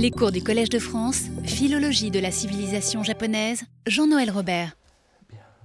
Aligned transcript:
Les 0.00 0.12
cours 0.12 0.30
du 0.30 0.44
Collège 0.44 0.68
de 0.68 0.78
France, 0.78 1.24
Philologie 1.42 2.12
de 2.12 2.20
la 2.20 2.30
civilisation 2.30 3.02
japonaise, 3.02 3.64
Jean-Noël 3.84 4.30
Robert. 4.30 4.76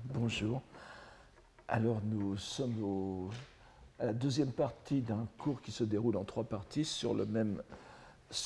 Bonjour. 0.05 0.63
Alors 1.67 2.01
nous 2.03 2.35
sommes 2.37 3.29
à 3.99 4.07
la 4.07 4.13
deuxième 4.13 4.51
partie 4.51 5.01
d'un 5.01 5.27
cours 5.37 5.61
qui 5.61 5.71
se 5.71 5.83
déroule 5.83 6.17
en 6.17 6.23
trois 6.23 6.45
parties 6.45 6.83
sur 6.83 7.13
le 7.13 7.25
même, 7.27 7.61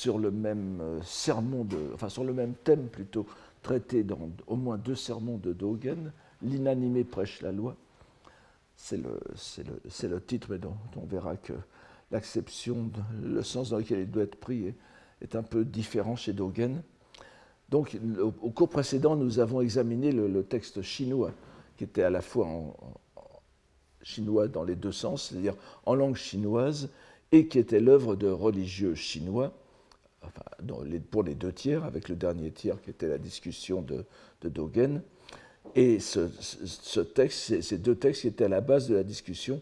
euh, 0.06 1.00
sermon, 1.02 1.64
de, 1.64 1.78
enfin 1.94 2.08
le 2.22 2.34
même 2.34 2.52
thème 2.52 2.88
plutôt, 2.88 3.26
traité 3.62 4.02
dans 4.02 4.28
au 4.46 4.56
moins 4.56 4.76
deux 4.76 4.94
sermons 4.94 5.38
de 5.38 5.54
Dogen, 5.54 6.12
L'inanimé 6.42 7.02
prêche 7.02 7.40
la 7.40 7.50
loi. 7.50 7.76
C'est 8.76 8.98
le, 8.98 10.20
titre, 10.20 10.48
mais 10.50 10.58
dont 10.58 10.76
on 10.96 11.06
verra 11.06 11.36
que 11.36 11.54
l'acception, 12.10 12.90
le 13.22 13.42
sens 13.42 13.70
dans 13.70 13.78
lequel 13.78 14.00
il 14.00 14.10
doit 14.10 14.24
être 14.24 14.36
pris 14.38 14.66
est, 14.66 14.74
est 15.22 15.36
un 15.36 15.42
peu 15.42 15.64
différent 15.64 16.16
chez 16.16 16.32
Dogen. 16.32 16.82
Donc, 17.68 17.98
au, 18.20 18.50
cours 18.50 18.70
précédent, 18.70 19.14
nous 19.16 19.40
avons 19.40 19.60
examiné 19.60 20.10
le, 20.10 20.42
texte 20.42 20.80
chinois, 20.82 21.32
qui 21.76 21.84
était 21.84 22.02
à 22.02 22.10
la 22.10 22.22
fois 22.22 22.46
en, 22.46 22.74
chinois 24.02 24.48
dans 24.48 24.64
les 24.64 24.74
deux 24.74 24.92
sens, 24.92 25.28
c'est-à-dire 25.28 25.54
en 25.84 25.94
langue 25.94 26.16
chinoise, 26.16 26.90
et 27.30 27.46
qui 27.46 27.58
était 27.58 27.80
l'œuvre 27.80 28.16
de 28.16 28.28
religieux 28.28 28.94
chinois, 28.94 29.52
pour 31.10 31.22
les 31.22 31.34
deux 31.34 31.52
tiers, 31.52 31.84
avec 31.84 32.08
le 32.08 32.16
dernier 32.16 32.50
tiers 32.50 32.80
qui 32.80 32.90
était 32.90 33.08
la 33.08 33.18
discussion 33.18 33.82
de, 33.82 34.04
Dogen. 34.42 35.02
Et 35.74 36.00
ce, 36.00 36.28
ce- 36.40 37.00
texte, 37.00 37.60
ces 37.60 37.78
deux 37.78 37.94
textes 37.94 38.22
qui 38.22 38.28
étaient 38.28 38.44
à 38.44 38.48
la 38.48 38.62
base 38.62 38.88
de 38.88 38.94
la 38.94 39.02
discussion 39.02 39.60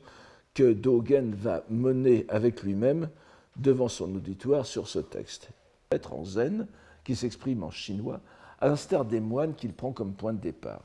que 0.55 0.73
Dogen 0.73 1.34
va 1.34 1.64
mener 1.69 2.25
avec 2.28 2.62
lui-même 2.62 3.09
devant 3.56 3.88
son 3.88 4.15
auditoire 4.15 4.66
sur 4.66 4.88
ce 4.88 4.98
texte. 4.98 5.48
Être 5.91 6.12
en 6.12 6.24
zen, 6.24 6.66
qui 7.05 7.16
s'exprime 7.16 7.62
en 7.62 7.70
chinois, 7.70 8.20
à 8.60 8.69
l'instar 8.69 9.05
des 9.05 9.20
moines 9.20 9.55
qu'il 9.55 9.73
prend 9.73 9.92
comme 9.92 10.14
point 10.14 10.33
de 10.33 10.41
départ. 10.41 10.83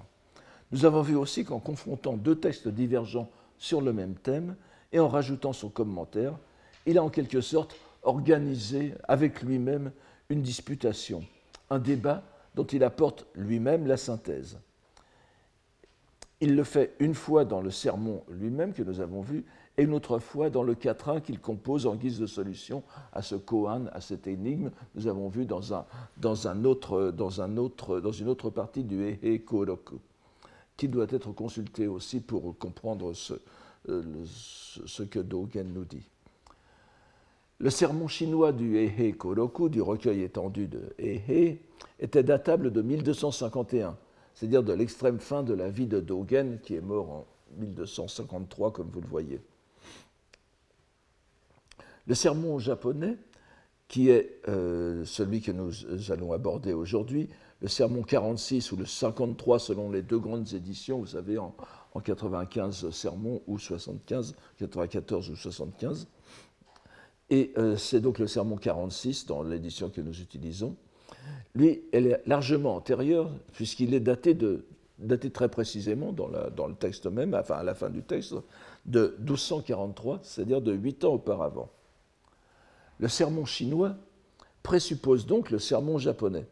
Nous 0.71 0.85
avons 0.85 1.01
vu 1.01 1.15
aussi 1.15 1.43
qu'en 1.43 1.59
confrontant 1.59 2.15
deux 2.15 2.35
textes 2.35 2.67
divergents 2.67 3.29
sur 3.57 3.81
le 3.81 3.93
même 3.93 4.15
thème 4.15 4.55
et 4.91 4.99
en 4.99 5.07
rajoutant 5.07 5.53
son 5.53 5.69
commentaire, 5.69 6.37
il 6.85 6.97
a 6.97 7.03
en 7.03 7.09
quelque 7.09 7.41
sorte 7.41 7.75
organisé 8.03 8.93
avec 9.07 9.41
lui-même 9.41 9.91
une 10.29 10.41
disputation, 10.41 11.23
un 11.69 11.79
débat 11.79 12.23
dont 12.55 12.65
il 12.65 12.83
apporte 12.83 13.25
lui-même 13.35 13.85
la 13.85 13.97
synthèse. 13.97 14.59
Il 16.39 16.55
le 16.55 16.63
fait 16.63 16.95
une 16.99 17.13
fois 17.13 17.45
dans 17.45 17.61
le 17.61 17.69
sermon 17.69 18.23
lui-même 18.29 18.73
que 18.73 18.81
nous 18.81 18.99
avons 18.99 19.21
vu, 19.21 19.45
et 19.81 19.83
une 19.83 19.93
autre 19.95 20.19
fois 20.19 20.51
dans 20.51 20.61
le 20.61 20.75
quatrain 20.75 21.19
qu'il 21.21 21.39
compose 21.39 21.87
en 21.87 21.95
guise 21.95 22.19
de 22.19 22.27
solution 22.27 22.83
à 23.13 23.23
ce 23.23 23.33
koan, 23.35 23.89
à 23.93 23.99
cette 23.99 24.27
énigme. 24.27 24.69
Nous 24.93 25.07
avons 25.07 25.27
vu 25.27 25.45
dans, 25.45 25.61
une 26.45 26.67
autre 26.67 28.49
partie 28.51 28.83
du 28.83 29.03
Ehe 29.03 29.39
Koroku, 29.39 29.99
qui 30.77 30.87
doit 30.87 31.07
être 31.09 31.31
consulté 31.31 31.87
aussi 31.87 32.19
pour 32.19 32.55
comprendre 32.59 33.13
ce, 33.13 33.33
euh, 33.89 34.03
ce 34.25 34.85
ce 34.85 35.03
que 35.03 35.19
Dogen 35.19 35.73
nous 35.73 35.85
dit. 35.85 36.07
Le 37.57 37.71
sermon 37.71 38.07
chinois 38.07 38.51
du 38.51 38.77
Ehe 38.77 39.13
Koroku, 39.13 39.69
du 39.69 39.81
recueil 39.81 40.21
étendu 40.21 40.67
de 40.67 40.93
Ehe, 40.99 41.57
était 41.99 42.23
datable 42.23 42.71
de 42.71 42.83
1251, 42.83 43.97
c'est-à-dire 44.35 44.61
de 44.61 44.73
l'extrême 44.73 45.19
fin 45.19 45.41
de 45.41 45.55
la 45.55 45.69
vie 45.69 45.87
de 45.87 45.99
Dogen, 45.99 46.59
qui 46.61 46.75
est 46.75 46.81
mort 46.81 47.09
en 47.09 47.25
1253, 47.57 48.73
comme 48.73 48.89
vous 48.91 49.01
le 49.01 49.07
voyez. 49.07 49.41
Le 52.07 52.15
sermon 52.15 52.59
japonais, 52.59 53.17
qui 53.87 54.09
est 54.09 54.41
euh, 54.47 55.03
celui 55.05 55.41
que 55.41 55.51
nous 55.51 55.71
allons 56.11 56.31
aborder 56.33 56.73
aujourd'hui, 56.73 57.29
le 57.61 57.67
sermon 57.67 58.01
46 58.01 58.71
ou 58.71 58.77
le 58.77 58.85
53 58.85 59.59
selon 59.59 59.91
les 59.91 60.01
deux 60.01 60.17
grandes 60.17 60.53
éditions, 60.53 60.99
vous 60.99 61.07
savez, 61.07 61.37
en, 61.37 61.53
en 61.93 61.99
95 61.99 62.89
sermons 62.89 63.41
ou 63.47 63.59
75, 63.59 64.35
94 64.57 65.29
ou 65.29 65.35
75. 65.35 66.07
Et 67.29 67.53
euh, 67.57 67.77
c'est 67.77 68.01
donc 68.01 68.19
le 68.19 68.27
sermon 68.27 68.57
46 68.57 69.25
dans 69.25 69.43
l'édition 69.43 69.89
que 69.89 70.01
nous 70.01 70.21
utilisons. 70.21 70.75
Lui, 71.53 71.83
elle 71.91 72.07
est 72.07 72.21
largement 72.25 72.75
antérieure, 72.75 73.31
puisqu'il 73.53 73.93
est 73.93 73.99
daté, 73.99 74.33
de, 74.33 74.65
daté 74.99 75.29
très 75.29 75.49
précisément 75.49 76.13
dans, 76.13 76.29
dans 76.55 76.67
le 76.67 76.75
texte 76.75 77.05
même, 77.05 77.33
enfin 77.33 77.55
à 77.55 77.63
la 77.63 77.75
fin 77.75 77.89
du 77.89 78.03
texte, 78.03 78.35
de 78.85 79.15
1243, 79.19 80.19
c'est-à-dire 80.23 80.61
de 80.61 80.73
huit 80.73 81.03
ans 81.03 81.13
auparavant. 81.13 81.69
Le 83.01 83.07
sermon 83.07 83.45
chinois 83.45 83.95
présuppose 84.61 85.25
donc 85.25 85.49
le 85.49 85.57
sermon 85.57 85.97
japonais. 85.97 86.45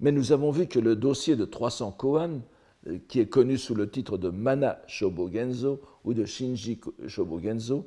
Mais 0.00 0.10
nous 0.10 0.32
avons 0.32 0.50
vu 0.50 0.66
que 0.66 0.80
le 0.80 0.96
dossier 0.96 1.36
de 1.36 1.44
300 1.44 1.92
koan, 1.92 2.42
euh, 2.88 2.98
qui 3.06 3.20
est 3.20 3.28
connu 3.28 3.56
sous 3.56 3.76
le 3.76 3.88
titre 3.88 4.18
de 4.18 4.30
Mana 4.30 4.82
Shobogenzo 4.88 5.80
ou 6.04 6.12
de 6.12 6.24
Shinji 6.24 6.80
Shobogenzo, 7.06 7.86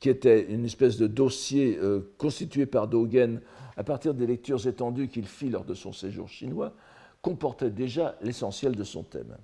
qui 0.00 0.08
était 0.08 0.44
une 0.50 0.64
espèce 0.64 0.96
de 0.96 1.06
dossier 1.06 1.78
euh, 1.82 2.14
constitué 2.16 2.64
par 2.64 2.88
Dogen 2.88 3.42
à 3.76 3.84
partir 3.84 4.14
des 4.14 4.26
lectures 4.26 4.66
étendues 4.66 5.08
qu'il 5.08 5.26
fit 5.26 5.50
lors 5.50 5.64
de 5.64 5.74
son 5.74 5.92
séjour 5.92 6.28
chinois, 6.28 6.72
comportait 7.20 7.70
déjà 7.70 8.16
l'essentiel 8.22 8.74
de 8.74 8.84
son 8.84 9.02
thème. 9.02 9.36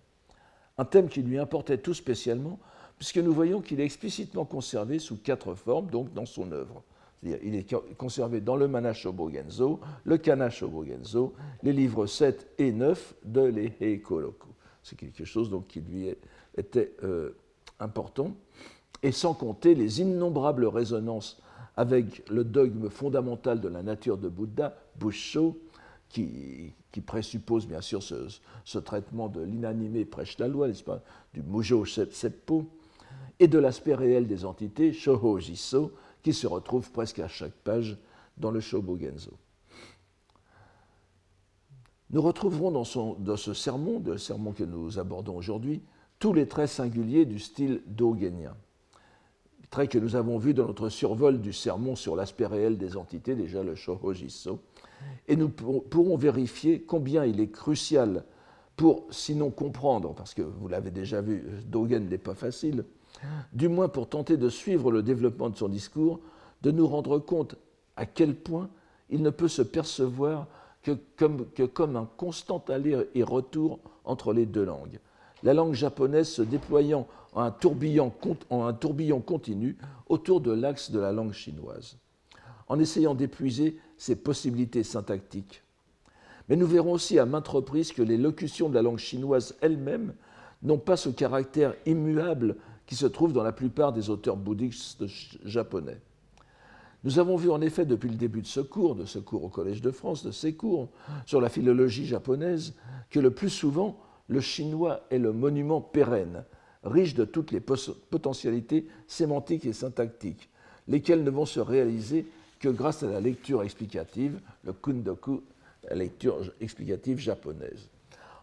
Un 0.79 0.87
thème 0.87 1.09
qui 1.09 1.21
lui 1.21 1.39
importait 1.39 1.79
tout 1.79 1.93
spécialement, 1.93 2.59
puisque 2.97 3.19
nous 3.19 3.33
voyons 3.33 3.61
qu'il 3.61 3.79
est 3.81 3.85
explicitement 3.85 4.47
conservé 4.47 4.99
sous 4.99 5.17
quatre 5.17 5.55
formes, 5.55 5.91
donc 5.91 6.15
dans 6.15 6.25
son 6.25 6.51
œuvre. 6.53 6.83
Il 7.23 7.55
est 7.55 7.73
conservé 7.97 8.41
dans 8.41 8.57
le 8.57 8.67
Mana 8.67 8.93
Shobogenzo, 8.93 9.79
le 10.05 10.19
Kana 10.19 10.51
Shobogenzo, 10.51 11.35
les 11.63 11.73
livres 11.73 12.07
7 12.07 12.55
et 12.59 12.73
9 12.73 13.15
de 13.25 13.43
l'Ehe 13.43 14.03
Koroku. 14.03 14.49
C'est 14.83 14.97
quelque 14.97 15.25
chose 15.25 15.49
donc, 15.49 15.69
qui 15.69 15.81
lui 15.81 16.13
était 16.57 16.93
euh, 17.05 17.37
important 17.79 18.35
et 19.05 19.13
sans 19.13 19.35
compter 19.35 19.75
les 19.77 20.01
innombrables 20.01 20.67
résonances 20.67 21.41
avec 21.77 22.29
le 22.29 22.45
dogme 22.45 22.91
fondamental 22.91 23.61
de 23.61 23.69
la 23.69 23.83
nature 23.83 24.19
de 24.19 24.29
Bouddha, 24.29 24.77
Busho, 24.99 25.57
qui, 26.09 26.73
qui 26.93 27.01
présuppose 27.01 27.67
bien 27.67 27.81
sûr 27.81 28.03
ce, 28.03 28.79
traitement 28.79 29.29
de 29.29 29.41
l'inanimé 29.41 30.05
prêche 30.05 30.39
la 30.39 30.47
loi, 30.47 30.69
du 30.69 31.43
Mujo 31.43 31.85
Seppo, 31.87 32.67
et 33.41 33.49
de 33.49 33.59
l'aspect 33.59 33.95
réel 33.95 34.27
des 34.27 34.45
entités, 34.45 34.93
Shoho 34.93 35.39
Jiso, 35.39 35.93
qui 36.23 36.33
se 36.33 36.47
retrouve 36.47 36.91
presque 36.91 37.19
à 37.19 37.29
chaque 37.29 37.53
page 37.53 37.99
dans 38.37 38.51
le 38.51 38.61
Shobogenzo. 38.61 39.33
Nous 42.11 42.23
retrouverons 42.23 42.71
dans, 42.71 43.37
ce 43.37 43.55
sermon, 43.55 44.03
le 44.05 44.19
sermon 44.19 44.53
que 44.53 44.65
nous 44.65 44.99
abordons 44.99 45.37
aujourd'hui, 45.37 45.83
tous 46.19 46.33
les 46.33 46.47
traits 46.47 46.69
singuliers 46.69 47.25
du 47.25 47.39
style 47.39 47.83
dogenien 47.87 48.55
trait 49.71 49.89
que 49.89 49.99
nous 49.99 50.17
avons 50.17 50.37
vu 50.37 50.53
dans 50.53 50.67
notre 50.67 50.91
survol 50.91 51.41
du 51.41 51.55
sermon 51.55 51.97
sur 51.97 52.15
l'aspect 52.15 52.45
réel 52.47 52.77
des 52.77 52.97
entités, 52.99 53.35
déjà 53.35 53.63
le 53.63 53.75
Shohojiso, 53.75 54.61
et 55.27 55.35
nous 55.35 55.49
pour- 55.49 55.83
pourrons 55.85 56.17
vérifier 56.17 56.83
combien 56.83 57.25
il 57.25 57.41
est 57.41 57.49
crucial 57.49 58.25
pour, 58.77 59.07
sinon 59.11 59.51
comprendre, 59.51 60.15
parce 60.15 60.35
que 60.35 60.43
vous 60.43 60.69
l'avez 60.69 60.91
déjà 60.91 61.23
vu, 61.23 61.43
Dogen 61.67 62.07
n'est 62.07 62.19
pas 62.19 62.35
facile, 62.35 62.85
du 63.53 63.69
moins 63.69 63.89
pour 63.89 64.09
tenter 64.09 64.37
de 64.37 64.49
suivre 64.49 64.91
le 64.91 65.03
développement 65.03 65.51
de 65.51 65.57
son 65.57 65.69
discours, 65.69 66.21
de 66.63 66.71
nous 66.71 66.87
rendre 66.87 67.19
compte 67.19 67.57
à 67.97 68.07
quel 68.07 68.35
point 68.35 68.69
il 69.11 69.23
ne 69.23 69.31
peut 69.31 69.49
se 69.49 69.63
percevoir 69.63 70.47
que 70.83 70.99
comme, 71.17 71.97
un 71.97 72.09
constant 72.17 72.65
aller 72.69 72.97
et 73.15 73.23
retour 73.23 73.79
entre 74.05 74.33
les 74.33 74.47
deux 74.47 74.65
langues 74.65 74.99
la 75.43 75.55
langue 75.55 75.75
japonaise 75.75 76.29
se 76.29 76.43
déployant 76.43 77.07
en 77.33 77.43
un 77.43 77.51
tourbillon, 77.51 78.11
continu 79.21 79.77
autour 80.09 80.41
de 80.41 80.53
l'axe 80.53 80.91
de 80.91 81.01
la 81.01 81.13
langue 81.13 81.33
chinoise, 81.33 81.97
en 82.69 82.79
essayant 82.79 83.15
d'épuiser 83.15 83.79
ses 83.97 84.17
possibilités 84.17 84.83
syntactiques. 84.83 85.63
Mais 86.49 86.57
nous 86.57 86.67
verrons 86.67 86.93
aussi 86.93 87.19
à 87.19 87.27
maintes 87.27 87.49
reprises 87.49 87.93
que 87.93 88.03
les 88.03 88.19
locutions 88.19 88.69
de 88.69 88.75
la 88.75 88.83
langue 88.83 88.99
chinoise 88.99 89.55
elles-mêmes 89.61 90.15
n'ont 90.63 90.79
pas 90.79 90.97
ce 90.97 91.09
caractère 91.09 91.75
immuable 91.87 92.57
qui 92.87 92.97
se 92.97 93.07
trouve 93.07 93.33
dans 93.33 93.43
la 93.43 93.53
plupart 93.53 93.93
des 93.93 94.11
auteurs 94.11 94.37
bouddhistes 94.37 95.05
japonais. 95.45 95.99
Nous 97.05 97.19
avons 97.19 97.37
vu 97.37 97.51
en 97.51 97.61
effet 97.61 97.85
depuis 97.85 98.11
le 98.11 98.17
début 98.17 98.43
de 98.43 98.47
ce 98.47 98.61
cours, 98.61 98.95
de 98.95 99.05
ce 99.05 99.19
cours 99.19 99.45
au 99.45 99.49
Collège 99.49 99.83
de 99.83 99.91
France, 99.91 100.25
de 100.25 100.31
ces 100.31 100.55
cours 100.55 100.89
sur 101.27 101.41
la 101.41 101.49
philologie 101.49 102.07
japonaise, 102.07 102.75
que 103.11 103.19
le 103.19 103.33
plus 103.33 103.51
souvent, 103.51 103.99
le 104.29 104.41
chinois 104.41 105.01
est 105.11 105.19
le 105.19 105.33
monument 105.33 105.81
pérenne, 105.81 106.45
riche 106.85 107.15
de 107.15 107.25
toutes 107.25 107.51
les 107.51 107.61
potentialités 107.61 108.87
sémantiques 109.09 109.67
et 109.67 109.73
syntactiques, 109.73 110.49
lesquelles 110.87 111.25
ne 111.25 111.31
vont 111.31 111.47
se 111.47 111.61
réaliser 111.61 112.27
que 112.61 112.69
grâce 112.69 113.03
à 113.03 113.11
la 113.11 113.21
lecture 113.21 113.65
explicative, 113.65 114.41
le 114.65 114.73
kundoku, 114.73 115.43
la 115.89 115.97
lecture 115.97 116.53
explicative 116.61 117.19
japonaise, 117.19 117.89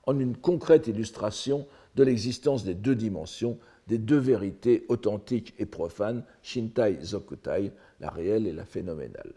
en 0.05 0.19
une 0.19 0.35
concrète 0.35 0.87
illustration 0.87 1.65
de 1.95 2.03
l'existence 2.03 2.65
des 2.65 2.73
deux 2.73 2.95
dimensions, 2.95 3.57
des 3.89 3.97
deux 3.97 4.17
vérités 4.17 4.85
authentiques 4.87 5.53
et 5.57 5.65
profanes, 5.65 6.23
Shintai 6.43 6.99
Zokutai, 7.01 7.71
la 7.99 8.09
réelle 8.09 8.47
et 8.47 8.53
la 8.53 8.63
phénoménale. 8.63 9.33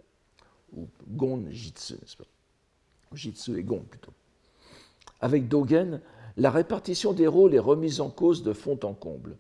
ou 0.76 0.86
Gon 1.08 1.44
Jitsu, 1.50 1.94
n'est-ce 1.94 2.16
pas? 2.16 2.26
Jitsu 3.14 3.58
et 3.58 3.64
Gon 3.64 3.82
plutôt. 3.88 4.12
Avec 5.20 5.48
Dogen, 5.48 6.00
la 6.36 6.50
répartition 6.50 7.12
des 7.12 7.26
rôles 7.26 7.54
est 7.54 7.58
remise 7.58 8.00
en 8.00 8.10
cause 8.10 8.42
de 8.42 8.52
fond 8.52 8.78
en 8.82 8.92
comble. 8.92 9.36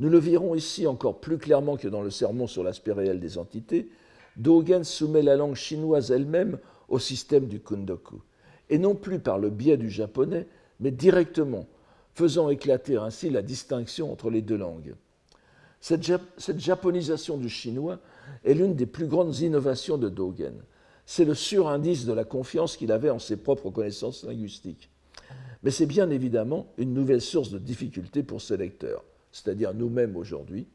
Nous 0.00 0.08
le 0.08 0.18
verrons 0.18 0.54
ici 0.54 0.86
encore 0.86 1.20
plus 1.20 1.38
clairement 1.38 1.76
que 1.76 1.88
dans 1.88 2.02
le 2.02 2.10
sermon 2.10 2.46
sur 2.46 2.64
l'aspect 2.64 2.92
réel 2.92 3.20
des 3.20 3.38
entités. 3.38 3.88
Dogen 4.36 4.82
soumet 4.82 5.22
la 5.22 5.36
langue 5.36 5.56
chinoise 5.56 6.10
elle-même 6.10 6.58
au 6.88 6.98
système 6.98 7.46
du 7.46 7.60
kundoku, 7.60 8.20
et 8.68 8.78
non 8.78 8.96
plus 8.96 9.20
par 9.20 9.38
le 9.38 9.50
biais 9.50 9.76
du 9.76 9.90
japonais, 9.90 10.48
mais 10.80 10.90
directement, 10.90 11.66
faisant 12.20 12.50
éclater 12.50 12.98
ainsi 12.98 13.30
la 13.30 13.40
distinction 13.40 14.12
entre 14.12 14.28
les 14.28 14.42
deux 14.42 14.58
langues. 14.58 14.94
Cette, 15.80 16.04
japonisation 16.58 17.38
du 17.38 17.48
chinois 17.48 17.98
est 18.44 18.52
l'une 18.52 18.74
des 18.74 18.84
plus 18.84 19.06
grandes 19.06 19.38
innovations 19.38 19.96
de 19.96 20.10
Dogen. 20.10 20.52
C'est 21.06 21.24
le 21.24 21.34
surindice 21.34 22.04
de 22.04 22.12
la 22.12 22.24
confiance 22.24 22.76
qu'il 22.76 22.92
avait 22.92 23.08
en 23.08 23.18
ses 23.18 23.38
propres 23.38 23.70
connaissances 23.70 24.24
linguistiques. 24.24 24.90
Mais 25.62 25.70
c'est 25.70 25.86
bien 25.86 26.10
évidemment 26.10 26.66
une 26.76 26.92
nouvelle 26.92 27.22
source 27.22 27.50
de 27.50 27.58
difficulté 27.58 28.22
pour 28.22 28.42
ses 28.42 28.58
lecteurs, 28.58 29.02
c'est-à-dire 29.32 29.72
nous-mêmes 29.72 30.16
aujourd'hui, 30.16 30.66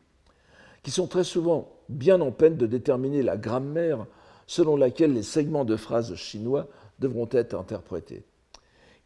qui 0.81 0.89
sont 0.89 1.05
très 1.05 1.23
souvent 1.23 1.71
bien 1.89 2.21
en 2.21 2.31
peine 2.31 2.57
de 2.57 2.65
déterminer 2.65 3.21
la 3.21 3.37
grammaire 3.37 4.07
selon 4.47 4.77
laquelle 4.77 5.13
les 5.13 5.21
segments 5.21 5.65
de 5.65 5.75
phrases 5.75 6.15
chinois 6.15 6.67
devront 6.97 7.29
être 7.31 7.53
interprétés. 7.53 8.23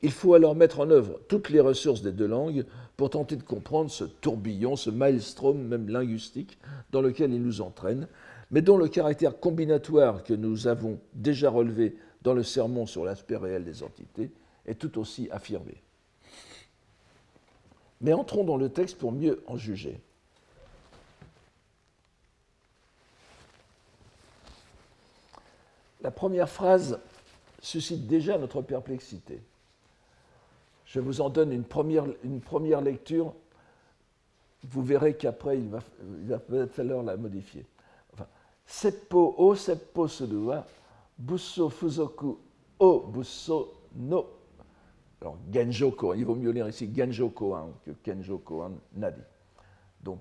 Il 0.01 0.11
faut 0.11 0.33
alors 0.33 0.55
mettre 0.55 0.79
en 0.79 0.89
œuvre 0.89 1.19
toutes 1.27 1.49
les 1.49 1.59
ressources 1.59 2.01
des 2.01 2.13
deux 2.13 2.27
langues 2.27 2.65
pour 2.95 3.09
tenter 3.09 3.35
de 3.35 3.43
comprendre 3.43 3.91
ce 3.91 4.05
tourbillon, 4.05 4.75
ce 4.75 4.89
maelstrom 4.89 5.61
même 5.61 5.89
linguistique 5.89 6.57
dans 6.91 7.01
lequel 7.01 7.33
il 7.33 7.41
nous 7.41 7.61
entraîne, 7.61 8.07
mais 8.51 8.61
dont 8.61 8.77
le 8.77 8.87
caractère 8.87 9.39
combinatoire 9.39 10.23
que 10.23 10.33
nous 10.33 10.67
avons 10.67 10.99
déjà 11.13 11.49
relevé 11.49 11.97
dans 12.21 12.33
le 12.33 12.43
sermon 12.43 12.85
sur 12.85 13.03
l'aspect 13.03 13.37
réel 13.37 13.65
des 13.65 13.83
entités 13.83 14.31
est 14.65 14.75
tout 14.75 14.97
aussi 14.99 15.29
affirmé. 15.31 15.81
Mais 18.01 18.13
entrons 18.13 18.45
dans 18.45 18.57
le 18.57 18.69
texte 18.69 18.97
pour 18.97 19.11
mieux 19.11 19.43
en 19.47 19.57
juger. 19.57 19.99
La 26.01 26.11
première 26.11 26.47
phrase 26.47 26.99
suscite 27.61 28.07
déjà 28.07 28.37
notre 28.37 28.61
perplexité. 28.61 29.41
Je 30.89 30.99
vous 30.99 31.21
en 31.21 31.29
donne 31.29 31.51
une 31.51 31.63
première, 31.63 32.05
une 32.23 32.41
première 32.41 32.81
lecture. 32.81 33.35
Vous 34.63 34.83
verrez 34.83 35.15
qu'après, 35.15 35.59
il 35.59 35.69
va, 35.69 36.39
peut-être 36.39 36.73
falloir 36.73 37.03
la 37.03 37.15
modifier. 37.15 37.65
Seppo 38.65 39.35
o 39.37 39.55
seppo 39.55 40.07
sudua, 40.07 40.65
busso 41.17 41.69
fuzoku 41.69 42.37
o 42.79 42.99
busso 42.99 43.81
no 43.95 44.39
alors, 45.21 45.37
Genjo 45.51 45.91
Kohan, 45.91 46.13
il 46.15 46.25
vaut 46.25 46.35
mieux 46.35 46.51
lire 46.51 46.69
ici 46.69 46.89
Genjo 46.95 47.29
Kohan 47.29 47.73
que 47.85 47.91
Kenjo 47.91 48.41
Nadi. 48.95 49.21
Donc, 50.01 50.19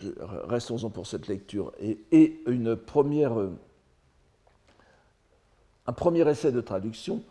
restons-en 0.00 0.90
pour 0.90 1.06
cette 1.06 1.26
lecture. 1.26 1.72
Et, 1.80 2.42
une 2.46 2.76
première, 2.76 3.32
un 5.86 5.92
premier 5.92 6.28
essai 6.28 6.52
de 6.52 6.60
traduction, 6.60 7.24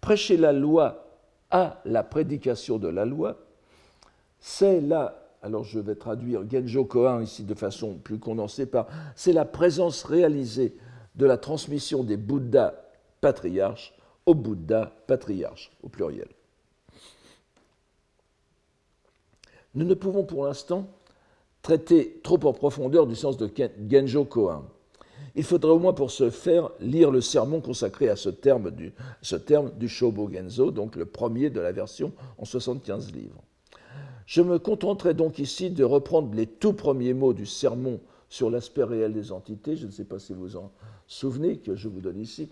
prêcher 0.00 0.36
la 0.36 0.52
loi 0.52 1.06
à 1.50 1.80
la 1.84 2.02
prédication 2.02 2.78
de 2.78 2.88
la 2.88 3.04
loi, 3.04 3.38
c'est 4.38 4.80
là, 4.80 5.28
alors 5.42 5.64
je 5.64 5.78
vais 5.78 5.94
traduire 5.94 6.48
Genjo 6.48 6.84
Kohan 6.84 7.20
ici 7.20 7.44
de 7.44 7.54
façon 7.54 7.94
plus 7.94 8.18
condensée 8.18 8.66
par, 8.66 8.86
c'est 9.16 9.32
la 9.32 9.44
présence 9.44 10.04
réalisée 10.04 10.76
de 11.14 11.26
la 11.26 11.36
transmission 11.36 12.04
des 12.04 12.16
Bouddhas 12.16 12.74
patriarches 13.20 13.94
au 14.28 14.34
Bouddha 14.34 14.92
patriarche, 15.06 15.70
au 15.82 15.88
pluriel. 15.88 16.28
Nous 19.74 19.86
ne 19.86 19.94
pouvons 19.94 20.24
pour 20.24 20.44
l'instant 20.44 20.86
traiter 21.62 22.20
trop 22.22 22.38
en 22.44 22.52
profondeur 22.52 23.06
du 23.06 23.16
sens 23.16 23.38
de 23.38 23.50
Genjo 23.88 24.26
Koan. 24.26 24.64
Il 25.34 25.44
faudrait 25.44 25.72
au 25.72 25.78
moins 25.78 25.92
pour 25.92 26.10
ce 26.10 26.30
faire 26.30 26.70
lire 26.80 27.10
le 27.10 27.20
sermon 27.20 27.60
consacré 27.60 28.08
à 28.08 28.16
ce 28.16 28.28
terme 28.28 28.70
du, 28.70 28.92
ce 29.22 29.36
terme 29.36 29.70
du 29.78 29.88
Shobo 29.88 30.28
Genzo, 30.30 30.70
donc 30.70 30.96
le 30.96 31.04
premier 31.04 31.50
de 31.50 31.60
la 31.60 31.72
version 31.72 32.12
en 32.38 32.44
75 32.44 33.12
livres. 33.12 33.42
Je 34.26 34.42
me 34.42 34.58
contenterai 34.58 35.14
donc 35.14 35.38
ici 35.38 35.70
de 35.70 35.84
reprendre 35.84 36.34
les 36.34 36.46
tout 36.46 36.72
premiers 36.74 37.14
mots 37.14 37.32
du 37.32 37.46
sermon 37.46 38.00
sur 38.28 38.50
l'aspect 38.50 38.84
réel 38.84 39.12
des 39.14 39.32
entités. 39.32 39.76
Je 39.76 39.86
ne 39.86 39.90
sais 39.90 40.04
pas 40.04 40.18
si 40.18 40.34
vous 40.34 40.56
en 40.56 40.70
souvenez, 41.06 41.58
que 41.58 41.74
je 41.74 41.88
vous 41.88 42.00
donne 42.00 42.20
ici. 42.20 42.50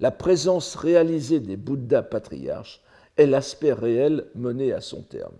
La 0.00 0.10
présence 0.10 0.74
réalisée 0.74 1.40
des 1.40 1.56
Bouddhas 1.56 2.02
patriarches 2.02 2.82
est 3.16 3.26
l'aspect 3.26 3.72
réel 3.72 4.26
mené 4.34 4.72
à 4.72 4.80
son 4.80 5.02
terme. 5.02 5.36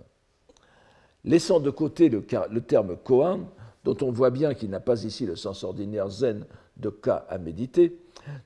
Laissant 1.25 1.61
de 1.61 1.71
côté 1.71 2.09
le, 2.09 2.23
terme 2.61 2.97
koan, 2.97 3.47
dont 3.85 3.97
on 4.03 4.11
voit 4.11 4.31
bien 4.31 4.55
qu'il 4.55 4.71
n'a 4.71 4.81
pas 4.81 5.05
ici 5.05 5.27
le 5.27 5.37
sens 5.37 5.65
ordinaire 5.65 6.09
zen 6.09 6.45
de 6.77 6.91
cas 6.91 7.25
à 7.29 7.39
méditer, 7.39 7.99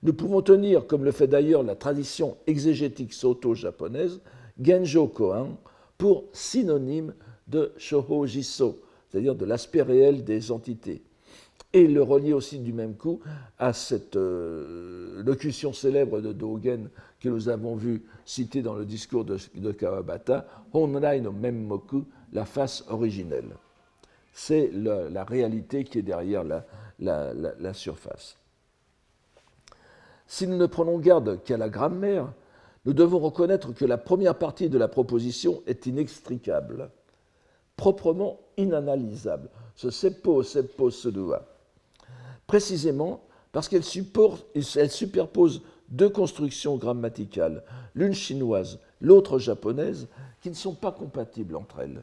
nous 0.02 0.12
pouvons 0.12 0.42
tenir, 0.42 0.86
comme 0.86 1.04
le 1.04 1.12
fait 1.12 1.26
d'ailleurs 1.26 1.62
la 1.62 1.74
tradition 1.74 2.36
exégétique 2.46 3.12
soto-japonaise, 3.12 4.20
Genjo 4.60 5.06
Koan 5.08 5.56
pour 5.96 6.24
synonyme 6.32 7.14
de 7.48 7.72
Shoho 7.76 8.26
Jiso, 8.26 8.80
c'est-à-dire 9.08 9.34
de 9.34 9.44
l'aspect 9.44 9.82
réel 9.82 10.24
des 10.24 10.52
entités, 10.52 11.02
et 11.72 11.86
le 11.86 12.02
relier 12.02 12.32
aussi 12.32 12.58
du 12.58 12.72
même 12.72 12.94
coup 12.94 13.20
à 13.58 13.72
cette 13.72 14.16
euh, 14.16 15.22
locution 15.22 15.72
célèbre 15.72 16.20
de 16.20 16.32
Dogen 16.32 16.88
que 17.20 17.28
nous 17.28 17.48
avons 17.48 17.74
vu 17.74 18.04
citée 18.24 18.62
dans 18.62 18.74
le 18.74 18.84
discours 18.84 19.24
de, 19.24 19.72
Kawabata, 19.72 20.46
Honrai 20.72 21.20
no 21.20 21.32
Memmoku, 21.32 22.04
la 22.32 22.44
face 22.44 22.84
originelle. 22.88 23.56
C'est 24.32 24.70
la, 24.72 25.24
réalité 25.24 25.84
qui 25.84 25.98
est 25.98 26.02
derrière 26.02 26.44
la, 26.98 27.74
surface. 27.74 28.36
Si 30.26 30.46
nous 30.46 30.56
ne 30.56 30.66
prenons 30.66 30.98
garde 30.98 31.42
qu'à 31.42 31.56
la 31.56 31.68
grammaire, 31.68 32.32
nous 32.84 32.92
devons 32.92 33.18
reconnaître 33.18 33.72
que 33.72 33.84
la 33.84 33.98
première 33.98 34.36
partie 34.36 34.68
de 34.68 34.78
la 34.78 34.88
proposition 34.88 35.62
est 35.66 35.86
inextricable, 35.86 36.90
proprement 37.76 38.38
inanalysable. 38.56 39.50
Ce 39.74 39.90
seppo, 39.90 40.42
seppo, 40.42 40.90
sedua 40.90 41.44
précisément 42.48 43.20
parce 43.52 43.68
qu'elle 43.68 43.84
superpose 43.84 45.62
deux 45.88 46.08
constructions 46.08 46.76
grammaticales, 46.76 47.62
l'une 47.94 48.14
chinoise, 48.14 48.80
l'autre 49.00 49.38
japonaise, 49.38 50.08
qui 50.40 50.50
ne 50.50 50.54
sont 50.54 50.74
pas 50.74 50.92
compatibles 50.92 51.56
entre 51.56 51.80
elles. 51.80 52.02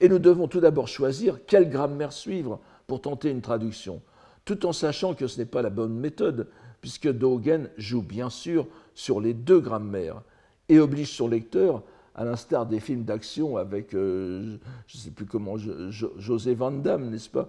Et 0.00 0.08
nous 0.08 0.18
devons 0.18 0.48
tout 0.48 0.60
d'abord 0.60 0.88
choisir 0.88 1.38
quelle 1.46 1.68
grammaire 1.68 2.12
suivre 2.12 2.60
pour 2.86 3.02
tenter 3.02 3.30
une 3.30 3.42
traduction, 3.42 4.00
tout 4.44 4.66
en 4.66 4.72
sachant 4.72 5.14
que 5.14 5.26
ce 5.26 5.38
n'est 5.38 5.46
pas 5.46 5.62
la 5.62 5.70
bonne 5.70 5.94
méthode, 5.94 6.48
puisque 6.80 7.10
Dogen 7.10 7.68
joue 7.76 8.02
bien 8.02 8.30
sûr 8.30 8.66
sur 8.94 9.20
les 9.20 9.34
deux 9.34 9.60
grammaires 9.60 10.22
et 10.68 10.78
oblige 10.78 11.12
son 11.12 11.28
lecteur 11.28 11.82
à 12.14 12.24
l'instar 12.24 12.66
des 12.66 12.80
films 12.80 13.04
d'action 13.04 13.56
avec, 13.56 13.94
euh, 13.94 14.56
je 14.86 14.96
ne 14.96 15.02
sais 15.02 15.10
plus 15.10 15.26
comment, 15.26 15.56
José 15.56 16.54
Van 16.54 16.70
Damme, 16.70 17.08
n'est-ce 17.08 17.30
pas? 17.30 17.48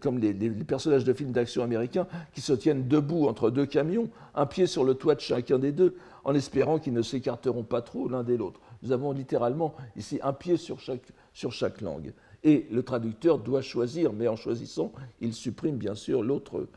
Comme 0.00 0.18
les, 0.18 0.34
personnages 0.64 1.04
de 1.04 1.12
films 1.12 1.32
d'action 1.32 1.62
américains 1.62 2.06
qui 2.32 2.40
se 2.40 2.52
tiennent 2.52 2.88
debout 2.88 3.26
entre 3.26 3.50
deux 3.50 3.66
camions, 3.66 4.08
un 4.34 4.46
pied 4.46 4.66
sur 4.66 4.82
le 4.82 4.94
toit 4.94 5.14
de 5.14 5.20
chacun 5.20 5.58
des 5.58 5.72
deux, 5.72 5.94
en 6.24 6.34
espérant 6.34 6.78
qu'ils 6.78 6.94
ne 6.94 7.02
s'écarteront 7.02 7.62
pas 7.64 7.82
trop 7.82 8.08
l'un 8.08 8.24
des 8.24 8.36
l'autre. 8.36 8.60
Nous 8.86 8.92
avons 8.92 9.10
littéralement 9.10 9.74
ici 9.96 10.20
un 10.22 10.32
pied 10.32 10.56
sur 10.56 10.78
chaque, 10.78 11.08
sur 11.34 11.52
langue. 11.80 12.12
Et 12.44 12.68
le 12.70 12.84
traducteur 12.84 13.38
doit 13.38 13.60
choisir, 13.60 14.12
mais 14.12 14.28
en 14.28 14.36
choisissant, 14.36 14.92
il 15.20 15.34
supprime 15.34 15.76
bien 15.76 15.96
sûr 15.96 16.22
l'autre 16.22 16.68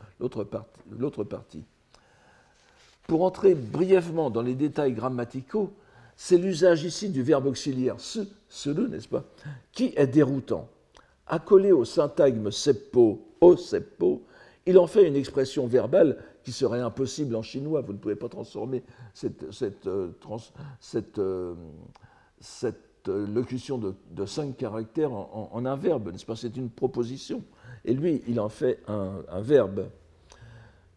partie. 1.22 1.62
Pour 3.06 3.22
entrer 3.22 3.54
brièvement 3.54 4.28
dans 4.28 4.42
les 4.42 4.56
détails 4.56 4.92
grammaticaux, 4.92 5.72
c'est 6.16 6.36
l'usage 6.36 6.82
ici 6.82 7.10
du 7.10 7.22
verbe 7.22 7.46
auxiliaire 7.46 8.00
se, 8.00 8.26
le, 8.68 8.88
n'est-ce 8.88 9.06
pas, 9.06 9.22
qui 9.70 9.92
est 9.94 10.08
déroutant. 10.08 10.68
Accolé 11.28 11.70
au 11.70 11.84
syntagme 11.84 12.50
seppo, 12.50 13.24
o 13.40 13.56
seppo, 13.56 14.24
il 14.66 14.78
en 14.78 14.88
fait 14.88 15.06
une 15.06 15.14
expression 15.14 15.68
verbale 15.68 16.18
qui 16.42 16.52
serait 16.52 16.80
impossible 16.80 17.36
en 17.36 17.42
chinois. 17.42 17.80
Vous 17.80 17.92
ne 17.92 17.98
pouvez 17.98 18.16
pas 18.16 18.28
transformer 18.28 18.82
cette, 19.14 19.50
cette, 19.52 19.86
euh, 19.86 20.12
euh, 21.18 21.54
euh, 23.08 23.26
locution 23.26 23.78
de, 23.78 24.26
cinq 24.26 24.56
caractères 24.56 25.12
en, 25.12 25.64
un 25.64 25.76
verbe, 25.76 26.12
n'est-ce 26.12 26.26
pas? 26.26 26.36
C'est 26.36 26.56
une 26.56 26.70
proposition. 26.70 27.42
Et 27.84 27.94
lui, 27.94 28.22
il 28.28 28.40
en 28.40 28.48
fait 28.48 28.80
un, 28.88 29.22
un 29.28 29.40
verbe. 29.40 29.88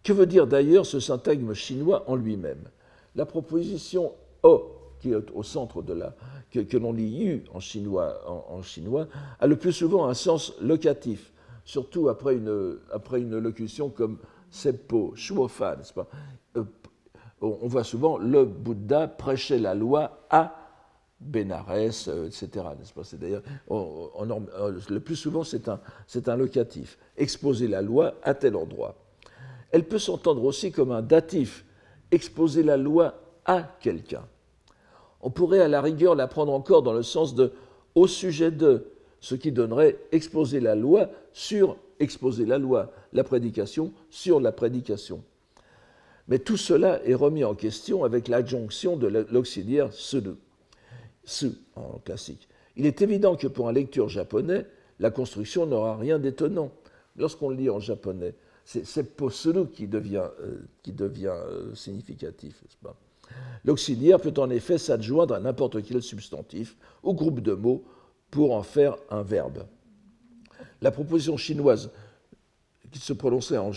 Que 0.03 0.11
veut 0.11 0.25
dire 0.25 0.47
d'ailleurs 0.47 0.85
ce 0.85 0.99
syntagme 0.99 1.53
chinois 1.53 2.03
en 2.09 2.15
lui-même? 2.15 2.69
La 3.15 3.25
proposition 3.25 4.13
o 4.43 4.73
qui 5.03 5.11
est 5.11 5.31
au 5.33 5.43
centre 5.43 5.81
de 5.81 5.93
la, 5.93 6.15
que, 6.49 6.77
l'on 6.77 6.93
lit 6.93 7.09
yu 7.09 7.43
en 7.53 7.59
chinois, 7.59 8.21
en, 8.49 8.61
chinois, 8.61 9.07
a 9.39 9.47
le 9.47 9.57
plus 9.57 9.73
souvent 9.73 10.07
un 10.07 10.13
sens 10.13 10.53
locatif, 10.61 11.33
surtout 11.65 12.07
après 12.07 12.35
une, 12.35 12.77
après 12.89 13.19
une 13.19 13.37
locution 13.37 13.89
comme 13.89 14.17
seppo, 14.53 15.13
shuofa, 15.15 15.75
n'est-ce 15.75 15.93
pas 15.93 16.07
euh, 16.57 16.63
On 17.41 17.67
voit 17.67 17.83
souvent 17.83 18.17
le 18.17 18.45
Bouddha 18.45 19.07
prêcher 19.07 19.57
la 19.57 19.73
loi 19.73 20.25
à 20.29 20.55
Bénarès, 21.19 22.07
euh, 22.07 22.27
etc. 22.27 22.49
N'est-ce 22.77 22.93
pas 22.93 23.03
C'est 23.03 23.19
d'ailleurs, 23.19 23.41
euh, 23.71 24.79
le 24.89 24.99
plus 24.99 25.15
souvent, 25.15 25.43
c'est 25.43 25.67
un, 25.67 25.79
c'est 26.05 26.29
un 26.29 26.35
locatif. 26.35 26.99
Exposer 27.17 27.67
la 27.67 27.81
loi 27.81 28.13
à 28.21 28.35
tel 28.35 28.55
endroit. 28.55 28.95
Elle 29.71 29.85
peut 29.85 29.99
s'entendre 29.99 30.43
aussi 30.43 30.71
comme 30.71 30.91
un 30.91 31.01
datif, 31.01 31.65
exposer 32.11 32.61
la 32.61 32.77
loi 32.77 33.15
à 33.45 33.63
quelqu'un. 33.79 34.23
On 35.21 35.31
pourrait 35.31 35.61
à 35.61 35.67
la 35.67 35.81
rigueur 35.81 36.13
la 36.13 36.27
prendre 36.27 36.53
encore 36.53 36.83
dans 36.83 36.93
le 36.93 37.03
sens 37.03 37.33
de 37.33 37.53
au 37.95 38.07
sujet 38.07 38.51
de, 38.51 38.85
ce 39.19 39.35
qui 39.35 39.51
donnerait 39.51 39.97
exposer 40.11 40.59
la 40.59 40.75
loi 40.75 41.09
sur 41.31 41.77
exposer 42.03 42.45
la 42.45 42.57
loi, 42.57 42.91
la 43.13 43.23
prédication 43.23 43.91
sur 44.09 44.39
la 44.39 44.51
prédication. 44.51 45.23
Mais 46.27 46.39
tout 46.39 46.57
cela 46.57 47.03
est 47.05 47.15
remis 47.15 47.43
en 47.43 47.55
question 47.55 48.03
avec 48.03 48.27
l'adjonction 48.27 48.95
de 48.95 49.07
l'auxiliaire 49.31 49.91
sudu, 49.91 50.35
su 51.25 51.51
en 51.75 51.99
classique. 52.05 52.47
Il 52.75 52.85
est 52.85 53.01
évident 53.01 53.35
que 53.35 53.47
pour 53.47 53.67
un 53.67 53.73
lecteur 53.73 54.09
japonais, 54.09 54.65
la 54.99 55.11
construction 55.11 55.65
n'aura 55.65 55.97
rien 55.97 56.19
d'étonnant. 56.19 56.71
Lorsqu'on 57.17 57.49
lit 57.49 57.69
en 57.69 57.79
japonais, 57.79 58.33
c'est 58.65 58.85
seppo 58.85 59.29
qui 59.73 59.87
devient, 59.87 60.29
euh, 60.41 60.61
qui 60.81 60.93
devient 60.93 61.35
euh, 61.35 61.75
significatif, 61.75 62.63
L'auxiliaire 63.65 64.19
peut 64.19 64.33
en 64.37 64.49
effet 64.49 64.77
s'adjoindre 64.77 65.33
à 65.33 65.39
n'importe 65.39 65.83
quel 65.83 66.01
substantif 66.01 66.75
ou 67.03 67.13
groupe 67.13 67.39
de 67.39 67.53
mots 67.53 67.83
pour 68.29 68.53
en 68.53 68.63
faire 68.63 68.97
un 69.09 69.23
verbe. 69.23 69.65
La 70.83 70.91
proposition 70.91 71.37
chinoise 71.37 71.91
qui 72.91 72.99
se 72.99 73.13
prononçait 73.13 73.57
en, 73.57 73.71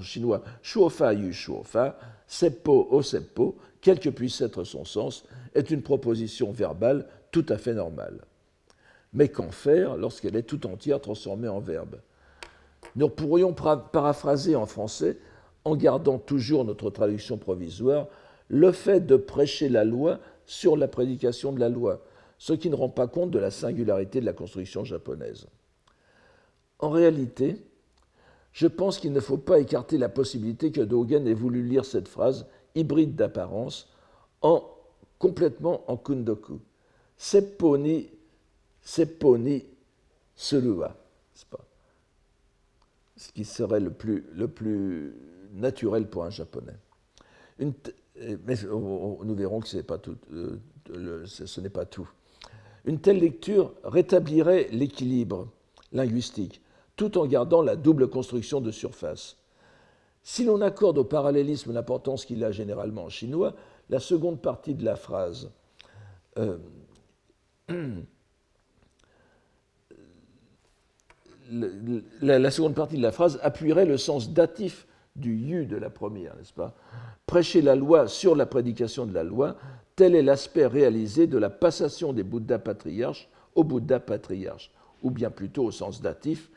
chinois 0.00 0.42
shuofa 0.62 1.14
yu 1.14 1.32
shuofa, 1.32 1.96
seppo 2.26 2.88
o 2.90 3.02
seppo, 3.02 3.56
quel 3.80 4.00
que 4.00 4.10
puisse 4.10 4.40
être 4.40 4.64
son 4.64 4.84
sens, 4.84 5.24
est 5.54 5.70
une 5.70 5.80
proposition 5.80 6.50
verbale 6.50 7.06
tout 7.30 7.46
à 7.48 7.56
fait 7.56 7.72
normale. 7.72 8.18
Mais 9.12 9.28
qu'en 9.28 9.52
faire 9.52 9.96
lorsqu'elle 9.96 10.34
est 10.34 10.42
tout 10.42 10.66
entière 10.66 11.00
transformée 11.00 11.46
en 11.46 11.60
verbe? 11.60 12.00
Nous 12.96 13.08
pourrions 13.08 13.54
paraphraser 13.54 14.56
en 14.56 14.66
français, 14.66 15.18
en 15.64 15.76
gardant 15.76 16.18
toujours 16.18 16.64
notre 16.64 16.90
traduction 16.90 17.38
provisoire, 17.38 18.08
le 18.48 18.72
fait 18.72 19.06
de 19.06 19.14
prêcher 19.14 19.68
la 19.68 19.84
loi 19.84 20.18
sur 20.46 20.76
la 20.76 20.88
prédication 20.88 21.52
de 21.52 21.60
la 21.60 21.68
loi, 21.68 22.02
ce 22.38 22.54
qui 22.54 22.70
ne 22.70 22.74
rend 22.74 22.88
pas 22.88 23.06
compte 23.06 23.30
de 23.30 23.38
la 23.38 23.52
singularité 23.52 24.20
de 24.20 24.26
la 24.26 24.32
construction 24.32 24.84
japonaise. 24.84 25.46
En 26.80 26.90
réalité, 26.90 27.56
je 28.52 28.66
pense 28.66 28.98
qu'il 28.98 29.12
ne 29.12 29.20
faut 29.20 29.36
pas 29.36 29.60
écarter 29.60 29.98
la 29.98 30.08
possibilité 30.08 30.72
que 30.72 30.80
Dogen 30.80 31.26
ait 31.26 31.34
voulu 31.34 31.62
lire 31.62 31.84
cette 31.84 32.08
phrase, 32.08 32.46
hybride 32.74 33.14
d'apparence, 33.14 33.88
en, 34.42 34.64
complètement 35.18 35.84
en 35.90 35.96
kundoku. 35.96 36.60
Sepponi, 37.16 38.08
sepponi 38.80 39.64
selua. 40.34 40.96
Ce 43.16 43.30
qui 43.32 43.44
serait 43.44 43.80
le 43.80 43.90
plus, 43.90 45.14
naturel 45.52 46.08
pour 46.08 46.24
un 46.24 46.30
japonais. 46.30 46.76
Mais 47.58 48.56
nous 48.64 49.34
verrons 49.34 49.60
que 49.60 49.68
euh, 50.32 51.26
ce 51.26 51.60
n'est 51.60 51.68
pas 51.68 51.84
tout. 51.84 52.08
Une 52.86 52.98
telle 53.00 53.18
lecture 53.18 53.74
rétablirait 53.84 54.68
l'équilibre 54.72 55.48
linguistique, 55.92 56.62
tout 57.00 57.16
en 57.16 57.24
gardant 57.24 57.62
la 57.62 57.76
double 57.76 58.10
construction 58.10 58.60
de 58.60 58.70
surface. 58.70 59.38
Si 60.22 60.44
l'on 60.44 60.60
accorde 60.60 60.98
au 60.98 61.04
parallélisme 61.04 61.72
l'importance 61.72 62.26
qu'il 62.26 62.44
a 62.44 62.52
généralement 62.52 63.04
en 63.04 63.08
chinois, 63.08 63.54
la 63.88 64.00
seconde 64.00 64.42
partie 64.42 64.74
de 64.74 64.84
la 64.84 64.96
phrase 64.96 65.50
euh, 66.36 66.58
appuierait 73.42 73.86
le 73.86 73.96
sens 73.96 74.30
datif 74.34 74.86
du 75.16 75.34
yu 75.34 75.64
de 75.64 75.78
la 75.78 75.88
première, 75.88 76.36
n'est-ce 76.36 76.52
pas? 76.52 76.74
Prêcher 77.24 77.62
la 77.62 77.76
loi 77.76 78.08
sur 78.08 78.36
la 78.36 78.44
prédication 78.44 79.06
de 79.06 79.14
la 79.14 79.24
loi, 79.24 79.56
tel 79.96 80.14
est 80.14 80.20
l'aspect 80.20 80.66
réalisé 80.66 81.26
de 81.26 81.38
la 81.38 81.48
passation 81.48 82.12
des 82.12 82.24
Bouddhas 82.24 82.58
patriarches 82.58 83.30
au 83.54 83.64
Bouddha 83.64 84.00
patriarche, 84.00 84.70
ou 85.02 85.10
bien 85.10 85.30
plutôt 85.30 85.64
au 85.64 85.70
sens 85.70 86.00
datif, 86.00 86.50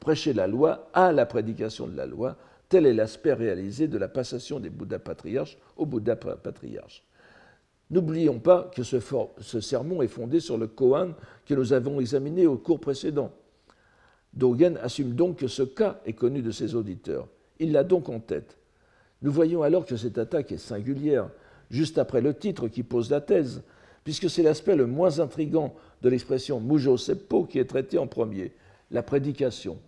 prêcher 0.00 0.32
la 0.32 0.46
loi 0.46 0.88
à 0.92 1.12
la 1.12 1.26
prédication 1.26 1.86
de 1.86 1.96
la 1.96 2.06
loi, 2.06 2.36
tel 2.68 2.86
est 2.86 2.94
l'aspect 2.94 3.34
réalisé 3.34 3.86
de 3.88 3.98
la 3.98 4.08
passation 4.08 4.58
des 4.58 4.70
Bouddhas 4.70 4.98
patriarches 4.98 5.58
au 5.76 5.86
Bouddha 5.86 6.16
patriarche. 6.16 7.04
N'oublions 7.90 8.38
pas 8.38 8.70
que 8.74 8.82
ce, 8.82 8.96
ce, 9.38 9.60
sermon 9.60 10.00
est 10.00 10.08
fondé 10.08 10.40
sur 10.40 10.56
le 10.56 10.66
Koan 10.66 11.12
que 11.44 11.52
nous 11.52 11.74
avons 11.74 12.00
examiné 12.00 12.46
au 12.46 12.56
cours 12.56 12.80
précédent. 12.80 13.30
Dogen 14.32 14.78
assume 14.82 15.12
donc 15.14 15.36
que 15.36 15.46
ce 15.46 15.62
cas 15.62 16.00
est 16.06 16.14
connu 16.14 16.40
de 16.40 16.50
ses 16.50 16.74
auditeurs. 16.74 17.28
Il 17.58 17.72
l'a 17.72 17.84
donc 17.84 18.08
en 18.08 18.18
tête. 18.18 18.56
Nous 19.20 19.30
voyons 19.30 19.62
alors 19.62 19.84
que 19.84 19.96
cette 19.96 20.16
attaque 20.16 20.52
est 20.52 20.56
singulière, 20.56 21.28
juste 21.70 21.98
après 21.98 22.22
le 22.22 22.32
titre 22.32 22.68
qui 22.68 22.82
pose 22.82 23.10
la 23.10 23.20
thèse, 23.20 23.62
puisque 24.04 24.30
c'est 24.30 24.42
l'aspect 24.42 24.74
le 24.74 24.86
moins 24.86 25.20
intrigant 25.20 25.74
de 26.02 26.08
l'expression 26.08 26.60
mujo 26.60 26.96
seppo 26.96 27.44
qui 27.44 27.58
est 27.58 27.64
traité 27.64 27.96
en 27.96 28.06
premier, 28.06 28.52
la 28.90 29.02
prédication. 29.02 29.78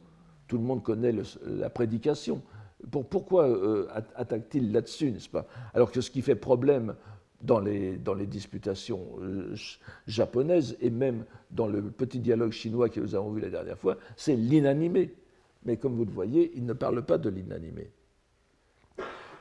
Tout 0.47 0.57
le 0.57 0.63
monde 0.63 0.83
connaît 0.83 1.13
la 1.45 1.71
prédication. 1.71 2.41
pourquoi 2.91 3.49
euh, 3.49 3.89
attaque-t-il 4.15 4.73
là-dessus, 4.73 5.11
n'est-ce 5.11 5.29
pas? 5.29 5.47
Alors 5.75 5.91
que 5.91 6.01
ce 6.01 6.11
qui 6.11 6.23
fait 6.23 6.37
problème 6.37 6.95
dans 7.43 7.59
les, 7.59 7.97
dans 7.97 8.15
les 8.15 8.27
disputations 8.27 9.07
euh, 9.21 9.55
japonaises 10.07 10.77
et 10.81 10.91
même 10.91 11.25
dans 11.51 11.67
le 11.67 11.83
petit 11.83 12.21
dialogue 12.21 12.53
chinois 12.53 12.89
que 12.89 13.01
nous 13.01 13.15
avons 13.15 13.33
vu 13.33 13.41
la 13.41 13.51
dernière 13.51 13.79
fois, 13.79 13.99
c'est 14.17 14.37
l'inanimé. 14.37 15.15
Mais 15.65 15.77
comme 15.77 15.95
vous 15.95 16.05
le 16.05 16.13
voyez, 16.13 16.53
il 16.55 16.65
ne 16.65 16.75
parle 16.75 17.03
pas 17.03 17.19
de 17.19 17.29
l'inanimé. 17.29 17.91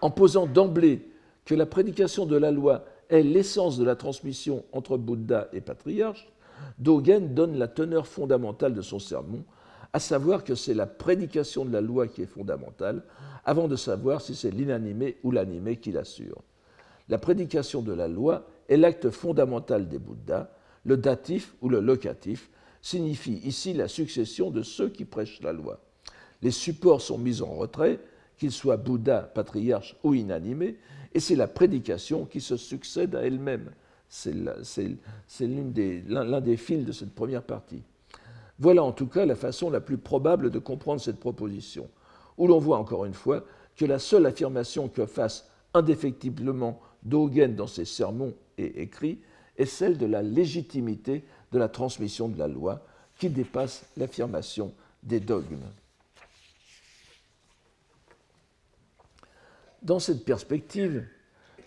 En 0.02 0.10
posant 0.10 0.48
d'emblée 0.48 1.08
que 1.46 1.54
la 1.54 1.66
prédication 1.66 2.26
de 2.26 2.36
la 2.36 2.52
loi 2.52 2.86
est 3.10 3.22
l'essence 3.22 3.78
de 3.78 3.86
la 3.86 3.96
transmission 3.96 4.64
entre 4.72 4.98
Bouddha 4.98 5.50
et 5.54 5.62
patriarche, 5.62 6.28
Dogen 6.80 7.34
donne 7.34 7.58
la 7.58 7.68
teneur 7.68 8.08
fondamentale 8.08 8.74
de 8.74 8.82
son 8.82 9.00
sermon, 9.00 9.44
à 9.94 10.00
savoir 10.00 10.44
que 10.44 10.56
c'est 10.56 10.74
la 10.74 10.88
prédication 10.88 11.66
de 11.66 11.72
la 11.72 11.82
loi 11.82 12.08
qui 12.08 12.24
est 12.24 12.28
fondamentale, 12.28 13.04
avant 13.46 13.68
de 13.68 13.76
savoir 13.76 14.22
si 14.22 14.36
c'est 14.36 14.52
l'inanimé 14.52 15.18
ou 15.24 15.32
l'animé 15.32 15.78
qui 15.78 15.92
l'assure. 15.92 16.42
La 17.10 17.18
prédication 17.18 17.82
de 17.82 17.94
la 17.94 18.08
loi 18.08 18.48
est 18.70 18.78
l'acte 18.78 19.10
fondamental 19.10 19.88
des 19.88 20.00
Bouddhas, 20.00 20.50
le 20.86 20.98
datif 20.98 21.54
ou 21.62 21.70
le 21.70 21.80
locatif 21.80 22.50
signifie 22.82 23.40
ici 23.46 23.74
la 23.74 23.88
succession 23.88 24.52
de 24.52 24.62
ceux 24.62 24.90
qui 24.90 25.06
prêchent 25.06 25.42
la 25.42 25.54
loi. 25.54 25.80
Les 26.42 26.52
supports 26.52 27.02
sont 27.02 27.18
mis 27.18 27.42
en 27.42 27.54
retrait, 27.54 28.00
qu'ils 28.38 28.52
soient 28.52 28.78
Bouddha, 28.78 29.22
patriarche 29.22 29.96
ou 30.04 30.14
inanimés, 30.14 30.78
et 31.14 31.20
c'est 31.20 31.36
la 31.36 31.48
prédication 31.48 32.26
qui 32.26 32.42
se 32.42 32.58
succède 32.58 33.16
à 33.16 33.22
elle-même. 33.22 33.72
C'est 34.16 34.32
l'un 35.40 36.42
des, 36.42 36.58
fils 36.58 36.86
de 36.86 36.92
cette 36.92 37.16
première 37.16 37.42
partie. 37.42 37.82
Voilà 38.60 38.84
en 38.84 38.92
tout 38.92 39.08
cas 39.08 39.26
la 39.26 39.36
façon 39.36 39.72
la 39.72 39.82
plus 39.82 39.98
probable 39.98 40.52
de 40.52 40.60
comprendre 40.60 41.02
cette 41.02 41.20
proposition, 41.20 41.90
où 42.38 42.46
l'on 42.46 42.60
voit 42.60 42.78
encore 42.78 43.06
une 43.06 43.16
fois 43.16 43.44
que 43.76 43.86
la 43.86 43.98
seule 43.98 44.28
affirmation 44.28 44.88
que 44.88 45.08
fasse 45.08 45.50
indéfectiblement 45.74 46.80
Dogen 47.02 47.56
dans 47.56 47.66
ses 47.66 47.86
sermons 47.86 48.36
et 48.60 48.84
écrits 48.84 49.20
est 49.58 49.66
celle 49.66 49.98
de 49.98 50.06
la 50.06 50.22
légitimité 50.22 51.24
de 51.52 51.58
la 51.58 51.68
transmission 51.68 52.30
de 52.30 52.38
la 52.38 52.48
loi, 52.48 52.86
qui 53.18 53.32
dépasse 53.32 53.84
l'affirmation 53.98 54.74
des 55.02 55.20
dogmes. 55.20 55.66
Dans 59.82 60.00
cette 60.00 60.24
perspective, 60.24 61.04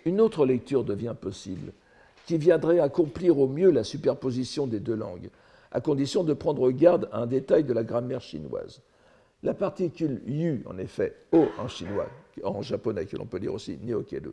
une 0.04 0.20
autre 0.20 0.46
lecture 0.46 0.84
devient 0.84 1.14
possible, 1.20 1.72
qui 2.26 2.36
viendrait 2.36 2.80
accomplir 2.80 3.38
au 3.38 3.46
mieux 3.46 3.70
la 3.70 3.84
superposition 3.84 4.66
des 4.66 4.80
deux 4.80 4.96
langues, 4.96 5.30
à 5.70 5.80
condition 5.80 6.24
de 6.24 6.34
prendre 6.34 6.70
garde 6.72 7.08
à 7.12 7.20
un 7.20 7.26
détail 7.26 7.64
de 7.64 7.72
la 7.72 7.84
grammaire 7.84 8.20
chinoise. 8.20 8.82
La 9.42 9.54
particule 9.54 10.20
yu, 10.26 10.62
en 10.66 10.76
effet, 10.76 11.14
o 11.32 11.46
en 11.58 11.68
chinois, 11.68 12.08
en 12.42 12.62
japonais, 12.62 13.06
que 13.06 13.16
l'on 13.16 13.26
peut 13.26 13.38
dire 13.38 13.54
aussi 13.54 13.78
neokeru, 13.82 14.32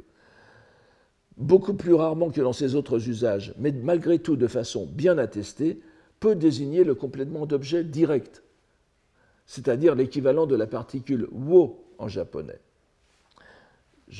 beaucoup 1.38 1.76
plus 1.76 1.94
rarement 1.94 2.32
que 2.32 2.42
dans 2.42 2.54
ses 2.54 2.76
autres 2.76 3.08
usages, 3.08 3.54
mais 3.60 3.72
malgré 3.72 4.20
tout 4.20 4.36
de 4.36 4.48
façon 4.48 4.88
bien 4.88 5.18
attestée, 5.20 5.80
peut 6.20 6.36
désigner 6.36 6.84
le 6.84 6.96
complément 6.96 7.46
d'objet 7.46 7.84
direct, 7.84 8.44
c'est-à-dire 9.46 9.94
l'équivalent 9.94 10.48
de 10.48 10.56
la 10.56 10.68
particule 10.68 11.28
wo 11.32 11.86
en 12.00 12.08
japonais 12.08 12.60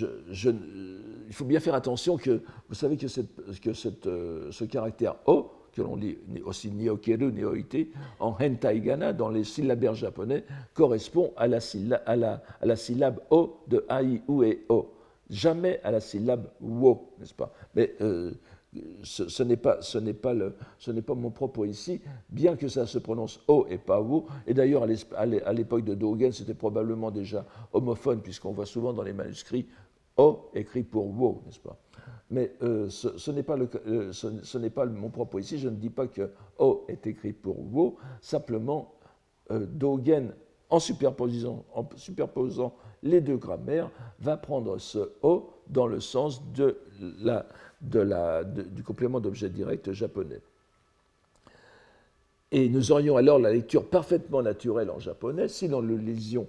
il 0.02 1.34
faut 1.34 1.46
bien 1.46 1.60
faire 1.60 1.76
attention 1.76 2.18
que 2.18 2.42
vous 2.68 2.76
savez 2.76 2.98
que, 2.98 3.06
euh, 4.08 4.52
ce 4.52 4.64
caractère 4.66 5.16
O 5.26 5.52
que 5.74 5.82
l'on 5.82 5.96
lit 5.96 6.18
aussi 6.46 6.72
niokeru, 6.72 7.32
nioite, 7.32 7.88
en 8.20 8.36
hentaigana, 8.40 9.12
dans 9.12 9.30
les 9.30 9.44
syllabaires 9.44 9.96
japonais, 9.96 10.44
correspond 10.74 11.34
à 11.36 11.48
la, 11.48 11.60
syllabe 11.60 13.20
o 13.32 13.58
de 13.68 13.86
ai, 13.90 14.22
ou 14.28 14.44
et 14.44 14.64
o. 14.70 14.92
Jamais 15.30 15.80
à 15.84 15.90
la 15.92 16.00
syllabe 16.00 16.48
wo, 16.62 17.10
n'est-ce 17.20 17.34
pas? 17.34 17.52
Mais 17.74 17.96
euh, 18.02 18.34
ce, 19.04 19.44
n'est 19.44 19.58
pas, 19.58 19.80
pas, 20.22 20.36
pas, 21.06 21.16
mon 21.16 21.32
propos 21.32 21.66
ici, 21.66 22.02
bien 22.30 22.56
que 22.56 22.68
ça 22.68 22.86
se 22.86 23.00
prononce 23.00 23.40
O 23.48 23.66
et 23.70 23.78
pas 23.78 24.00
wo. 24.00 24.28
Et 24.48 24.54
d'ailleurs, 24.54 24.84
à 24.84 25.54
l'époque 25.54 25.86
de 25.86 25.96
Dogen, 25.96 26.32
c'était 26.32 26.54
probablement 26.54 27.12
déjà 27.12 27.46
homophone, 27.72 28.22
puisqu'on 28.22 28.52
voit 28.52 28.66
souvent 28.66 28.94
dans 28.94 29.04
les 29.04 29.14
manuscrits 29.14 29.68
O 30.18 30.50
écrit 30.54 30.84
pour 30.84 31.08
wo, 31.08 31.42
n'est-ce 31.46 31.60
pas? 31.60 31.78
Mais 32.30 32.54
euh, 32.62 32.90
ce, 32.90 33.32
n'est 33.32 33.44
pas, 33.44 33.58
euh, 33.86 34.12
mon 34.90 35.10
propos 35.10 35.40
ici. 35.40 35.58
Je 35.58 35.70
ne 35.70 35.76
dis 35.76 35.90
pas 35.90 36.08
que 36.08 36.32
O 36.58 36.86
est 36.88 37.06
écrit 37.08 37.34
pour 37.34 37.60
wo. 37.60 37.98
Simplement, 38.22 38.94
euh, 39.52 39.66
Dogen, 39.66 40.34
en 40.70 40.80
superposant, 40.80 41.66
les 43.04 43.22
deux 43.22 43.38
grammaires, 43.38 43.90
va 44.20 44.38
prendre 44.38 44.78
ce 44.80 45.12
O 45.22 45.52
dans 45.68 45.86
le 45.88 46.00
sens 46.00 46.42
du 46.52 46.74
complément 48.84 49.20
d'objet 49.20 49.50
direct 49.50 49.92
japonais. 49.92 50.42
Et 52.52 52.70
nous 52.70 52.92
aurions 52.92 53.18
alors 53.18 53.40
la 53.40 53.52
lecture 53.52 53.90
parfaitement 53.90 54.42
naturelle 54.42 54.90
en 54.90 55.00
japonais 55.00 55.48
si 55.48 55.68
nous 55.68 55.82
le 55.82 55.98
lisions 55.98 56.48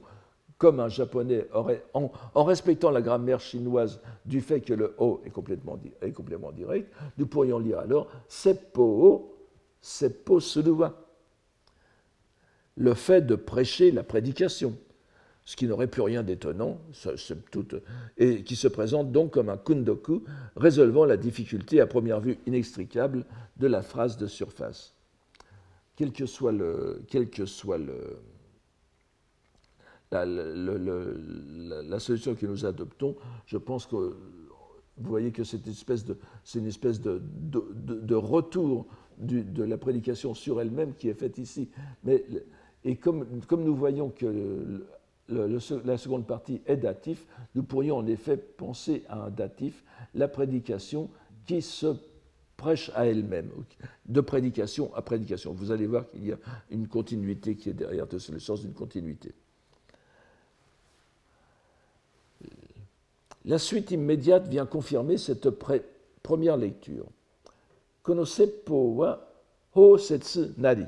comme 0.65 0.81
un 0.81 0.89
japonais 0.89 1.47
aurait, 1.53 1.85
en, 1.93 2.11
respectant 2.43 2.91
la 2.91 3.03
grammaire 3.03 3.39
chinoise 3.39 4.01
du 4.25 4.41
fait 4.41 4.63
que 4.63 4.73
le 4.73 4.95
O 4.97 5.21
est, 5.27 5.31
complètement, 5.31 5.77
direct, 5.77 6.91
nous 7.19 7.27
pourrions 7.27 7.59
lire 7.59 7.81
alors 7.81 8.11
Seppo 8.29 9.37
Seppo 9.83 10.41
Suruwa. 10.41 10.95
Le 12.79 12.95
fait 12.95 13.21
de 13.21 13.35
prêcher 13.35 13.91
la 13.91 14.03
prédication 14.03 14.75
ce 15.45 15.55
qui 15.55 15.67
n'aurait 15.67 15.89
plus 15.89 16.01
rien 16.01 16.23
d'étonnant, 16.23 16.81
et 18.17 18.43
qui 18.43 18.57
se 18.57 18.67
présente 18.67 19.13
donc 19.13 19.33
comme 19.33 19.51
un 19.51 19.59
kundoku 19.59 20.25
résolvant 20.57 21.05
la 21.05 21.19
difficulté 21.19 21.83
à 21.83 21.87
première 21.87 22.21
vue 22.21 22.39
inextricable 22.47 23.27
de 23.59 23.67
la 23.67 23.83
phrase 23.83 24.17
de 24.17 24.27
surface. 24.27 24.95
Quel 25.97 26.11
que 26.11 26.25
soit 26.25 26.53
le, 26.53 27.03
la, 30.23 31.99
solution 31.99 32.35
que 32.35 32.47
nous 32.47 32.65
adoptons, 32.65 33.17
je 33.47 33.59
pense 33.59 33.87
que 33.87 33.97
vous 33.97 35.11
voyez 35.11 35.33
que 35.33 35.43
c'est 35.43 35.67
une 35.67 35.73
espèce 35.73 37.01
de, 37.01 38.15
retour 38.15 38.87
de 39.19 39.63
la 39.65 39.77
prédication 39.77 40.35
sur 40.35 40.61
elle-même 40.61 40.95
qui 40.95 41.09
est 41.09 41.15
faite 41.15 41.39
ici. 41.39 41.69
Mais, 42.05 42.25
et 42.85 42.97
comme, 42.97 43.27
nous 43.51 43.75
voyons 43.75 44.11
que 44.11 44.85
la 45.29 45.99
seconde 45.99 46.27
partie 46.27 46.61
est 46.67 46.77
datif, 46.77 47.27
nous 47.55 47.63
pourrions 47.63 47.97
en 47.97 48.07
effet 48.07 48.37
penser 48.37 49.05
à 49.09 49.25
un 49.25 49.31
datif, 49.31 49.83
la 50.15 50.29
prédication 50.29 51.11
qui 51.47 51.63
se 51.63 51.97
prêche 52.57 52.91
à 52.95 53.07
elle-même, 53.07 53.51
de 54.07 54.21
prédication 54.21 54.95
à 54.95 55.03
prédication. 55.03 55.53
Vous 55.53 55.71
allez 55.71 55.87
voir 55.87 56.09
qu'il 56.11 56.27
y 56.27 56.33
a 56.33 56.39
une 56.71 56.87
continuité 56.89 57.57
qui 57.57 57.71
est 57.71 57.75
derrière, 57.75 58.07
c'est 58.11 58.33
le 58.33 58.39
sens 58.39 58.61
d'une 58.61 58.75
continuité. 58.75 59.33
La 63.45 63.59
suite 63.59 63.91
immédiate 63.91 64.49
vient 64.49 64.67
confirmer 64.67 65.19
cette 65.19 65.49
première 66.23 66.57
lecture. 66.57 67.07
Konosepo 68.03 68.95
wa 68.95 69.27
ho 69.75 69.99
setsu 69.99 70.53
nari. 70.57 70.87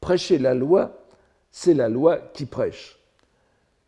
Prêcher 0.00 0.38
la 0.38 0.54
loi, 0.54 1.06
c'est 1.50 1.74
la 1.74 1.88
loi 1.88 2.18
qui 2.18 2.46
prêche. 2.46 2.98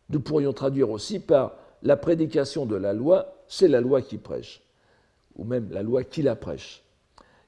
Nous 0.09 0.19
pourrions 0.19 0.53
traduire 0.53 0.89
aussi 0.89 1.19
par 1.19 1.55
la 1.83 1.97
prédication 1.97 2.65
de 2.65 2.75
la 2.75 2.93
loi, 2.93 3.35
c'est 3.47 3.67
la 3.67 3.81
loi 3.81 4.01
qui 4.01 4.17
prêche, 4.17 4.61
ou 5.35 5.43
même 5.43 5.69
la 5.71 5.83
loi 5.83 6.03
qui 6.03 6.21
la 6.21 6.35
prêche. 6.35 6.83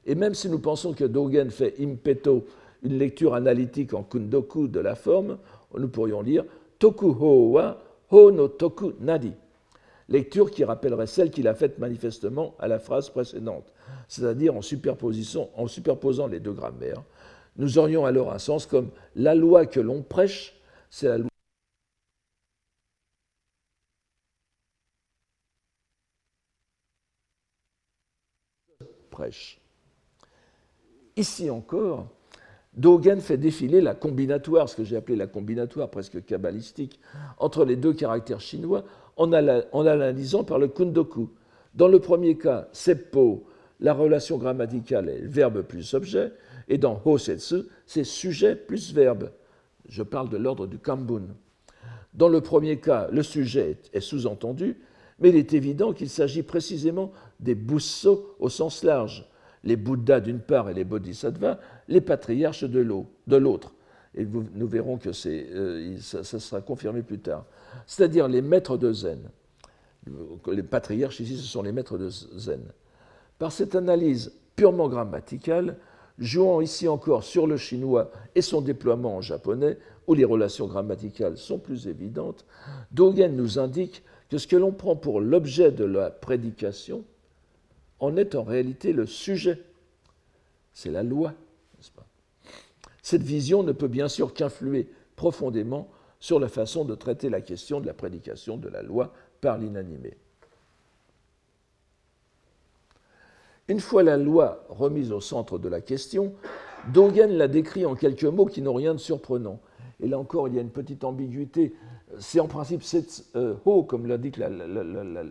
Et 0.05 0.15
même 0.15 0.33
si 0.33 0.49
nous 0.49 0.59
pensons 0.59 0.93
que 0.93 1.03
Dogen 1.03 1.49
fait 1.51 1.75
impeto 1.79 2.45
une 2.83 2.97
lecture 2.97 3.33
analytique 3.33 3.93
en 3.93 4.03
kundoku 4.03 4.67
de 4.67 4.79
la 4.79 4.95
forme, 4.95 5.37
nous 5.77 5.89
pourrions 5.89 6.21
lire 6.21 6.45
Toku 6.79 7.11
ho 7.11 7.51
wa 7.51 7.77
ho 8.09 8.31
no 8.31 8.47
toku 8.47 8.93
nadi, 9.01 9.33
lecture 10.09 10.51
qui 10.51 10.63
rappellerait 10.63 11.07
celle 11.07 11.31
qu'il 11.31 11.47
a 11.47 11.53
faite 11.53 11.79
manifestement 11.79 12.55
à 12.59 12.67
la 12.67 12.79
phrase 12.79 13.09
précédente, 13.09 13.71
c'est-à-dire 14.07 14.55
en, 14.55 14.61
superposant 14.61 16.27
les 16.27 16.39
deux 16.39 16.53
grammaires. 16.53 17.03
Nous 17.55 17.77
aurions 17.77 18.05
alors 18.05 18.33
un 18.33 18.39
sens 18.39 18.65
comme 18.65 18.89
la 19.15 19.35
loi 19.35 19.65
que 19.65 19.79
l'on 19.79 20.01
prêche, 20.01 20.59
c'est 20.89 21.07
la 21.07 21.17
loi 21.17 21.29
Ici 31.17 31.49
encore, 31.49 32.07
Dogen 32.73 33.19
fait 33.19 33.37
défiler 33.37 33.81
la 33.81 33.93
combinatoire, 33.93 34.69
ce 34.69 34.75
que 34.77 34.83
j'ai 34.85 34.95
appelé 34.95 35.17
la 35.17 35.27
combinatoire 35.27 35.89
presque 35.89 36.23
kabbalistique, 36.23 36.99
entre 37.37 37.65
les 37.65 37.75
deux 37.75 37.93
caractères 37.93 38.39
chinois 38.39 38.85
en, 39.19 39.33
analysant 39.85 40.43
par 40.43 40.57
le 40.57 40.69
kundoku. 40.69 41.29
Dans 41.75 41.87
le 41.87 41.99
premier 41.99 42.37
cas, 42.37 42.67
seppo, 42.71 43.45
la 43.79 43.93
relation 43.93 44.37
grammaticale 44.37 45.09
est 45.09 45.21
verbe 45.21 45.61
plus 45.61 45.93
objet, 45.93 46.31
et 46.67 46.77
dans 46.77 47.01
hosetsu, 47.05 47.63
c'est 47.85 48.03
sujet 48.03 48.55
plus 48.55 48.93
verbe. 48.93 49.31
Je 49.87 50.03
parle 50.03 50.29
de 50.29 50.37
l'ordre 50.37 50.67
du 50.67 50.77
kambun. 50.77 51.27
Dans 52.13 52.29
le 52.29 52.41
premier 52.41 52.77
cas, 52.77 53.07
le 53.11 53.23
sujet 53.23 53.77
est 53.93 53.99
sous-entendu, 53.99 54.77
mais 55.19 55.29
il 55.29 55.35
est 55.35 55.53
évident 55.53 55.93
qu'il 55.93 56.09
s'agit 56.09 56.43
précisément 56.43 57.11
des 57.39 57.55
busso 57.55 58.35
au 58.39 58.49
sens 58.49 58.83
large, 58.83 59.27
les 59.63 59.75
Bouddhas 59.75 60.21
d'une 60.21 60.39
part 60.39 60.69
et 60.69 60.73
les 60.73 60.85
Bodhisattvas, 60.85 61.59
les 61.87 62.01
patriarches 62.01 62.63
de 62.63 63.37
l'autre. 63.37 63.73
Et 64.15 64.25
nous 64.25 64.67
verrons 64.67 64.97
que 64.97 65.09
euh, 65.27 65.97
ça, 65.99 66.23
sera 66.23 66.61
confirmé 66.61 67.01
plus 67.03 67.19
tard. 67.19 67.45
C'est-à-dire 67.85 68.27
les 68.27 68.41
maîtres 68.41 68.77
de 68.77 68.91
Zen. 68.91 69.19
Les 70.51 70.63
patriarches 70.63 71.19
ici, 71.19 71.37
ce 71.37 71.43
sont 71.43 71.61
les 71.61 71.71
maîtres 71.71 71.97
de 71.97 72.09
Zen. 72.09 72.63
Par 73.37 73.51
cette 73.51 73.75
analyse 73.75 74.33
purement 74.55 74.89
grammaticale, 74.89 75.77
jouant 76.17 76.61
ici 76.61 76.87
encore 76.87 77.23
sur 77.23 77.47
le 77.47 77.57
chinois 77.57 78.11
et 78.35 78.41
son 78.41 78.61
déploiement 78.61 79.17
en 79.17 79.21
japonais, 79.21 79.77
où 80.07 80.15
les 80.15 80.25
relations 80.25 80.67
grammaticales 80.67 81.37
sont 81.37 81.59
plus 81.59 81.87
évidentes, 81.87 82.45
Dogen 82.91 83.35
nous 83.35 83.59
indique 83.59 84.03
que 84.29 84.37
ce 84.37 84.47
que 84.47 84.55
l'on 84.55 84.71
prend 84.71 84.95
pour 84.95 85.21
l'objet 85.21 85.71
de 85.71 85.85
la 85.85 86.09
prédication 86.09 87.03
en 87.99 88.17
est 88.17 88.35
en 88.35 88.43
réalité 88.43 88.91
le 88.91 89.05
sujet. 89.05 89.61
C'est 90.73 90.91
la 90.91 91.03
loi, 91.03 91.33
Cette 93.09 93.23
vision 93.23 93.63
ne 93.63 93.71
peut 93.71 93.87
bien 93.87 94.07
sûr 94.07 94.35
qu'influer 94.35 94.87
profondément 95.15 95.89
sur 96.19 96.39
la 96.39 96.47
façon 96.47 96.85
de 96.85 96.93
traiter 96.93 97.27
la 97.31 97.41
question 97.41 97.81
de 97.81 97.87
la 97.87 97.95
prédication 97.95 98.55
de 98.55 98.69
la 98.69 98.83
loi 98.83 99.13
par 99.41 99.57
l'inanimé. 99.57 100.15
Une 103.67 103.79
fois 103.79 104.03
la 104.03 104.15
loi 104.15 104.63
remise 104.69 105.11
au 105.11 105.21
centre 105.21 105.57
de 105.57 105.67
la 105.67 105.81
question, 105.81 106.35
Dogen 106.93 107.31
la 107.31 107.47
décrit 107.47 107.83
en 107.83 107.95
quelques 107.95 108.25
mots 108.25 108.45
qui 108.45 108.61
n'ont 108.61 108.75
rien 108.75 108.93
de 108.93 108.99
surprenant. 108.99 109.59
Et 109.99 110.07
là 110.07 110.19
encore, 110.19 110.47
il 110.47 110.53
y 110.53 110.59
a 110.59 110.61
une 110.61 110.69
petite 110.69 111.03
ambiguïté. 111.03 111.73
C'est 112.19 112.39
en 112.39 112.47
principe 112.47 112.83
euh, 113.35 113.55
ho, 113.65 113.81
comme 113.81 114.05
l'indique 114.05 114.37
la, 114.37 114.49
la, 114.49 114.83
la, 114.83 115.23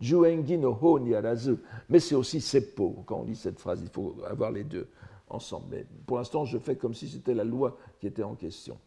Juengi 0.00 0.58
no 0.58 0.78
ho 0.80 1.00
niarazu. 1.00 1.56
Mais 1.88 1.98
c'est 1.98 2.14
aussi 2.14 2.40
seppo. 2.40 3.02
Quand 3.04 3.22
on 3.22 3.24
lit 3.24 3.34
cette 3.34 3.58
phrase, 3.58 3.80
il 3.82 3.88
faut 3.88 4.14
avoir 4.28 4.52
les 4.52 4.62
deux 4.62 4.86
ensemble. 5.28 5.66
Mais 5.70 5.86
pour 6.06 6.18
l'instant, 6.18 6.44
je 6.44 6.58
fais 6.58 6.76
comme 6.76 6.94
si 6.94 7.08
c'était 7.08 7.34
la 7.34 7.44
loi 7.44 7.76
qui 8.00 8.06
était 8.06 8.22
en 8.22 8.34
question. 8.34 8.78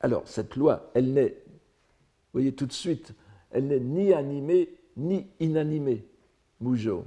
Alors, 0.00 0.22
cette 0.26 0.56
loi, 0.56 0.90
elle 0.94 1.12
n'est, 1.12 1.28
vous 1.46 2.32
voyez 2.32 2.52
tout 2.52 2.66
de 2.66 2.72
suite, 2.72 3.14
elle 3.50 3.68
n'est 3.68 3.80
ni 3.80 4.12
animée 4.12 4.76
ni 4.96 5.26
inanimée, 5.40 6.04
mujo. 6.60 7.04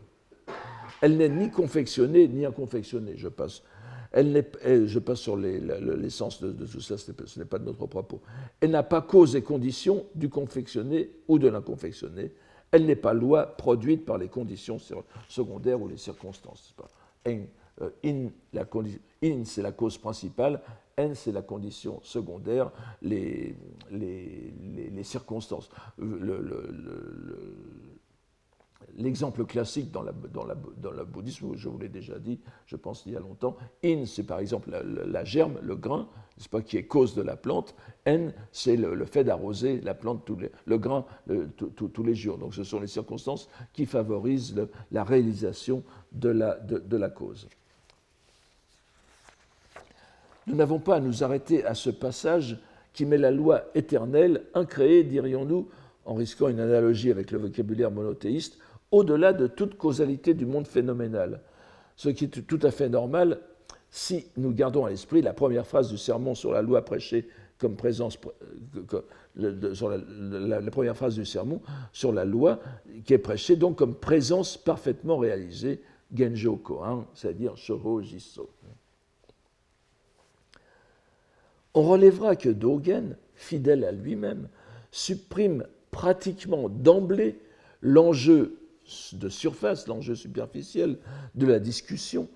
Elle 1.01 1.17
n'est 1.17 1.29
ni 1.29 1.49
confectionnée 1.49 2.27
ni 2.27 2.45
inconfectionnée. 2.45 3.13
Je 3.15 3.27
passe 3.27 3.63
elle 4.11 4.87
je 4.87 4.99
passe 4.99 5.19
sur 5.19 5.37
l'essence 5.37 6.41
de, 6.41 6.65
tout 6.65 6.81
ça, 6.81 6.97
ce 6.97 7.11
n'est 7.39 7.45
pas 7.45 7.59
de 7.59 7.65
notre 7.65 7.85
propos. 7.85 8.21
Elle 8.59 8.71
n'a 8.71 8.83
pas 8.83 9.01
cause 9.01 9.35
et 9.35 9.41
condition 9.41 10.05
du 10.15 10.29
confectionné 10.29 11.09
ou 11.27 11.37
de 11.39 11.47
l'inconfectionné. 11.47 12.31
Elle 12.71 12.85
n'est 12.85 12.95
pas 12.95 13.13
loi 13.13 13.45
produite 13.45 14.05
par 14.05 14.17
les 14.17 14.27
conditions 14.27 14.77
secondaires 15.27 15.81
ou 15.81 15.87
les 15.87 15.97
circonstances. 15.97 16.73
In, 17.25 17.41
euh, 17.81 17.89
in, 18.03 19.43
c'est 19.45 19.61
la 19.61 19.71
cause 19.71 19.97
principale, 19.97 20.61
N, 20.97 21.15
c'est 21.15 21.31
la 21.31 21.41
condition 21.41 21.99
secondaire, 22.03 22.71
les, 23.01 23.55
les, 23.91 24.53
les, 24.93 25.03
circonstances. 25.03 25.69
Le, 25.97 26.41
L'exemple 28.97 29.45
classique 29.45 29.91
dans, 29.91 30.01
le 30.03 31.05
bouddhisme, 31.05 31.55
je 31.55 31.69
vous 31.69 31.77
l'ai 31.77 31.89
déjà 31.89 32.19
dit, 32.19 32.39
je 32.65 32.75
pense 32.75 33.03
il 33.05 33.13
y 33.13 33.15
a 33.15 33.19
longtemps, 33.19 33.55
in, 33.83 34.05
c'est 34.05 34.23
par 34.23 34.39
exemple 34.39 34.71
la, 34.71 35.23
germe, 35.23 35.57
le 35.61 35.75
grain, 35.75 36.07
qui 36.65 36.77
est 36.77 36.83
cause 36.83 37.15
de 37.15 37.21
la 37.21 37.35
plante. 37.35 37.75
N, 38.05 38.33
c'est 38.51 38.75
le, 38.75 39.05
fait 39.05 39.23
d'arroser 39.23 39.79
la 39.81 39.93
plante, 39.93 40.29
le 40.65 40.77
grain, 40.77 41.05
tous 41.75 42.03
les 42.03 42.15
jours. 42.15 42.37
Donc 42.37 42.53
ce 42.53 42.63
sont 42.63 42.79
les 42.79 42.87
circonstances 42.87 43.49
qui 43.73 43.85
favorisent 43.85 44.55
la 44.91 45.03
réalisation 45.03 45.83
de 46.11 46.29
la 46.29 47.09
cause. 47.09 47.47
Nous 50.49 50.55
n'avons 50.55 50.79
pas 50.79 50.95
à 50.95 50.99
nous 50.99 51.23
arrêter 51.23 51.63
à 51.63 51.75
ce 51.75 51.91
passage 51.91 52.57
qui 52.93 53.05
met 53.05 53.19
la 53.19 53.29
loi 53.29 53.65
éternelle, 53.75 54.45
incréée, 54.55 55.03
dirions-nous, 55.03 55.69
en 56.05 56.15
risquant 56.15 56.47
une 56.47 56.59
analogie 56.59 57.11
avec 57.11 57.29
le 57.29 57.37
vocabulaire 57.37 57.91
monothéiste, 57.91 58.57
au-delà 58.91 59.33
de 59.33 59.47
toute 59.47 59.77
causalité 59.77 60.33
du 60.33 60.45
monde 60.45 60.67
phénoménal. 60.67 61.41
Ce 61.95 62.09
qui 62.09 62.25
est 62.25 62.47
tout 62.47 62.59
à 62.63 62.71
fait 62.71 62.89
normal 62.89 63.39
si 63.91 64.27
nous 64.37 64.53
gardons 64.53 64.85
à 64.85 64.89
l'esprit 64.89 65.21
la 65.21 65.33
première 65.33 65.65
phrase 65.65 65.89
du 65.89 65.97
sermon 65.97 66.35
sur 66.35 66.51
la 66.51 66.61
loi 66.61 66.83
prêchée 66.85 67.27
comme 67.57 67.75
présence, 67.75 68.17
euh, 68.87 69.01
la, 69.35 70.71
première 70.71 70.95
phrase 70.95 71.15
du 71.15 71.25
sermon 71.25 71.61
sur 71.91 72.13
la 72.13 72.23
loi 72.23 72.59
qui 73.05 73.13
est 73.13 73.19
prêchée 73.19 73.57
donc 73.57 73.77
comme 73.77 73.95
présence 73.95 74.57
parfaitement 74.57 75.17
réalisée, 75.17 75.81
Genjo 76.15 76.55
Kohan, 76.55 77.05
c'est-à-dire 77.13 77.57
Shoro 77.57 78.01
Jiso. 78.01 78.49
On 81.73 81.83
relèvera 81.83 82.35
que 82.35 82.49
Dogen, 82.49 83.17
fidèle 83.35 83.83
à 83.83 83.91
lui-même, 83.91 84.47
supprime 84.91 85.65
pratiquement 85.91 86.69
d'emblée 86.69 87.39
l'enjeu 87.81 88.57
de 89.13 89.29
surface, 89.29 89.87
l'enjeu 89.87 90.15
superficiel 90.15 90.97
de 91.35 91.45
la 91.45 91.59
discussion, 91.59 92.27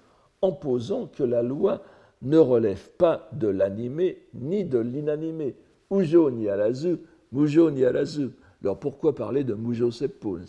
en 0.42 0.52
posant 0.52 1.08
que 1.08 1.24
la 1.24 1.42
loi 1.42 1.84
ne 2.22 2.38
relève 2.38 2.90
pas 2.98 3.30
de 3.34 3.48
l'animé 3.48 4.26
ni 4.34 4.66
de 4.66 4.80
l'inanimé. 4.80 5.56
Ni 5.92 6.50
alazu, 6.50 6.98
mujo 7.32 7.70
ni 7.70 7.86
alazu. 7.86 8.32
Alors 8.62 8.80
pourquoi 8.80 9.14
parler 9.14 9.44
de 9.44 9.54
mujo 9.54 9.92
seppo, 9.92 10.40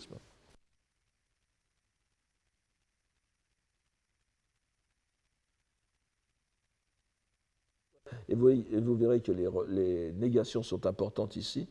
et 8.27 8.35
vous, 8.35 8.49
et 8.49 8.79
vous, 8.79 8.95
verrez 8.95 9.21
que 9.21 9.31
les, 9.31 9.47
les, 9.67 10.11
négations 10.13 10.63
sont 10.63 10.85
importantes 10.85 11.35
ici. 11.35 11.67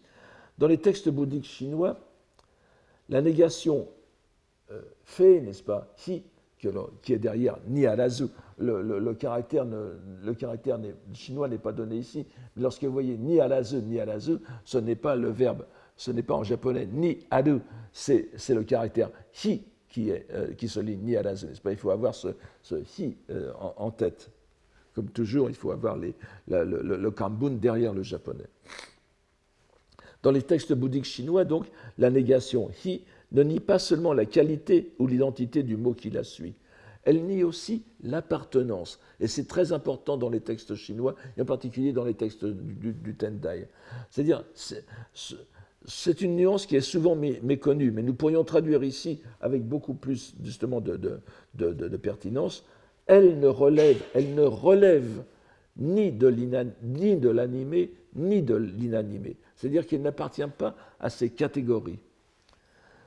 Dans 0.59 0.69
les 0.69 0.79
textes 0.79 1.09
bouddhiques 1.09 1.47
chinois, 1.47 1.99
la 3.09 3.23
négation 3.23 3.89
fait, 5.05 5.41
n'est-ce 5.41 5.63
pas, 5.63 5.95
hi, 6.07 6.23
qui 7.03 7.13
est 7.13 7.19
derrière 7.19 7.59
ni 7.67 7.87
à 7.87 7.97
le, 7.97 8.83
le, 8.83 8.99
le, 8.99 9.15
caractère, 9.15 9.65
le 9.65 10.35
caractère 10.35 10.79
chinois 11.13 11.49
n'est 11.49 11.59
pas 11.59 11.73
donné 11.73 11.97
ici, 11.97 12.27
lorsque 12.57 12.85
vous 12.85 12.93
voyez 12.93 13.17
ni 13.17 13.41
à 13.41 13.49
ni 13.49 14.01
à 14.01 14.07
ce 14.65 14.79
n'est 14.79 14.97
pas 14.97 15.17
le 15.17 15.31
verbe, 15.31 15.65
ce 15.97 16.11
n'est 16.11 16.23
pas 16.23 16.35
en 16.35 16.45
japonais 16.45 16.87
ni 16.91 17.19
adu, 17.31 17.59
c'est 17.93 18.31
le 18.49 18.63
caractère 18.65 19.11
hi 19.45 19.63
qui, 19.89 20.11
est, 20.11 20.27
euh, 20.33 20.53
qui 20.55 20.69
se 20.69 20.81
lit 20.81 20.97
ni 20.97 21.17
à 21.17 21.23
n'est-ce 21.23 21.61
pas 21.61 21.73
Il 21.73 21.79
faut 21.79 21.91
avoir 21.91 22.15
ce, 22.15 22.29
hi 22.99 23.17
euh, 23.31 23.53
en, 23.77 23.91
tête. 23.91 24.31
Comme 24.95 25.11
toujours, 25.11 25.51
il 25.51 25.57
faut 25.57 25.73
avoir 25.73 25.97
le, 25.97 26.15
le 26.47 27.11
kambun 27.11 27.51
derrière 27.51 27.93
le 27.93 28.03
japonais. 28.03 28.47
Dans 30.23 30.31
les 30.31 30.43
textes 30.43 30.73
bouddhiques 30.73 31.05
chinois, 31.05 31.45
donc, 31.45 31.67
la 31.99 32.11
négation 32.11 32.71
hi 32.85 33.03
ne 33.35 33.43
nie 33.43 33.61
pas 33.61 33.79
seulement 33.79 34.13
la 34.13 34.25
qualité 34.25 34.95
ou 34.99 35.07
l'identité 35.07 35.63
du 35.63 35.77
mot 35.77 35.93
qui 35.93 36.11
la 36.11 36.25
suit, 36.25 36.55
elle 37.05 37.25
nie 37.25 37.45
aussi 37.45 37.83
l'appartenance. 38.03 38.99
Et 39.21 39.27
c'est 39.27 39.47
très 39.47 39.73
important 39.73 40.17
dans 40.17 40.31
les 40.31 40.41
textes 40.41 40.75
chinois, 40.75 41.15
et 41.37 41.43
en 41.43 41.45
particulier 41.45 41.93
dans 41.93 42.05
les 42.05 42.15
textes 42.15 42.45
du, 42.45 43.15
Tendai. 43.15 43.69
C'est-à-dire, 44.11 44.45
c'est 45.87 46.21
une 46.23 46.37
nuance 46.37 46.67
qui 46.67 46.77
est 46.77 46.81
souvent 46.81 47.15
méconnue, 47.15 47.91
mais 47.91 48.03
nous 48.03 48.15
pourrions 48.15 48.45
traduire 48.45 48.83
ici 48.83 49.21
avec 49.41 49.67
beaucoup 49.67 49.95
plus 49.95 50.35
justement 50.43 50.81
de, 50.81 51.21
pertinence. 52.03 52.65
Elle 53.07 53.39
ne 53.39 53.49
relève, 53.49 54.01
elle 54.15 54.35
ne 54.35 54.45
relève 54.45 55.25
ni 55.77 56.11
de 56.13 56.29
l'animé, 57.29 57.93
ni 58.15 58.43
de 58.43 58.55
l'inanimé. 58.55 59.37
C'est-à-dire 59.57 59.87
qu'elle 59.87 60.03
n'appartient 60.03 60.43
pas 60.57 60.75
à 61.01 61.11
ces 61.11 61.31
catégories 61.31 61.99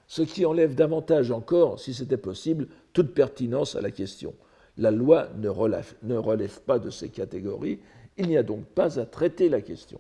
ce 0.07 0.21
qui 0.21 0.45
enlève 0.45 0.73
davantage 0.73 1.31
encore, 1.31 1.79
si 1.79 1.93
c'était 1.93 2.17
possible, 2.17 2.67
toute 2.93 3.13
pertinence 3.13 3.75
à 3.75 3.81
la 3.81 3.91
question. 3.91 4.33
La 4.77 4.91
loi 4.91 5.27
ne 5.37 5.49
relève, 5.49 6.61
pas 6.61 6.79
de 6.79 6.89
ces 6.89 7.09
catégories, 7.09 7.79
il 8.17 8.27
n'y 8.27 8.37
a 8.37 8.43
donc 8.43 8.65
pas 8.65 8.99
à 8.99 9.05
traiter 9.05 9.49
la 9.49 9.61
question. 9.61 9.99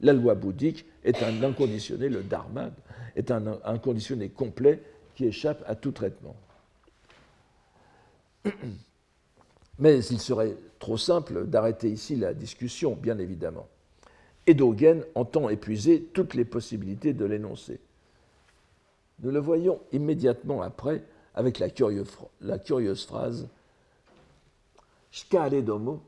La 0.00 0.12
loi 0.12 0.34
bouddhique 0.34 0.86
est 1.04 1.22
un 1.22 1.42
inconditionné, 1.42 2.08
le 2.08 2.22
dharma 2.22 2.70
est 3.16 3.30
un 3.30 3.58
inconditionné 3.64 4.28
complet 4.28 4.82
qui 5.14 5.26
échappe 5.26 5.62
à 5.66 5.74
tout 5.74 5.92
traitement. 5.92 6.36
Mais 9.78 10.04
il 10.04 10.20
serait 10.20 10.56
trop 10.78 10.96
simple 10.96 11.46
d'arrêter 11.46 11.88
ici 11.90 12.16
la 12.16 12.34
discussion, 12.34 12.96
bien 12.96 13.18
évidemment. 13.18 13.68
Edogen 14.46 15.04
entend 15.14 15.48
épuiser 15.48 16.08
toutes 16.12 16.34
les 16.34 16.44
possibilités 16.44 17.12
de 17.12 17.24
l'énoncé. 17.24 17.80
Nous 19.20 19.30
le 19.30 19.40
voyons 19.40 19.80
immédiatement 19.92 20.62
après 20.62 21.04
avec 21.34 21.58
la 21.58 21.70
curieuse, 21.70 22.08
phrase 23.04 23.48
Shikare 25.10 25.62
domo, 25.62 26.00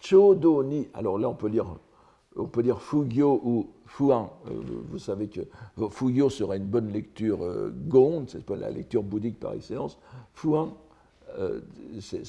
chodo 0.00 0.64
ni. 0.64 0.88
Alors 0.94 1.18
là, 1.18 1.28
on 1.28 1.34
peut 1.34 1.48
lire, 1.48 1.66
on 2.36 2.46
ou 3.44 3.70
Fuan. 3.86 4.30
Euh, 4.46 4.62
vous 4.88 4.98
savez 4.98 5.28
que 5.28 5.42
Fugyo 5.90 6.30
serait 6.30 6.56
une 6.56 6.66
bonne 6.66 6.92
lecture 6.92 7.44
euh, 7.44 7.70
c'est 8.26 8.44
pas 8.44 8.56
la 8.56 8.70
lecture 8.70 9.02
bouddhique 9.02 9.38
par 9.38 9.52
excellence. 9.52 9.98
Fuan, 10.34 10.74
c'est 11.88 12.22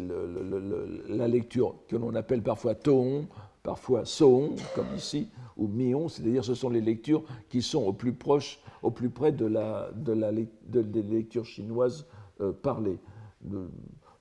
le, 0.00 1.02
la 1.08 1.28
lecture 1.28 1.74
que 1.88 1.96
l'on 1.96 2.14
appelle 2.14 2.42
parfois 2.42 2.74
Toon, 2.74 3.26
parfois 3.64 4.04
Soon, 4.04 4.54
comme 4.76 4.86
ici, 4.96 5.28
ou 5.56 5.66
Mion, 5.66 6.08
c'est-à-dire 6.08 6.44
ce 6.44 6.54
sont 6.54 6.70
les 6.70 6.80
lectures 6.80 7.24
qui 7.48 7.62
sont 7.62 7.82
au 7.82 7.92
plus 7.92 8.12
proche, 8.12 8.60
au 8.82 8.92
plus 8.92 9.10
près 9.10 9.32
des 9.32 11.02
lectures 11.02 11.46
chinoises 11.46 12.06
euh, 12.40 12.52
parlées. 12.52 12.98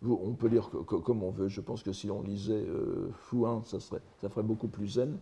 on 0.02 0.34
peut 0.34 0.48
lire 0.48 0.70
comme 0.70 1.24
on 1.24 1.30
veut. 1.30 1.50
Je 1.50 1.62
pense 1.62 1.84
que 1.84 1.92
si 1.92 2.10
on 2.10 2.24
lisait 2.24 2.54
euh, 2.54 3.12
Fuan, 3.14 3.64
ça, 3.64 3.80
ferait 3.80 4.44
beaucoup 4.44 4.70
plus 4.70 4.88
zen. 4.88 5.18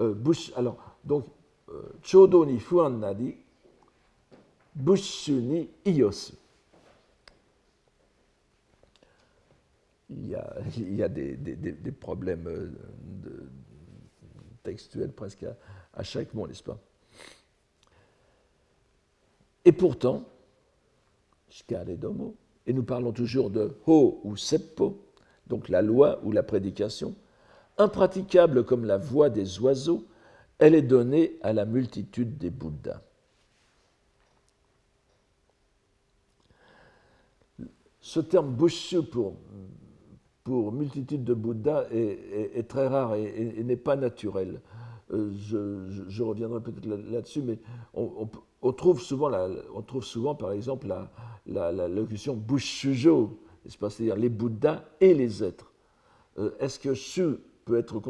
Euh, 0.00 0.14
alors, 0.54 0.76
donc, 1.04 1.24
euh, 1.70 1.82
Chodo 2.02 2.44
ni 2.44 2.58
Fuan 2.58 3.00
nadi, 3.00 3.34
Bushu 4.74 5.32
ni 5.32 5.70
Iyosu. 5.86 6.34
Il 10.08 10.28
y 10.28 11.02
a, 11.02 11.08
des, 11.08 11.92
problèmes 11.92 12.44
de, 12.44 13.50
textuel 14.62 15.12
presque 15.12 15.46
à, 15.94 16.02
chaque 16.02 16.32
mot, 16.34 16.46
n'est-ce 16.46 16.62
pas? 16.62 16.78
Et 19.64 19.72
pourtant, 19.72 20.24
et 21.70 22.72
nous 22.72 22.82
parlons 22.84 23.12
toujours 23.12 23.50
de 23.50 23.76
ho 23.86 24.20
ou 24.22 24.36
seppo, 24.36 25.02
donc 25.48 25.68
la 25.68 25.82
loi 25.82 26.20
ou 26.22 26.30
la 26.30 26.42
prédication, 26.42 27.14
impraticable 27.78 28.64
comme 28.64 28.84
la 28.84 28.98
voix 28.98 29.30
des 29.30 29.58
oiseaux, 29.60 30.06
elle 30.58 30.74
est 30.74 30.82
donnée 30.82 31.36
à 31.42 31.52
la 31.52 31.64
multitude 31.64 32.38
des 32.38 32.50
Bouddhas. 32.50 33.00
Ce 38.00 38.20
terme 38.20 38.54
bushu 38.54 39.02
pour 39.02 39.34
pour 40.46 40.70
multitude 40.70 41.24
de 41.24 41.34
Bouddhas 41.34 41.86
est, 41.90 42.68
très 42.68 42.86
rare 42.86 43.16
et, 43.16 43.64
n'est 43.64 43.74
pas 43.74 43.96
naturel. 43.96 44.60
Euh, 45.12 45.32
je, 46.08 46.22
reviendrai 46.22 46.60
peut-être 46.60 46.86
là-dessus, 46.86 47.42
mais 47.42 47.58
on, 47.94 48.72
trouve 48.72 49.00
souvent 49.00 49.32
on 49.74 49.82
trouve 49.82 50.04
souvent, 50.04 50.36
par 50.36 50.52
exemple, 50.52 50.86
la, 50.86 51.72
la, 51.72 51.88
locution 51.88 52.36
Bushujo, 52.36 53.40
c'est-à-dire 53.66 54.14
les 54.14 54.28
Bouddhas 54.28 54.84
et 55.00 55.14
les 55.14 55.42
êtres. 55.42 55.72
Euh, 56.38 56.52
est-ce 56.60 56.78
que 56.78 56.94
Shu 56.94 57.38
peut 57.64 57.76
être 57.76 58.00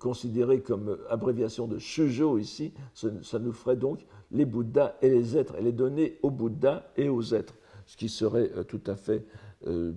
considéré 0.00 0.62
comme 0.62 0.98
abréviation 1.10 1.68
de 1.68 1.78
Shujo 1.78 2.38
ici? 2.38 2.72
Ça, 2.92 3.38
nous 3.38 3.52
ferait 3.52 3.76
donc 3.76 4.04
les 4.32 4.46
Bouddhas 4.46 4.96
et 5.00 5.08
les 5.08 5.36
êtres. 5.36 5.54
Elle 5.56 5.68
est 5.68 5.72
donnée 5.72 6.18
aux 6.24 6.30
Bouddhas 6.30 6.82
et 6.96 7.08
aux 7.08 7.22
êtres, 7.22 7.54
ce 7.86 7.96
qui 7.96 8.08
serait 8.08 8.50
euh, 8.56 8.64
tout 8.64 8.82
à 8.88 8.96
fait 8.96 9.24
euh, 9.66 9.92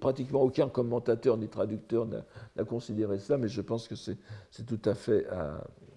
pratiquement 0.00 0.42
aucun 0.42 0.68
commentateur 0.68 1.36
ni 1.36 1.48
traducteur 1.48 2.06
n'a 2.06 2.64
considéré 2.64 3.18
cela, 3.18 3.38
mais 3.38 3.48
je 3.48 3.60
pense 3.60 3.88
que 3.88 3.94
c'est 3.96 4.18
tout 4.66 4.80
à 4.84 4.94
fait 4.94 5.26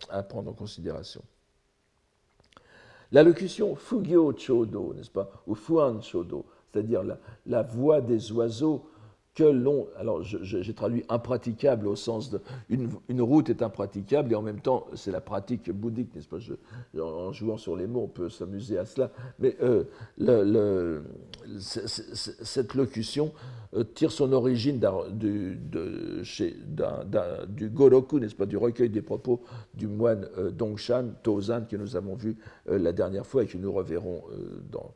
à, 0.09 0.23
prendre 0.23 0.49
en 0.49 0.53
considération. 0.53 1.21
La 3.11 3.23
locution 3.23 3.75
Fugyo 3.75 4.33
Chodo, 4.37 4.93
n'est-ce 4.93 5.11
pas, 5.11 5.29
ou 5.45 5.53
Fuan 5.53 6.01
Chodo, 6.01 6.45
c'est-à-dire 6.71 7.03
la, 7.45 7.61
voix 7.63 8.01
des 8.01 8.31
oiseaux 8.31 8.85
que 9.33 9.43
l'on. 9.43 9.87
Alors, 9.97 10.23
j'ai 10.23 10.73
traduit 10.73 11.05
impraticable 11.09 11.87
au 11.87 11.95
sens 11.95 12.29
de. 12.29 12.41
Une, 12.69 13.21
route 13.21 13.49
est 13.49 13.61
impraticable 13.61 14.33
et 14.33 14.35
en 14.35 14.41
même 14.41 14.59
temps, 14.59 14.87
c'est 14.93 15.11
la 15.11 15.21
pratique 15.21 15.71
bouddhique, 15.71 16.13
n'est-ce 16.15 16.27
pas? 16.27 16.37
En 17.01 17.31
jouant 17.31 17.57
sur 17.57 17.75
les 17.75 17.87
mots, 17.87 18.03
on 18.03 18.07
peut 18.07 18.29
s'amuser 18.29 18.77
à 18.77 18.85
cela. 18.85 19.11
Mais 19.39 19.55
euh, 19.61 21.01
cette 21.59 22.73
locution 22.73 23.31
euh, 23.73 23.85
tire 23.85 24.11
son 24.11 24.33
origine 24.33 24.81
du, 25.11 25.57
du 27.47 27.69
Goroku, 27.69 28.19
n'est-ce 28.19 28.35
pas? 28.35 28.45
Du 28.45 28.57
recueil 28.57 28.89
des 28.89 29.01
propos 29.01 29.41
du 29.73 29.87
moine 29.87 30.27
euh, 30.37 30.51
Dongshan, 30.51 31.11
Tozan, 31.23 31.65
que 31.69 31.77
nous 31.77 31.95
avons 31.95 32.15
vu 32.15 32.35
la 32.67 32.91
dernière 32.91 33.25
fois 33.25 33.43
et 33.43 33.47
que 33.47 33.57
nous 33.57 33.71
reverrons 33.71 34.23
dans 34.71 34.93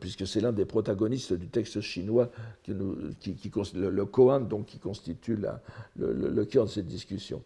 puisque 0.00 0.26
c'est 0.26 0.40
l'un 0.40 0.52
des 0.52 0.64
protagonistes 0.64 1.32
du 1.32 1.48
texte 1.48 1.80
chinois, 1.80 2.30
qui 2.62 2.72
le, 2.72 4.04
Koan, 4.04 4.46
donc, 4.48 4.66
qui 4.66 4.78
constitue 4.78 5.38
le, 5.96 6.44
cœur 6.44 6.64
de 6.66 6.70
cette 6.70 6.86
discussion. 6.86 7.42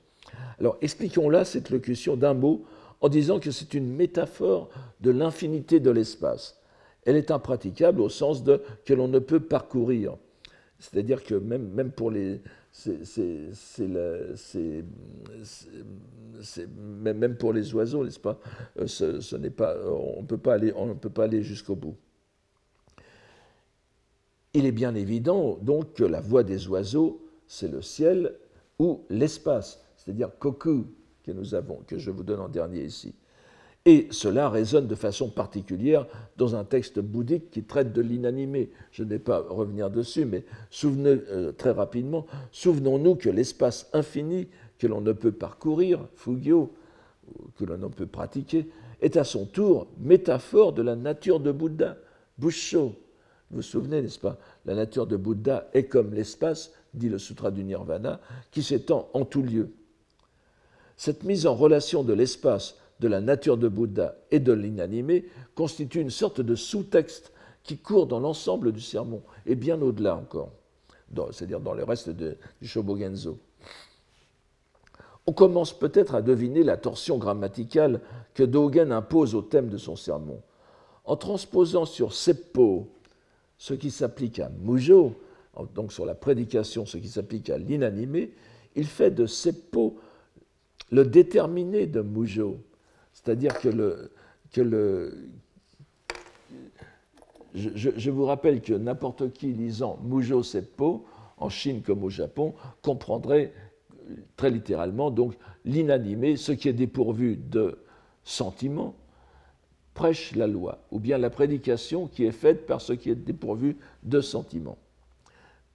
Alors, 0.59 0.79
expliquons 0.81 1.29
là 1.29 1.45
cette 1.45 1.71
locution 1.71 2.17
d'un 2.17 2.35
mot 2.35 2.65
en 3.01 3.09
disant 3.09 3.39
que 3.39 3.51
c'est 3.51 3.75
une 3.75 3.95
métaphore 3.95 4.71
de 5.01 5.11
l'infinité 5.11 5.81
de 5.81 5.91
l'espace. 5.91 6.61
Elle 7.05 7.17
est 7.17 7.31
impraticable 7.31 8.01
au 8.01 8.09
sens 8.09 8.43
de 8.43 8.63
que 8.85 8.95
l'on 8.95 9.09
ne 9.09 9.19
peut 9.19 9.41
parcourir. 9.41 10.17
C'est-à-dire 10.79 11.23
que 11.23 11.35
même, 11.35 11.69
même 11.69 11.93
pour 11.93 12.11
les, 12.11 12.41
même 17.15 17.37
pour 17.37 17.53
les 17.53 17.75
oiseaux, 17.75 18.05
n'est-ce 18.05 18.19
pas, 18.19 18.39
euh, 18.79 18.87
ce, 18.87 19.37
pas, 19.49 19.77
on 19.87 20.23
ne 20.23 20.27
peut 20.27 20.39
pas 20.39 20.55
aller, 20.55 20.73
on 20.75 20.87
ne 20.87 20.95
peut 20.95 21.11
pas 21.11 21.25
aller 21.25 21.43
jusqu'au 21.43 21.77
bout. 21.77 21.97
Il 24.55 24.67
est 24.67 24.73
bien 24.73 24.95
évident 24.95 25.59
donc 25.63 25.95
que 25.95 26.05
la 26.05 26.21
voix 26.21 26.45
des 26.45 26.69
oiseaux, 26.69 27.21
c'est 27.49 27.71
le 27.71 27.83
ciel 27.83 28.35
ou 28.79 29.03
l'espace, 29.11 29.85
c'est-à-dire 29.97 30.31
Koku 30.39 30.87
que 31.25 31.33
nous 31.33 31.55
avons, 31.55 31.81
que 31.87 31.99
je 31.99 32.11
vous 32.11 32.23
donne 32.23 32.41
en 32.41 32.49
dernier 32.49 32.85
ici. 32.85 33.15
Et 33.87 34.09
cela 34.11 34.49
résonne 34.49 34.87
de 34.87 34.95
façon 34.95 35.29
particulière 35.29 36.07
dans 36.39 36.57
un 36.57 36.65
texte 36.65 37.01
bouddhique 37.01 37.51
qui 37.51 37.65
traite 37.65 37.93
de 37.93 38.01
l'inanimé. 38.01 38.71
Je 38.93 39.03
ne 39.03 39.11
vais 39.11 39.19
pas 39.19 39.41
revenir 39.41 39.91
dessus, 39.91 40.25
mais 40.25 40.45
souvenez, 40.71 41.21
euh, 41.31 41.53
très 41.53 41.73
rapidement, 41.73 42.25
souvenons-nous 42.51 43.17
que 43.17 43.29
l'espace 43.29 43.91
infini 43.93 44.49
que 44.79 44.87
l'on 44.87 45.03
ne 45.03 45.13
peut 45.13 45.33
parcourir, 45.33 46.07
Fugyo, 46.15 46.73
que 47.57 47.65
l'on 47.65 47.77
ne 47.77 47.89
peut 47.89 48.07
pratiquer, 48.07 48.69
est 49.03 49.17
à 49.17 49.25
son 49.25 49.45
tour 49.45 49.89
métaphore 49.99 50.73
de 50.73 50.81
la 50.81 50.97
nature 50.97 51.41
de 51.41 51.53
Bouddha, 51.53 51.99
Busho, 52.39 52.95
vous 53.51 53.57
vous 53.57 53.63
souvenez, 53.63 54.03
n'est-ce 54.03 54.19
pas 54.19 54.39
La 54.65 54.75
nature 54.75 55.07
de 55.07 55.17
Bouddha 55.17 55.69
est 55.75 55.85
comme 55.85 56.15
l'espace, 56.15 56.73
dit 56.93 57.09
le 57.09 57.19
Sutra 57.19 57.51
du 57.51 57.63
Nirvana, 57.65 58.21
qui 58.51 58.63
s'étend 58.63 59.09
en 59.13 59.25
tout 59.25 59.43
lieu. 59.43 59.71
Cette 60.97 61.25
mise 61.25 61.47
en 61.47 61.55
relation 61.55 62.03
de 62.03 62.13
l'espace, 62.13 62.77
de 63.01 63.09
la 63.09 63.21
nature 63.21 63.57
de 63.57 63.69
Bouddha 63.69 64.17
et 64.31 64.41
de 64.41 64.53
l'inanimé 64.53 65.27
constitue 65.55 66.01
une 66.01 66.11
sorte 66.11 66.41
de 66.41 66.55
sous-texte 66.55 67.33
qui 67.63 67.79
court 67.79 68.07
dans 68.07 68.21
l'ensemble 68.21 68.73
du 68.73 68.81
sermon, 68.81 69.23
et 69.47 69.55
bien 69.55 69.81
au-delà 69.81 70.17
encore, 70.17 70.53
c'est-à-dire 71.33 71.61
dans 71.61 71.75
le 71.75 71.85
reste 71.85 72.11
du 72.11 72.37
Shobogenzo. 72.63 73.39
On 75.27 75.33
commence 75.33 75.73
peut-être 75.73 76.15
à 76.15 76.23
deviner 76.23 76.63
la 76.63 76.77
torsion 76.77 77.17
grammaticale 77.17 78.01
que 78.35 78.43
Dogen 78.43 78.93
impose 78.93 79.35
au 79.35 79.43
thème 79.43 79.71
de 79.71 79.79
son 79.79 79.97
sermon. 79.97 80.43
En 81.07 81.17
transposant 81.17 81.87
sur 81.87 82.13
Seppo 82.13 82.94
ce 83.65 83.73
qui 83.73 83.91
s'applique 83.91 84.41
à 84.41 84.51
Mujo, 84.61 85.15
donc 85.75 85.91
sur 85.91 86.05
la 86.05 86.15
prédication, 86.15 86.85
ce 86.85 86.99
qui 86.99 87.09
s'applique 87.09 87.49
à 87.49 87.57
l'inanimé, 87.57 88.33
il 88.77 88.85
fait 88.85 89.11
de 89.11 89.25
Seppo 89.25 89.99
le 90.91 91.07
déterminé 91.07 91.87
de 91.87 92.03
Mujo. 92.03 92.59
C'est-à-dire 93.15 93.59
que 93.59 93.71
le. 94.61 95.31
Je, 97.55 98.11
vous 98.11 98.27
rappelle 98.27 98.61
que 98.61 98.75
n'importe 98.75 99.33
qui 99.33 99.55
lisant 99.55 99.99
Mujo 100.05 100.43
Seppo, 100.43 101.07
en 101.39 101.49
Chine 101.49 101.81
comme 101.81 102.05
au 102.05 102.11
Japon, 102.11 102.53
comprendrait 102.83 103.55
très 104.37 104.51
littéralement 104.51 105.11
donc 105.11 105.37
l'inanimé, 105.65 106.37
ce 106.37 106.53
qui 106.53 106.69
est 106.69 106.75
dépourvu 106.75 107.39
de 107.39 107.79
sentiments, 108.25 108.95
prêche 109.95 110.35
la 110.35 110.47
loi, 110.47 110.79
ou 110.91 110.99
bien 110.99 111.19
la 111.19 111.31
prédication 111.31 112.09
qui 112.09 112.25
est 112.25 112.33
faite 112.33 112.67
par 112.67 112.81
ce 112.81 112.93
qui 112.93 113.11
est 113.11 113.15
dépourvu 113.15 113.77
de 114.03 114.21
sentiments. 114.21 114.79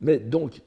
Mais 0.02 0.20
donc, 0.20 0.62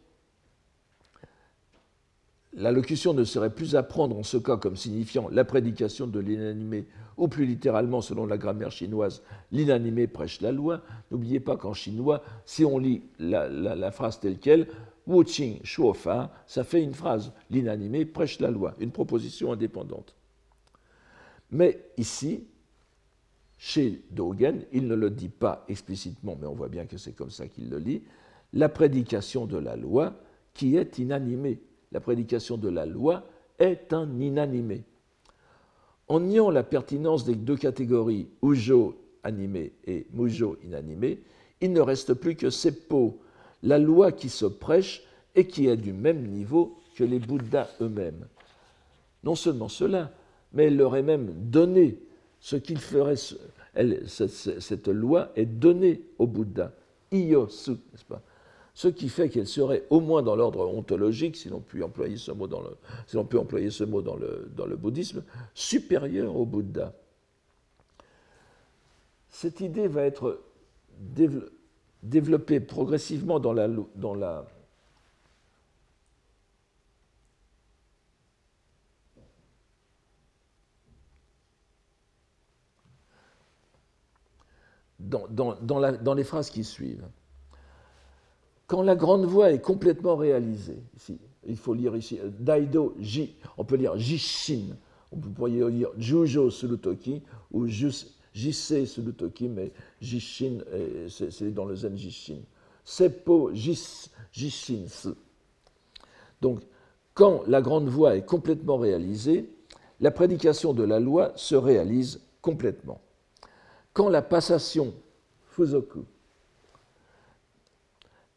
la 2.54 2.70
locution 2.70 3.14
ne 3.14 3.24
serait 3.24 3.54
plus 3.54 3.76
à 3.76 3.82
prendre 3.82 4.16
en 4.16 4.22
ce 4.22 4.36
cas 4.36 4.56
comme 4.56 4.76
signifiant 4.76 5.28
la 5.30 5.44
prédication 5.44 6.06
de 6.06 6.20
l'inanimé, 6.20 6.86
ou 7.16 7.28
plus 7.28 7.46
littéralement, 7.46 8.00
selon 8.00 8.26
la 8.26 8.38
grammaire 8.38 8.70
chinoise, 8.70 9.22
l'inanimé 9.52 10.06
prêche 10.06 10.40
la 10.40 10.52
loi. 10.52 10.80
N'oubliez 11.10 11.40
pas 11.40 11.56
qu'en 11.56 11.74
chinois, 11.74 12.22
si 12.44 12.64
on 12.64 12.78
lit 12.78 13.02
la, 13.18 13.90
phrase 13.90 14.20
telle 14.20 14.38
qu'elle, 14.38 14.66
Wu 15.06 15.24
Qing 15.24 15.60
Shuo 15.64 15.94
Fa, 15.94 16.32
ça 16.46 16.64
fait 16.64 16.82
une 16.82 16.94
phrase. 16.94 17.32
L'inanimé 17.50 18.04
prêche 18.04 18.38
la 18.40 18.50
loi, 18.50 18.74
une 18.78 18.92
proposition 18.92 19.52
indépendante. 19.52 20.14
Mais 21.50 21.84
ici, 21.96 22.44
chez 23.64 24.02
Dogen, 24.10 24.64
il 24.72 24.88
ne 24.88 24.96
le 24.96 25.08
dit 25.08 25.28
pas 25.28 25.64
explicitement, 25.68 26.36
mais 26.40 26.48
on 26.48 26.54
voit 26.54 26.68
bien 26.68 26.84
que 26.84 26.98
c'est 26.98 27.12
comme 27.12 27.30
ça 27.30 27.46
qu'il 27.46 27.70
le 27.70 27.78
lit, 27.78 28.02
la 28.52 28.68
prédication 28.68 29.46
de 29.46 29.56
la 29.56 29.76
loi 29.76 30.14
qui 30.52 30.76
est 30.76 30.98
inanimée. 30.98 31.60
La 31.92 32.00
prédication 32.00 32.56
de 32.56 32.68
la 32.68 32.86
loi 32.86 33.22
est 33.60 33.92
un 33.92 34.18
inanimé. 34.18 34.82
En 36.08 36.18
niant 36.18 36.50
la 36.50 36.64
pertinence 36.64 37.24
des 37.24 37.36
deux 37.36 37.56
catégories, 37.56 38.26
Ujo 38.42 38.96
animé 39.22 39.74
et 39.84 40.08
Mujo 40.12 40.58
inanimé, 40.64 41.20
il 41.60 41.72
ne 41.72 41.80
reste 41.80 42.14
plus 42.14 42.34
que 42.34 42.50
Seppo, 42.50 43.20
la 43.62 43.78
loi 43.78 44.10
qui 44.10 44.28
se 44.28 44.46
prêche 44.46 45.04
et 45.36 45.46
qui 45.46 45.68
est 45.68 45.76
du 45.76 45.92
même 45.92 46.26
niveau 46.26 46.80
que 46.96 47.04
les 47.04 47.20
Bouddhas 47.20 47.68
eux-mêmes. 47.80 48.26
Non 49.22 49.36
seulement 49.36 49.68
cela, 49.68 50.10
mais 50.52 50.64
elle 50.64 50.76
leur 50.76 50.96
est 50.96 51.04
même 51.04 51.30
donnée 51.48 52.00
ce 52.42 52.56
qu'il 52.56 52.78
ferait, 52.78 53.14
cette, 53.16 54.88
loi 54.88 55.30
est 55.36 55.46
donnée 55.46 56.02
au 56.18 56.26
Bouddha, 56.26 56.72
iyosu, 57.12 57.70
n'est-ce 57.70 58.04
pas? 58.04 58.20
Ce 58.74 58.88
qui 58.88 59.08
fait 59.08 59.28
qu'elle 59.28 59.46
serait, 59.46 59.84
au 59.90 60.00
moins 60.00 60.22
dans 60.22 60.34
l'ordre 60.34 60.66
ontologique, 60.66 61.36
si 61.36 61.48
l'on 61.48 61.60
peut 61.60 61.84
employer 61.84 62.16
ce 62.16 62.32
mot 62.32 62.48
dans 62.48 62.60
le, 64.16 64.76
bouddhisme, 64.76 65.22
supérieure 65.54 66.34
au 66.34 66.44
Bouddha. 66.44 66.92
Cette 69.28 69.60
idée 69.60 69.86
va 69.86 70.02
être 70.02 70.40
développée 72.02 72.58
progressivement 72.58 73.38
dans 73.38 73.52
la 73.52 74.46
dans, 85.02 86.14
les 86.14 86.24
phrases 86.24 86.50
qui 86.50 86.64
suivent. 86.64 87.06
Quand 88.66 88.82
la 88.82 88.96
grande 88.96 89.24
voix 89.24 89.52
est 89.52 89.60
complètement 89.60 90.16
réalisée, 90.16 90.78
ici, 90.96 91.18
il 91.46 91.56
faut 91.56 91.74
lire 91.74 91.96
ici 91.96 92.20
Daido 92.38 92.94
Ji, 93.00 93.34
on 93.58 93.64
peut 93.64 93.76
lire 93.76 93.96
Jishin, 93.98 94.76
on 95.10 95.16
peut 95.16 95.48
lire 95.48 95.90
Jujo 95.98 96.50
Sulutoki 96.50 97.22
ou 97.50 97.66
Jise 97.66 98.14
Sulutoki, 98.34 99.48
mais 99.48 99.72
Jishin, 100.00 100.58
c'est 101.08 101.52
dans 101.52 101.64
le 101.64 101.74
Zen 101.74 101.96
Jishin. 101.96 102.38
Seppo 102.84 103.52
Jishin. 103.52 104.86
Donc, 106.40 106.60
quand 107.14 107.42
la 107.46 107.60
grande 107.60 107.88
voix 107.88 108.16
est 108.16 108.24
complètement 108.24 108.78
réalisée, 108.78 109.50
la 110.00 110.10
prédication 110.10 110.72
de 110.72 110.82
la 110.82 110.98
loi 110.98 111.32
se 111.36 111.54
réalise 111.54 112.20
complètement 112.40 113.00
quand 113.92 114.08
la 114.08 114.22
passation 114.22 114.94
fuzoku 115.50 116.04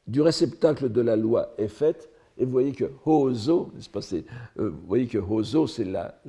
du 0.08 0.22
réceptacle 0.22 0.92
de 0.92 1.02
la 1.02 1.16
loi 1.16 1.54
est 1.58 1.68
faite, 1.68 2.10
et 2.38 2.46
vous 2.46 2.52
voyez 2.52 2.74
que 2.74 2.86
hozo, 3.06 3.72
pas, 3.92 4.02
euh, 4.14 4.70
vous 4.70 4.88
voyez 4.88 5.08
que 5.08 5.18
hozo, 5.18 5.68
c'est 5.68 5.86
la, 5.86 6.22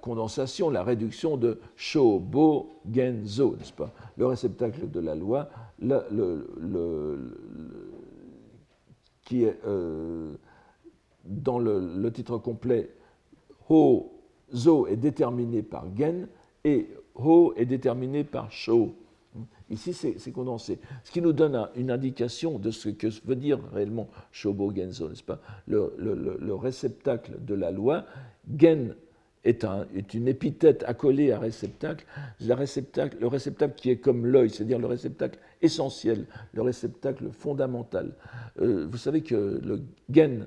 condensation, 0.00 0.70
la 0.70 0.82
réduction 0.82 1.36
de 1.36 1.60
Shobo 1.76 2.80
Genzo, 2.90 3.56
n'est-ce 3.58 3.72
pas 3.72 3.92
Le 4.16 4.26
réceptacle 4.26 4.90
de 4.90 5.00
la 5.00 5.14
loi, 5.14 5.48
qui 9.24 9.44
est 9.44 9.58
euh, 9.66 10.32
dans 11.24 11.58
le, 11.58 12.10
titre 12.10 12.38
complet, 12.38 12.90
Ho 13.68 14.19
Zo 14.54 14.86
est 14.86 14.96
déterminé 14.96 15.62
par 15.62 15.86
Gen 15.96 16.28
et 16.64 16.88
Ho 17.14 17.52
est 17.56 17.66
déterminé 17.66 18.24
par 18.24 18.50
Sho. 18.50 18.94
Ici, 19.70 19.92
c'est 19.92 20.32
condensé. 20.32 20.80
Ce 21.04 21.12
qui 21.12 21.22
nous 21.22 21.32
donne 21.32 21.68
une 21.76 21.92
indication 21.92 22.58
de 22.58 22.72
ce 22.72 22.88
que 22.88 23.06
veut 23.24 23.36
dire 23.36 23.60
réellement 23.72 24.08
Shobo 24.32 24.74
Genzo, 24.74 25.08
n'est-ce 25.08 25.22
pas? 25.22 25.40
Le, 25.68 25.94
le, 25.96 26.54
réceptacle 26.54 27.32
de 27.44 27.54
la 27.54 27.70
loi. 27.70 28.04
Gen 28.58 28.96
est, 29.44 29.64
un, 29.64 29.86
est, 29.94 30.12
une 30.14 30.26
épithète 30.26 30.82
accolée 30.88 31.30
à 31.30 31.38
réceptacle. 31.38 32.04
réceptacle. 32.40 33.18
Le 33.20 33.28
réceptacle 33.28 33.74
qui 33.76 33.90
est 33.90 33.98
comme 33.98 34.26
l'œil, 34.26 34.50
c'est-à-dire 34.50 34.80
le 34.80 34.88
réceptacle 34.88 35.38
essentiel, 35.62 36.26
le 36.52 36.62
réceptacle 36.62 37.30
fondamental. 37.30 38.12
Euh, 38.60 38.88
vous 38.90 38.98
savez 38.98 39.20
que 39.22 39.60
le 39.62 39.82
gen 40.12 40.46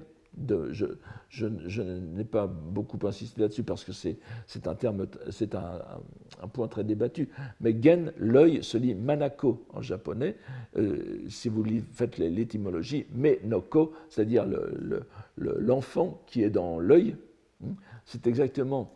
je, 0.72 1.84
n'ai 1.84 2.24
pas 2.24 2.48
beaucoup 2.48 3.00
insisté 3.08 3.42
là-dessus 3.42 3.64
parce 3.64 3.84
que 3.84 3.92
c'est 3.92 4.18
un 4.68 4.76
terme, 4.76 5.06
c'est 5.30 5.56
un, 5.56 5.80
point 6.52 6.68
très 6.68 6.84
débattu. 6.84 7.30
Mais 7.62 7.76
gen, 7.82 8.12
l'œil, 8.18 8.64
se 8.64 8.78
lit 8.78 8.96
manako 8.96 9.66
en 9.74 9.82
japonais. 9.82 10.36
Euh, 10.78 11.24
si 11.30 11.50
vous 11.50 11.64
faites 11.94 12.18
l'étymologie, 12.18 13.06
mais 13.14 13.40
noko, 13.44 13.94
c'est-à-dire 14.10 14.46
l'enfant 15.38 16.22
qui 16.28 16.44
est 16.44 16.50
dans 16.50 16.80
l'œil, 16.80 17.16
hmm, 17.62 17.74
c'est 18.06 18.28
exactement 18.28 18.94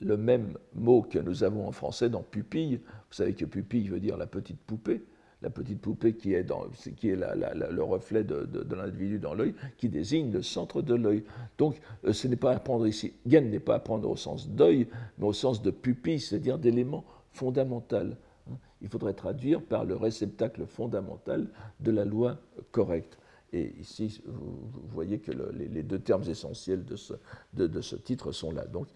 le 0.00 0.16
même 0.16 0.56
mot 0.74 1.02
que 1.02 1.18
nous 1.18 1.44
avons 1.44 1.68
en 1.68 1.72
français 1.72 2.08
dans 2.08 2.22
pupille. 2.22 2.76
Vous 2.76 3.14
savez 3.14 3.34
que 3.34 3.44
pupille 3.44 3.88
veut 3.88 4.00
dire 4.00 4.16
la 4.16 4.26
petite 4.26 4.58
poupée 4.60 5.02
la 5.42 5.50
petite 5.50 5.80
poupée 5.80 6.14
qui 6.14 6.34
est, 6.34 6.46
qui 6.96 7.08
est 7.10 7.16
le 7.16 7.82
reflet 7.82 8.24
de, 8.24 8.74
l'individu 8.74 9.18
dans 9.18 9.34
l'œil, 9.34 9.54
qui 9.78 9.88
désigne 9.88 10.32
le 10.32 10.42
centre 10.42 10.82
de 10.82 10.94
l'œil. 10.94 11.24
Donc, 11.58 11.80
euh, 12.04 12.12
ce 12.12 12.28
n'est 12.28 12.36
pas 12.36 12.52
à 12.52 12.60
prendre 12.60 12.86
ici, 12.86 13.14
Gen 13.26 13.50
n'est 13.50 13.60
pas 13.60 13.76
à 13.76 13.78
prendre 13.78 14.08
au 14.08 14.16
sens 14.16 14.48
d'œil, 14.48 14.88
mais 15.18 15.26
au 15.26 15.32
sens 15.32 15.62
de 15.62 15.70
pupille, 15.70 16.20
c'est-à-dire 16.20 16.58
d'élément 16.58 17.04
fondamental. 17.32 18.16
Hein. 18.50 18.56
Il 18.82 18.88
faudrait 18.88 19.14
traduire 19.14 19.62
par 19.62 19.84
le 19.84 19.96
réceptacle 19.96 20.66
fondamental 20.66 21.48
de 21.80 21.90
la 21.90 22.04
loi 22.04 22.38
correcte. 22.70 23.18
Et 23.52 23.72
ici, 23.80 24.22
vous, 24.26 24.70
voyez 24.92 25.18
que 25.18 25.32
les, 25.52 25.82
deux 25.82 25.98
termes 25.98 26.22
essentiels 26.28 26.84
de 26.84 26.94
ce, 26.94 27.14
de, 27.54 27.80
ce 27.80 27.96
titre 27.96 28.30
sont 28.30 28.52
là. 28.52 28.64
Donc, 28.66 28.86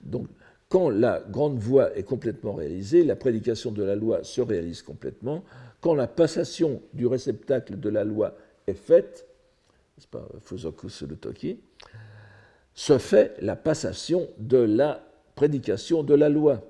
donc, 0.00 0.28
quand 0.70 0.88
la 0.90 1.20
grande 1.20 1.58
voie 1.58 1.94
est 1.96 2.02
complètement 2.02 2.54
réalisée, 2.54 3.04
la 3.04 3.16
prédication 3.16 3.70
de 3.70 3.82
la 3.82 3.96
loi 3.96 4.22
se 4.22 4.40
réalise 4.40 4.82
complètement 4.82 5.44
quand 5.80 5.94
la 5.94 6.06
passation 6.06 6.82
du 6.92 7.06
réceptacle 7.06 7.78
de 7.78 7.88
la 7.88 8.04
loi 8.04 8.34
est 8.66 8.74
faite, 8.74 9.26
n'est-ce 9.96 10.08
pas, 10.08 10.26
Fuzoku 10.40 10.88
Toki, 11.20 11.60
se 12.74 12.98
fait 12.98 13.36
la 13.40 13.56
passation 13.56 14.28
de 14.38 14.58
la 14.58 15.04
prédication 15.34 16.02
de 16.02 16.14
la 16.14 16.28
loi. 16.28 16.62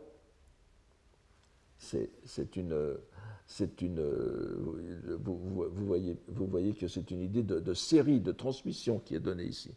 C'est 1.78 2.56
une, 2.56 2.96
c'est 3.46 3.80
une, 3.80 4.00
vous, 5.24 5.70
voyez, 5.86 6.16
vous 6.28 6.46
voyez 6.46 6.74
que 6.74 6.86
c'est 6.86 7.10
une 7.10 7.22
idée 7.22 7.42
de, 7.42 7.74
série, 7.74 8.20
de 8.20 8.32
transmission 8.32 8.98
qui 8.98 9.14
est 9.14 9.20
donnée 9.20 9.44
ici. 9.44 9.70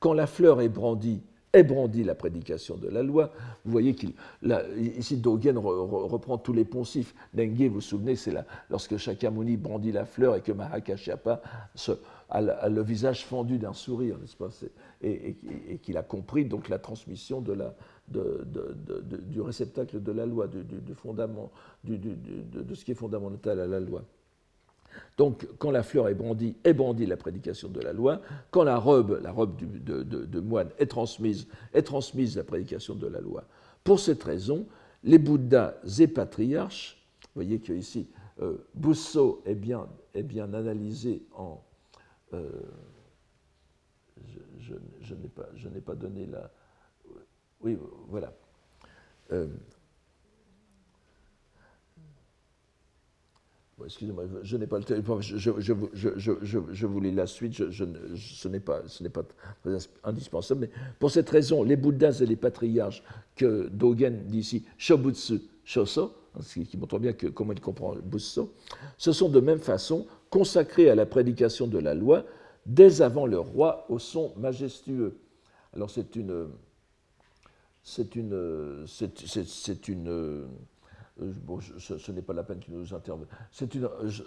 Quand 0.00 0.12
la 0.12 0.26
fleur 0.26 0.60
est 0.60 0.68
brandie, 0.68 1.22
est 1.52 1.62
brandie 1.62 2.04
la 2.04 2.14
prédication 2.14 2.76
de 2.76 2.88
la 2.88 3.02
loi. 3.02 3.32
Vous 3.64 3.72
voyez 3.72 3.94
qu'il, 3.94 4.12
Dogen 4.42 5.58
reprend 5.58 6.38
tous 6.38 6.52
les 6.52 6.64
poncifs. 6.64 7.14
Dengue, 7.34 7.68
vous 7.68 7.74
vous 7.74 7.80
souvenez, 7.80 8.16
c'est 8.16 8.34
lorsque 8.70 8.96
Shakyamuni 8.96 9.56
brandit 9.56 9.92
la 9.92 10.04
fleur 10.04 10.36
et 10.36 10.40
que 10.40 10.52
Mahakashyapa 10.52 11.42
a, 12.28 12.68
le 12.68 12.82
visage 12.82 13.24
fendu 13.24 13.58
d'un 13.58 13.72
sourire, 13.72 14.18
n'est-ce 14.18 14.36
pas? 14.36 14.50
Et, 15.02 15.36
qu'il 15.82 15.96
a 15.96 16.02
compris 16.02 16.44
donc 16.44 16.68
la 16.68 16.78
transmission 16.78 17.42
du 18.08 19.40
réceptacle 19.40 20.02
de 20.02 20.12
la 20.12 20.26
loi, 20.26 20.48
du, 20.48 20.64
de 20.64 22.74
ce 22.74 22.84
qui 22.84 22.92
est 22.92 22.94
fondamental 22.94 23.60
à 23.60 23.66
la 23.66 23.80
loi. 23.80 24.02
Donc, 25.16 25.46
quand 25.58 25.70
la 25.70 25.82
fleur 25.82 26.08
est 26.08 26.14
brandie, 26.14 26.56
est 26.64 26.74
brandie 26.74 27.06
la 27.06 27.16
prédication 27.16 27.68
de 27.68 27.80
la 27.80 27.92
loi. 27.92 28.20
Quand 28.50 28.64
la 28.64 28.76
robe, 28.76 29.20
la 29.22 29.32
robe 29.32 29.56
de, 29.56 30.40
moine, 30.40 30.70
est 30.78 30.86
transmise, 30.86 31.46
est 31.72 31.82
transmise 31.82 32.36
la 32.36 32.44
prédication 32.44 32.94
de 32.94 33.06
la 33.06 33.20
loi. 33.20 33.44
Pour 33.84 34.00
cette 34.00 34.22
raison, 34.22 34.66
les 35.04 35.18
Bouddhas 35.18 35.74
et 35.98 36.06
patriarches, 36.06 37.02
vous 37.22 37.42
voyez 37.42 37.60
que 37.60 37.72
ici, 37.72 38.08
euh, 38.42 38.56
est 39.44 39.54
bien, 39.54 39.88
analysé 40.52 41.22
en. 41.34 41.62
Euh, 42.34 42.50
je, 44.58 45.14
n'ai 45.14 45.28
pas, 45.28 45.46
pas, 45.84 45.94
donné 45.94 46.26
la. 46.26 46.50
Oui, 47.60 47.78
voilà. 48.08 48.32
Euh, 49.32 49.48
Excusez-moi, 53.84 54.24
je 54.42 54.56
n'ai 54.56 54.66
pas 54.66 54.78
le 54.78 54.84
temps. 54.84 55.20
Je, 55.20 56.86
vous 56.86 57.00
lis 57.00 57.12
la 57.12 57.26
suite, 57.26 57.70
ce 57.70 58.48
n'est 58.48 58.60
pas, 58.60 58.82
indispensable. 60.02 60.70
Pour 60.98 61.10
cette 61.10 61.28
raison, 61.28 61.62
les 61.62 61.76
Bouddhas 61.76 62.20
et 62.22 62.26
les 62.26 62.36
patriarches 62.36 63.02
que 63.34 63.68
Dogen 63.68 64.24
dit 64.28 64.38
ici, 64.38 64.64
Shobutsu 64.78 65.42
Shoso, 65.62 66.14
hein, 66.34 66.40
ce 66.40 66.60
qui 66.60 66.76
montre 66.78 66.98
bien 66.98 67.12
que, 67.12 67.26
comment 67.26 67.52
il 67.52 67.60
comprend 67.60 67.94
Busso, 67.96 68.54
se 68.96 69.12
sont 69.12 69.28
de 69.28 69.40
même 69.40 69.58
façon 69.58 70.06
consacrés 70.30 70.88
à 70.88 70.94
la 70.94 71.04
prédication 71.04 71.66
de 71.66 71.78
la 71.78 71.94
loi 71.94 72.24
dès 72.64 73.02
avant 73.02 73.26
le 73.26 73.38
roi 73.38 73.84
au 73.90 73.98
son 73.98 74.32
majestueux. 74.38 75.18
Alors 75.74 75.90
c'est 75.90 76.16
une. 76.16 76.48
C'est 77.82 78.16
une. 78.16 78.84
C'est 78.86 79.88
une 79.88 80.46
euh, 81.22 81.32
bon, 81.44 81.60
ce, 81.60 82.12
n'est 82.12 82.22
pas 82.22 82.34
la 82.34 82.42
peine 82.42 82.58
qu'il 82.58 82.74
nous 82.74 82.94
intervienne. 82.94 83.28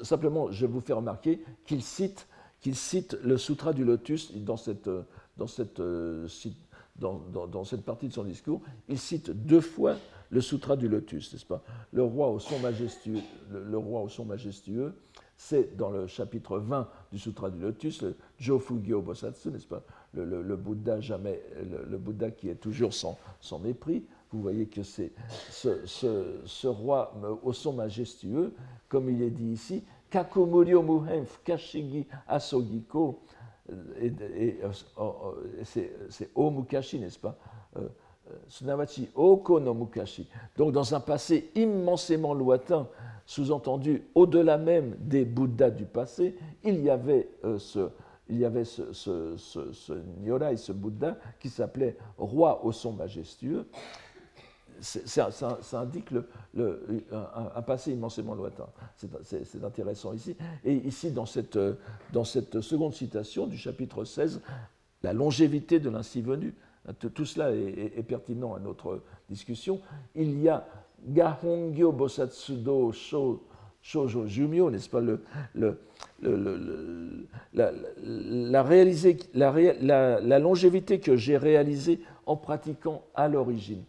simplement, 0.04 0.52
je 0.52 0.66
vous 0.66 0.82
fais 0.82 0.94
remarquer 0.94 1.44
qu'il 1.66 1.84
cite, 1.84 2.28
qu'il 2.62 2.76
cite 2.76 3.18
le 3.24 3.38
Sutra 3.38 3.74
du 3.74 3.86
Lotus 3.86 4.34
dans 4.36 4.58
cette, 4.58 4.90
dans, 5.38 5.48
cette, 5.48 5.80
euh, 5.80 6.28
dans, 6.98 7.64
cette 7.64 7.84
partie 7.84 8.08
de 8.08 8.14
son 8.14 8.24
discours. 8.24 8.62
Il 8.88 8.98
cite 8.98 9.30
deux 9.30 9.62
fois 9.62 9.98
le 10.32 10.42
Sutra 10.42 10.76
du 10.76 10.88
Lotus, 10.88 11.34
n'est-ce 11.34 11.46
pas? 11.46 11.64
Le 11.92 12.04
roi 12.04 12.30
au 12.30 12.40
son 12.40 12.60
majestueux, 12.60 13.22
le, 13.52 13.78
roi 13.78 14.02
au 14.02 14.10
son 14.10 14.26
majestueux, 14.26 14.94
c'est 15.38 15.76
dans 15.76 15.90
le 15.90 16.06
chapitre 16.06 16.60
20 16.60 16.88
du 17.12 17.18
Sutra 17.18 17.50
du 17.50 17.60
Lotus, 17.60 18.02
le 18.02 18.16
Jofugyo 18.38 19.02
Bosatsu, 19.02 19.50
n'est-ce 19.50 19.68
pas? 19.68 19.84
Le, 20.14 20.26
le, 20.26 20.56
Bouddha 20.56 21.02
jamais, 21.02 21.42
le, 21.88 21.98
Bouddha 21.98 22.32
qui 22.32 22.50
est 22.50 22.56
toujours 22.56 22.94
sans, 22.94 23.18
sans 23.40 23.60
mépris, 23.60 24.06
vous 24.32 24.42
voyez 24.42 24.68
que 24.68 24.84
c'est 24.84 25.12
ce, 25.50 26.68
roi 26.68 27.14
au 27.44 27.54
son 27.54 27.74
majestueux, 27.74 28.54
comme 28.88 29.10
il 29.10 29.22
est 29.22 29.30
dit 29.30 29.52
ici, 29.52 29.84
Kakumuryo 30.10 30.82
Muhenf 30.82 31.42
Kashigi 31.44 32.06
Asogiko, 32.28 33.20
et, 34.02 34.12
euh, 34.64 34.72
oh, 34.98 35.16
oh, 35.22 35.36
c'est 35.64 36.30
O 36.34 36.50
Mukashi, 36.50 37.00
n'est-ce 37.00 37.20
pas 37.20 37.38
euh, 37.78 37.82
euh, 38.30 38.36
Sunamachi 38.48 39.10
Oko 39.16 39.60
no 39.60 39.74
Mukashi. 39.74 40.28
Donc 40.58 40.72
dans 40.72 40.96
un 40.96 41.00
passé 41.00 41.52
immensément 41.56 42.34
lointain, 42.34 42.88
sous-entendu 43.26 44.04
au-delà 44.16 44.58
même 44.58 44.96
des 45.00 45.24
Bouddhas 45.24 45.70
du 45.70 45.86
passé, 45.86 46.36
il 46.64 46.82
y 46.82 46.90
avait 46.90 47.30
ce, 47.60 47.90
il 48.28 48.66
ce, 48.66 48.94
ce 49.38 50.72
Bouddha, 50.72 51.18
qui 51.40 51.50
s'appelait 51.50 51.96
roi 52.18 52.66
au 52.66 52.72
son 52.72 52.94
majestueux 52.94 53.68
ça, 54.82 55.30
indique 55.74 56.10
un, 56.58 57.62
passé 57.62 57.92
immensément 57.92 58.36
lointain. 58.36 58.68
C'est 59.24 59.64
intéressant 59.64 60.14
ici. 60.14 60.36
Et 60.64 60.74
ici, 60.74 61.12
dans 61.12 61.26
cette, 61.26 61.60
dans 62.14 62.24
seconde 62.24 62.94
citation 62.94 63.48
du 63.48 63.58
chapitre 63.58 64.04
16, 64.04 64.42
la 65.04 65.14
longévité 65.14 65.80
de 65.80 65.90
l'ainsi 65.90 66.22
venu, 66.22 66.54
tout 67.00 67.26
cela 67.26 67.52
est, 67.52 68.04
pertinent 68.08 68.56
à 68.56 68.60
notre 68.60 69.02
discussion. 69.30 69.80
Il 70.16 70.42
y 70.42 70.50
a 70.50 70.66
Gahongyo 71.08 71.92
Bosatsudo 71.92 72.92
Sho, 72.92 73.44
Shoujo 73.82 74.28
Jumyo, 74.28 74.70
n'est-ce 74.70 74.90
pas, 74.90 75.02
la, 76.24 76.40
longévité 80.40 81.00
que 81.00 81.16
j'ai 81.16 81.38
réalisée 81.38 82.02
en 82.30 82.36
pratiquant 82.36 83.04
à 83.16 83.28
l'origine. 83.28 83.84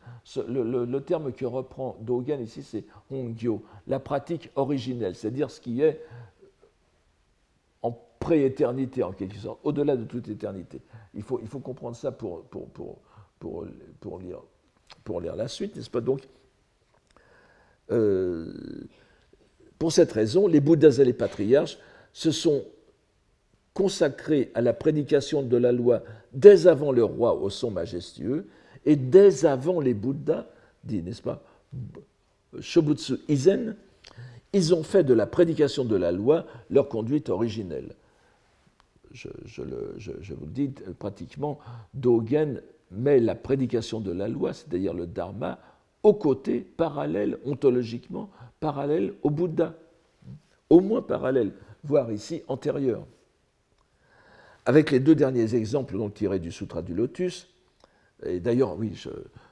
Le, 0.49 0.99
terme 1.01 1.30
que 1.30 1.45
reprend 1.45 1.99
Dogen 2.01 2.41
ici, 2.41 2.62
c'est 2.62 2.84
Hongyo, 3.11 3.62
la 3.86 4.01
pratique 4.01 4.51
originelle, 4.57 5.14
c'est-à-dire 5.14 5.51
ce 5.51 5.61
qui 5.61 5.82
est 5.82 6.01
en 7.82 7.95
prééternité 8.18 9.03
en 9.03 9.12
quelque 9.12 9.36
sorte, 9.36 9.61
au-delà 9.62 9.95
de 9.95 10.05
toute 10.05 10.26
éternité. 10.28 10.80
Il 11.12 11.22
faut, 11.22 11.38
comprendre 11.59 11.95
ça 11.95 12.12
pour, 12.12 12.45
pour, 12.45 12.66
pour, 12.68 12.97
pour 15.05 15.20
lire 15.20 15.36
la 15.36 15.47
suite, 15.47 15.76
n'est-ce 15.76 15.91
pas? 15.91 16.01
Donc, 16.01 16.26
euh, 17.91 18.55
pour 19.78 19.93
cette 19.93 20.12
raison, 20.12 20.47
les 20.47 20.61
Bouddhas 20.61 20.97
et 20.99 21.05
les 21.05 21.12
patriarches 21.12 21.76
se 22.14 22.30
sont 22.30 22.64
consacrés 23.74 24.50
à 24.54 24.60
la 24.60 24.72
prédication 24.72 25.42
de 25.42 25.56
la 25.56 25.72
loi 25.72 26.02
dès 26.32 26.66
avant 26.66 26.92
le 26.92 27.04
roi 27.04 27.34
au 27.34 27.50
son 27.50 27.70
majestueux 27.70 28.46
et 28.84 28.96
dès 28.96 29.44
avant 29.44 29.80
les 29.80 29.94
Bouddhas, 29.94 30.46
dit, 30.84 31.02
n'est-ce 31.02 31.22
pas, 31.22 31.42
Shobutsu 32.58 33.18
Izen, 33.28 33.76
ils 34.52 34.74
ont 34.74 34.82
fait 34.82 35.04
de 35.04 35.14
la 35.14 35.26
prédication 35.26 35.84
de 35.84 35.96
la 35.96 36.10
loi 36.10 36.46
leur 36.70 36.88
conduite 36.88 37.28
originelle. 37.28 37.94
Je, 39.12 39.28
vous 39.58 40.46
le 40.46 40.52
dis, 40.52 40.72
pratiquement, 40.98 41.58
Dogen 41.94 42.62
met 42.90 43.20
la 43.20 43.34
prédication 43.34 44.00
de 44.00 44.12
la 44.12 44.28
loi, 44.28 44.52
c'est-à-dire 44.52 44.94
le 44.94 45.06
dharma, 45.06 45.58
au 46.02 46.14
côté, 46.14 46.60
parallèle, 46.60 47.38
ontologiquement, 47.44 48.30
parallèle 48.58 49.14
au 49.22 49.30
Bouddha. 49.30 49.74
Au 50.70 50.80
moins 50.80 51.02
parallèle, 51.02 51.52
voire 51.84 52.10
ici 52.12 52.42
antérieur. 52.48 53.04
Avec 54.70 54.92
les 54.92 55.00
deux 55.00 55.16
derniers 55.16 55.56
exemples 55.56 55.98
tirés 56.14 56.38
du 56.38 56.52
Sutra 56.52 56.80
du 56.80 56.94
Lotus, 56.94 57.48
et 58.24 58.38
d'ailleurs, 58.38 58.78
oui, 58.78 58.92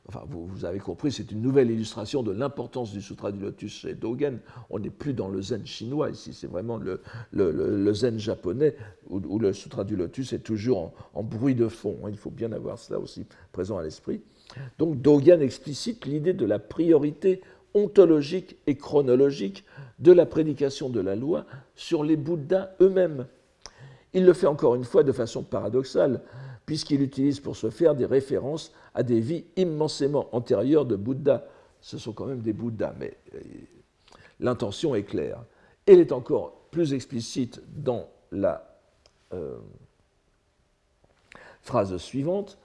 enfin, 0.07 0.23
vous, 0.29 0.65
avez 0.65 0.79
compris, 0.79 1.11
c'est 1.11 1.33
une 1.33 1.43
nouvelle 1.43 1.73
illustration 1.73 2.23
de 2.23 2.31
l'importance 2.31 2.93
du 2.93 3.03
Sutra 3.03 3.33
du 3.33 3.41
Lotus 3.41 3.81
chez 3.81 3.95
Dogen. 3.95 4.39
On 4.71 4.79
n'est 4.79 4.91
plus 4.91 5.15
dans 5.15 5.27
le 5.27 5.43
zen 5.43 5.67
chinois 5.67 6.11
ici, 6.11 6.33
c'est 6.33 6.47
vraiment 6.47 6.77
le, 6.77 7.03
le, 7.33 7.93
zen 7.95 8.17
japonais 8.21 8.77
où, 9.11 9.41
le 9.41 9.53
Sutra 9.53 9.83
du 9.83 9.97
Lotus 9.97 10.35
est 10.35 10.39
toujours 10.45 10.93
en, 11.15 11.25
bruit 11.25 11.57
de 11.57 11.67
fond. 11.67 11.99
Hein. 12.05 12.11
Il 12.11 12.17
faut 12.17 12.31
bien 12.31 12.53
avoir 12.53 12.79
cela 12.79 13.01
aussi 13.01 13.27
présent 13.51 13.77
à 13.77 13.83
l'esprit. 13.83 14.21
Donc 14.79 15.01
Dogen 15.01 15.43
explicite 15.43 16.07
l'idée 16.07 16.33
de 16.33 16.47
la 16.47 16.61
priorité 16.61 17.41
ontologique 17.75 18.57
et 18.69 18.77
chronologique 18.77 19.65
de 19.99 20.13
la 20.13 20.27
prédication 20.27 20.89
de 20.89 21.01
la 21.01 21.17
loi 21.17 21.45
sur 21.75 22.05
les 22.05 22.15
Bouddhas 22.15 22.71
eux-mêmes. 22.81 23.27
Il 24.19 24.25
le 24.25 24.33
fait 24.33 24.49
encore 24.49 24.75
une 24.75 24.83
fois 24.83 25.05
de 25.05 25.13
façon 25.13 25.45
paradoxale 25.45 26.23
puisqu'il 26.67 27.03
utilise 27.03 27.39
pour 27.39 27.55
ce 27.55 27.71
faire 27.71 27.95
des 27.95 28.05
références 28.05 28.73
à 28.93 29.05
des 29.05 29.21
vies 29.21 29.45
immensément 29.55 30.29
antérieures 30.33 30.87
de 30.87 30.97
Bouddha. 30.97 31.47
Ce 31.81 31.99
sont 31.99 32.13
quand 32.13 32.27
même 32.27 32.41
des 32.41 32.53
Bouddhas, 32.53 32.95
mais 32.99 33.17
euh, 33.37 33.39
l'intention 34.41 34.97
est 34.97 35.05
claire. 35.05 35.45
Elle 35.87 36.01
est 36.01 36.11
encore 36.11 36.63
plus 36.73 36.95
explicite 36.95 37.63
dans 37.77 38.09
la 38.33 38.77
euh, 39.33 39.59
phrase 41.63 41.97
suivante. 41.99 42.59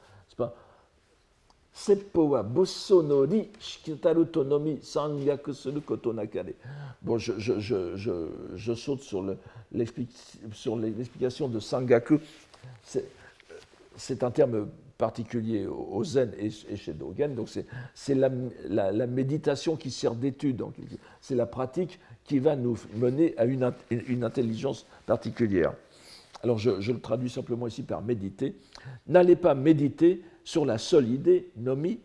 Seppo 1.73 2.29
wa 2.29 2.43
busso 2.43 3.01
no 3.01 3.23
ri 3.25 3.49
shikitaru 3.59 4.25
tonomi 4.25 4.79
sangyaku 4.81 5.53
suru 5.53 5.81
koto 5.81 6.13
nakare. 6.13 6.53
Bon, 7.01 7.17
je, 7.17 7.33
je, 7.37 7.59
je, 7.59 8.29
je 8.55 8.73
saute 8.73 9.01
sur 9.01 9.23
l'explication 9.71 11.47
de 11.47 11.59
Sangaku 11.59 12.19
c'est 13.95 14.23
un 14.23 14.31
terme 14.31 14.67
particulier 14.97 15.65
au 15.67 16.03
zen 16.03 16.31
et 16.37 16.49
chez 16.77 16.93
Dogen, 16.93 17.35
donc 17.35 17.49
c'est 17.93 18.15
la, 18.15 18.29
la, 18.69 19.07
méditation 19.07 19.75
qui 19.75 19.91
sert 19.91 20.15
d'étude, 20.15 20.63
c'est 21.19 21.35
la 21.35 21.45
pratique 21.45 21.99
qui 22.23 22.39
va 22.39 22.55
nous 22.55 22.77
mener 22.95 23.33
à 23.37 23.45
une, 23.45 23.73
une 23.89 24.23
intelligence 24.23 24.85
particulière. 25.05 25.73
Alors 26.43 26.57
je, 26.57 26.91
le 26.91 26.99
traduis 26.99 27.29
simplement 27.29 27.67
ici 27.67 27.83
par 27.83 28.01
méditer. 28.01 28.55
N'allez 29.07 29.37
pas 29.37 29.55
méditer 29.55 30.21
sur 30.43 30.65
la 30.65 30.77
seule 30.77 31.09
idée, 31.09 31.51
nomi, 31.55 31.99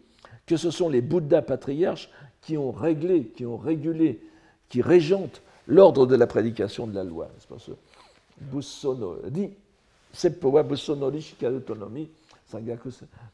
que 0.47 0.57
ce 0.57 0.71
sont 0.71 0.89
les 0.89 1.01
Bouddhas 1.01 1.43
patriarches 1.43 2.09
qui 2.41 2.57
ont 2.57 2.71
réglé, 2.71 3.25
qui 3.37 3.45
ont 3.45 3.57
régulé, 3.57 4.21
qui 4.69 4.81
régentent 4.81 5.43
l'ordre 5.67 6.07
de 6.07 6.15
la 6.15 6.29
prédication 6.29 6.87
de 6.87 6.95
la 6.95 7.03
loi. 7.03 7.29
C'est 7.39 7.49
pas 7.49 7.59
ce 7.59 7.73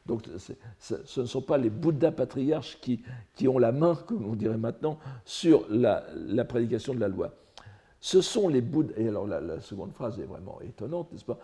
donc 0.05 0.23
ce 0.79 1.21
ne 1.21 1.25
sont 1.25 1.41
pas 1.41 1.57
les 1.57 1.69
Bouddhas 1.69 2.11
patriarches 2.11 2.79
qui, 2.81 3.47
ont 3.47 3.59
la 3.59 3.71
main, 3.71 3.95
comme 4.07 4.25
on 4.25 4.35
dirait 4.35 4.57
maintenant, 4.57 4.97
sur 5.23 5.65
la 5.69 6.45
prédication 6.45 6.95
de 6.95 6.99
la 6.99 7.07
loi. 7.07 7.31
Ce 8.05 8.21
sont 8.21 8.49
les 8.49 8.61
Bouddhas, 8.61 8.93
et 8.97 9.07
alors 9.07 9.25
la, 9.25 9.59
seconde 9.61 9.91
phrase 9.91 10.19
est 10.19 10.25
vraiment 10.25 10.59
étonnante, 10.61 11.11
n'est-ce 11.11 11.25
pas? 11.25 11.39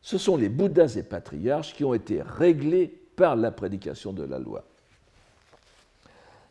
Ce 0.00 0.16
sont 0.16 0.36
les 0.36 0.48
Bouddhas 0.48 0.94
et 0.96 1.02
patriarches 1.02 1.74
qui 1.74 1.84
ont 1.84 1.92
été 1.92 2.22
réglés 2.22 2.86
par 3.16 3.34
la 3.34 3.50
prédication 3.50 4.12
de 4.12 4.22
la 4.22 4.38
loi. 4.38 4.62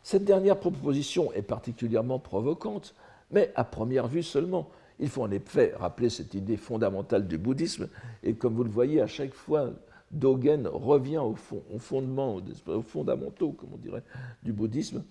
Cette 0.02 0.26
dernière 0.26 0.60
proposition 0.60 1.32
est 1.32 1.40
particulièrement 1.40 2.18
provocante 2.18 2.94
mais 3.30 3.52
à 3.54 3.64
première 3.64 4.06
vue 4.06 4.22
seulement. 4.22 4.68
Il 4.98 5.08
faut 5.08 5.22
en 5.22 5.30
effet 5.30 5.72
rappeler 5.78 6.10
cette 6.10 6.34
idée 6.34 6.58
fondamentale 6.58 7.26
du 7.26 7.38
bouddhisme, 7.38 7.88
et 8.22 8.34
comme 8.34 8.52
vous 8.52 8.64
le 8.64 8.70
voyez, 8.70 9.00
à 9.00 9.06
chaque 9.06 9.32
fois, 9.32 9.70
Dogen 10.10 10.66
revient 10.66 11.18
au, 11.18 11.34
fond, 11.34 11.62
au 11.72 11.78
fondement, 11.78 12.40
aux 12.66 12.82
fondamentaux, 12.82 13.52
comme 13.52 13.70
on 13.74 13.78
dirait, 13.78 14.02
du 14.42 14.52
bouddhisme. 14.52 15.04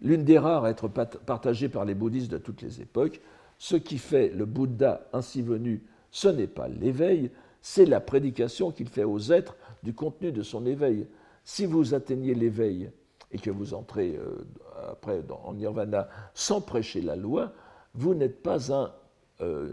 L'une 0.00 0.24
des 0.24 0.38
rares 0.38 0.64
à 0.64 0.70
être 0.70 0.88
partagée 0.88 1.68
par 1.68 1.84
les 1.84 1.94
bouddhistes 1.94 2.30
de 2.30 2.38
toutes 2.38 2.62
les 2.62 2.80
époques, 2.80 3.20
ce 3.58 3.76
qui 3.76 3.98
fait 3.98 4.30
le 4.30 4.44
Bouddha 4.44 5.06
ainsi 5.12 5.40
venu, 5.40 5.84
ce 6.10 6.28
n'est 6.28 6.48
pas 6.48 6.68
l'éveil, 6.68 7.30
c'est 7.60 7.86
la 7.86 8.00
prédication 8.00 8.72
qu'il 8.72 8.88
fait 8.88 9.04
aux 9.04 9.30
êtres 9.30 9.56
du 9.84 9.94
contenu 9.94 10.32
de 10.32 10.42
son 10.42 10.66
éveil. 10.66 11.06
Si 11.44 11.64
vous 11.64 11.94
atteignez 11.94 12.34
l'éveil 12.34 12.90
et 13.30 13.38
que 13.38 13.50
vous 13.50 13.74
entrez 13.74 14.16
euh, 14.16 14.44
après 14.90 15.22
en 15.44 15.54
nirvana 15.54 16.08
sans 16.34 16.60
prêcher 16.60 17.00
la 17.00 17.14
loi, 17.14 17.52
vous 17.94 18.14
n'êtes 18.14 18.42
pas 18.42 18.72
un 18.74 18.92
euh, 19.40 19.72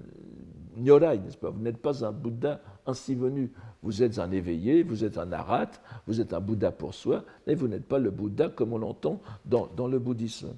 Nyorai, 0.78 1.18
n'est-ce 1.18 1.38
pas? 1.38 1.50
Vous 1.50 1.62
n'êtes 1.62 1.82
pas 1.82 2.06
un 2.06 2.12
Bouddha 2.12 2.62
ainsi 2.86 3.16
venu. 3.16 3.52
Vous 3.82 4.04
êtes 4.04 4.20
un 4.20 4.32
éveillé, 4.32 4.84
vous 4.84 5.06
êtes 5.06 5.18
un 5.18 5.32
arat, 5.32 5.72
vous 6.06 6.20
êtes 6.20 6.34
un 6.34 6.42
Bouddha 6.42 6.72
pour 6.72 6.94
soi, 6.94 7.24
mais 7.48 7.56
vous 7.56 7.68
n'êtes 7.68 7.86
pas 7.86 8.00
le 8.00 8.12
Bouddha 8.12 8.50
comme 8.50 8.74
on 8.74 8.78
l'entend 8.78 9.22
dans, 9.46 9.68
dans, 9.68 9.88
le 9.88 10.00
bouddhisme. 10.00 10.54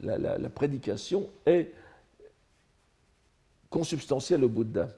La, 0.00 0.18
la, 0.18 0.48
prédication 0.48 1.28
est 1.46 1.72
consubstantielle 3.70 4.42
au 4.42 4.48
Bouddha. 4.48 4.88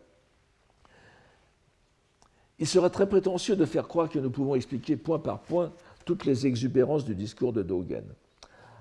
Il 2.59 2.66
serait 2.66 2.88
très 2.90 3.09
prétentieux 3.09 3.57
de 3.57 3.64
faire 3.66 3.88
croire 3.88 4.09
que 4.09 4.18
nous 4.18 4.30
pouvons 4.30 4.55
expliquer 4.55 4.97
point 4.97 5.18
par 5.18 5.40
point 5.40 5.72
toutes 6.05 6.24
les 6.24 6.47
exubérances 6.47 7.05
du 7.05 7.14
discours 7.14 7.53
de 7.53 7.62
Dogen. 7.62 8.05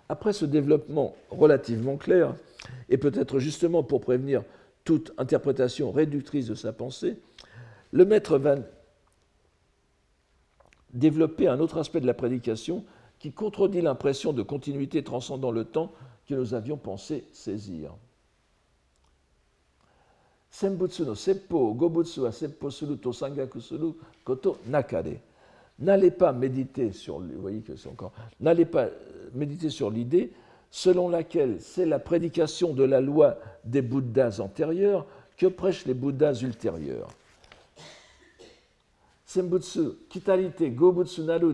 Après 0.10 0.34
ce 0.34 0.46
développement 0.46 1.16
relativement 1.30 1.98
clair, 1.98 2.36
et 2.90 2.98
peut-être 2.98 3.40
justement 3.40 3.84
pour 3.84 4.02
prévenir 4.02 4.44
toute 4.84 5.12
interprétation 5.18 5.92
réductrice 5.92 6.48
de 6.48 6.56
sa 6.56 6.74
pensée, 6.74 7.18
le 7.94 8.06
maître 8.06 8.38
va 8.40 8.56
développer 10.94 11.48
un 11.48 11.60
autre 11.60 11.78
aspect 11.78 12.02
de 12.02 12.08
la 12.08 12.16
prédication 12.16 12.84
qui 13.20 13.32
contredit 13.32 13.82
l'impression 13.82 14.34
de 14.34 14.42
continuité 14.42 15.04
transcendant 15.04 15.52
le 15.52 15.64
temps 15.64 15.94
que 16.28 16.34
nous 16.34 16.56
avions 16.56 16.76
pensé 16.76 17.24
saisir. 17.32 17.94
Sembutsu 20.50 21.04
no 21.04 21.16
seppo 21.16 21.74
gobutsu 21.74 22.22
seppo 22.32 22.70
to 22.70 23.12
koto 24.24 24.58
nakare. 24.68 25.20
N'allez 25.80 26.12
pas 26.12 26.34
méditer 26.34 26.92
sur, 26.92 27.22
n'allez 28.40 28.66
pas 28.66 28.88
méditer 29.34 29.70
sur 29.70 29.90
l'idée 29.90 30.32
selon 30.70 31.10
laquelle 31.10 31.60
c'est 31.60 31.86
la 31.86 32.00
prédication 32.00 32.74
de 32.74 32.84
la 32.84 33.02
loi 33.02 33.38
des 33.66 33.82
Bouddhas 33.82 34.40
antérieurs 34.40 35.06
que 35.38 35.48
prêchent 35.48 35.86
les 35.86 35.96
Bouddhas 35.96 36.42
ultérieurs. 36.42 37.10
Kitarite, 40.10 40.70
gobutsu 40.76 41.24
naru 41.24 41.54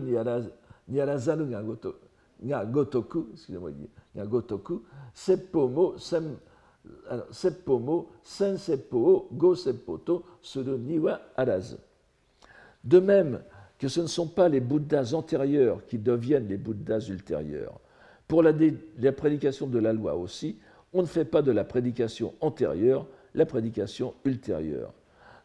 excusez-moi, 3.32 3.70
seppomo, 7.30 8.08
seppo, 8.24 9.28
go 9.32 9.54
niwa. 10.78 11.20
De 12.82 12.98
même 12.98 13.42
que 13.78 13.88
ce 13.88 14.00
ne 14.00 14.06
sont 14.06 14.26
pas 14.26 14.48
les 14.48 14.60
Bouddhas 14.60 15.12
antérieurs 15.14 15.84
qui 15.86 15.98
deviennent 15.98 16.48
les 16.48 16.56
Bouddhas 16.56 17.06
ultérieurs, 17.08 17.78
pour 18.28 18.42
la, 18.42 18.52
prédication 19.12 19.66
de 19.66 19.78
la 19.78 19.92
loi 19.92 20.14
aussi, 20.14 20.58
on 20.92 21.02
ne 21.02 21.06
fait 21.06 21.24
pas 21.24 21.42
de 21.42 21.50
la 21.52 21.64
prédication 21.64 22.34
antérieure 22.40 23.06
la 23.34 23.46
prédication 23.46 24.14
ultérieure. 24.24 24.92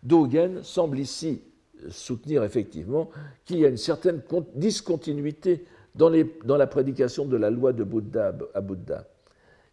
Dogen 0.04 0.64
semble 0.64 1.00
ici 1.00 1.42
soutenir 1.90 2.44
effectivement 2.44 3.10
qu'il 3.46 3.60
y 3.60 3.66
a 3.66 3.70
une 3.70 3.78
certaine 3.78 4.22
discontinuité 4.56 5.66
dans, 5.96 6.12
dans, 6.44 6.58
la 6.58 6.68
prédication 6.68 7.26
de 7.26 7.38
la 7.38 7.50
loi 7.50 7.74
de 7.74 7.84
Bouddha 7.84 8.34
à 8.54 8.62
Bouddha. 8.62 9.06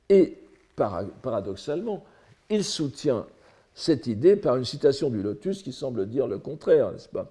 Et 0.09 0.39
paradoxalement, 0.77 2.05
il 2.51 2.65
soutient 2.65 3.27
cette 3.75 4.07
idée 4.07 4.37
par 4.37 4.57
une 4.57 4.65
citation 4.65 5.11
du 5.11 5.23
lotus 5.23 5.63
qui 5.63 5.73
semble 5.73 6.07
dire 6.07 6.27
le 6.27 6.39
contraire, 6.39 6.93
n'est-ce 6.93 7.09
pas? 7.09 7.31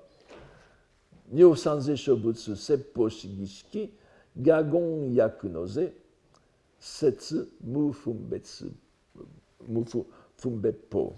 Nyo 1.31 1.55
sanze 1.55 1.95
shobutsu 1.95 2.55
seppo 2.55 3.07
shigishiki 3.07 3.89
gagon 4.35 5.11
yakunose 5.13 5.93
setsu 6.77 7.47
mu 7.63 7.93
fumbeppo. 10.35 11.13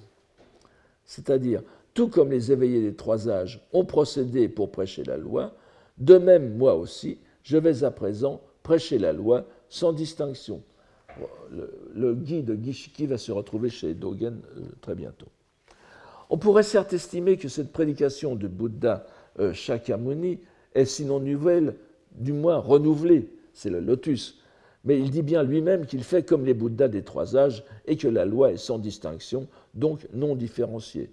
C'est-à-dire, 1.06 1.64
tout 1.94 2.08
comme 2.08 2.32
les 2.32 2.52
éveillés 2.52 2.82
des 2.82 2.96
trois 2.96 3.30
âges 3.30 3.62
ont 3.72 3.86
procédé 3.86 4.48
pour 4.50 4.72
prêcher 4.72 5.04
la 5.04 5.18
loi, 5.18 5.54
de 5.98 6.18
même, 6.18 6.58
moi 6.58 6.76
aussi, 6.76 7.20
je 7.44 7.58
vais 7.58 7.84
à 7.84 7.92
présent 7.92 8.42
prêcher 8.64 8.98
la 8.98 9.14
loi 9.14 9.46
sans 9.70 9.94
distinction. 9.94 10.64
Le, 11.94 12.16
guide 12.16 12.60
Gishiki 12.64 13.06
va 13.06 13.18
se 13.18 13.32
retrouver 13.32 13.70
chez 13.70 13.94
Dogen 13.94 14.42
euh, 14.58 14.62
très 14.82 14.96
bientôt. 14.96 15.28
On 16.32 16.38
pourrait 16.40 16.64
certes 16.64 16.94
estimer 16.94 17.38
que 17.38 17.48
cette 17.48 17.72
prédication 17.72 18.36
de 18.36 18.48
Bouddha 18.48 19.06
euh, 19.40 19.54
Shakyamuni 19.54 20.40
est 20.74 20.86
sinon 20.86 21.20
nouvelle, 21.20 21.76
du 22.16 22.34
moins 22.34 22.58
renouvelée, 22.58 23.30
c'est 23.54 23.70
le 23.70 23.80
lotus. 23.80 24.40
Mais 24.86 24.98
il 24.98 25.12
dit 25.12 25.22
bien 25.22 25.44
lui-même 25.44 25.86
qu'il 25.86 26.04
fait 26.04 26.24
comme 26.24 26.46
les 26.46 26.56
Bouddhas 26.56 26.88
des 26.88 27.04
trois 27.04 27.38
âges 27.38 27.64
et 27.86 27.96
que 27.96 28.08
la 28.08 28.26
loi 28.26 28.52
est 28.52 28.58
sans 28.58 28.80
distinction, 28.80 29.48
donc 29.76 30.08
non 30.14 30.36
différenciée. 30.36 31.12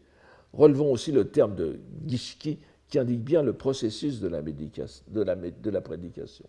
Relevons 0.53 0.93
aussi 0.93 1.13
le 1.13 1.29
terme 1.29 1.55
de 1.55 1.79
Gishiki 2.07 2.59
qui 2.89 2.99
indique 2.99 3.23
bien 3.23 3.43
le 3.43 3.53
processus 3.53 4.21
de 4.21 4.29
la, 4.29 4.43
prédication. 5.81 6.47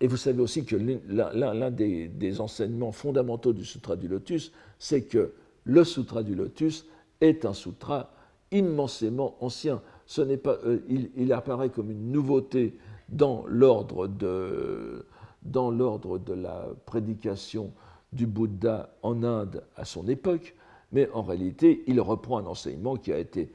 Et 0.00 0.06
vous 0.06 0.16
savez 0.16 0.40
aussi 0.40 0.64
que 0.64 0.76
l'un 0.76 1.70
des, 1.70 2.40
enseignements 2.40 2.92
fondamentaux 2.92 3.52
du 3.52 3.64
Sutra 3.64 3.96
du 3.96 4.06
Lotus, 4.06 4.52
c'est 4.78 5.02
que 5.02 5.32
le 5.64 5.84
Sutra 5.84 6.22
du 6.22 6.34
Lotus 6.36 6.86
est 7.20 7.44
un 7.44 7.52
sutra 7.52 8.12
immensément 8.52 9.36
ancien. 9.40 9.82
Ce 10.06 10.22
euh, 10.22 10.78
il, 11.16 11.32
apparaît 11.32 11.68
comme 11.70 11.90
une 11.90 12.12
nouveauté 12.12 12.78
dans 13.08 13.44
l'ordre 13.48 14.06
de 14.06 15.04
la 15.44 16.68
prédication 16.86 17.72
du 18.12 18.26
Bouddha 18.26 18.94
en 19.02 19.22
Inde 19.22 19.64
à 19.76 19.84
son 19.84 20.08
époque, 20.08 20.54
mais 20.92 21.08
en 21.12 21.22
réalité, 21.22 21.82
il 21.86 22.00
reprend 22.00 22.38
un 22.38 22.46
enseignement 22.46 22.96
qui 22.96 23.12
a 23.12 23.18
été 23.18 23.50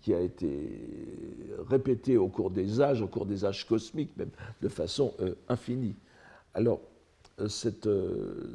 qui 0.00 0.14
a 0.14 0.20
été 0.20 0.80
répété 1.68 2.16
au 2.16 2.28
cours 2.28 2.50
des 2.50 2.80
âges, 2.80 3.02
au 3.02 3.06
cours 3.06 3.26
des 3.26 3.44
âges 3.44 3.66
cosmiques 3.66 4.16
même, 4.16 4.30
de 4.62 4.68
façon 4.68 5.14
euh, 5.20 5.34
infinie. 5.48 5.94
Alors, 6.54 6.80
euh, 7.40 7.48
euh, 7.86 8.50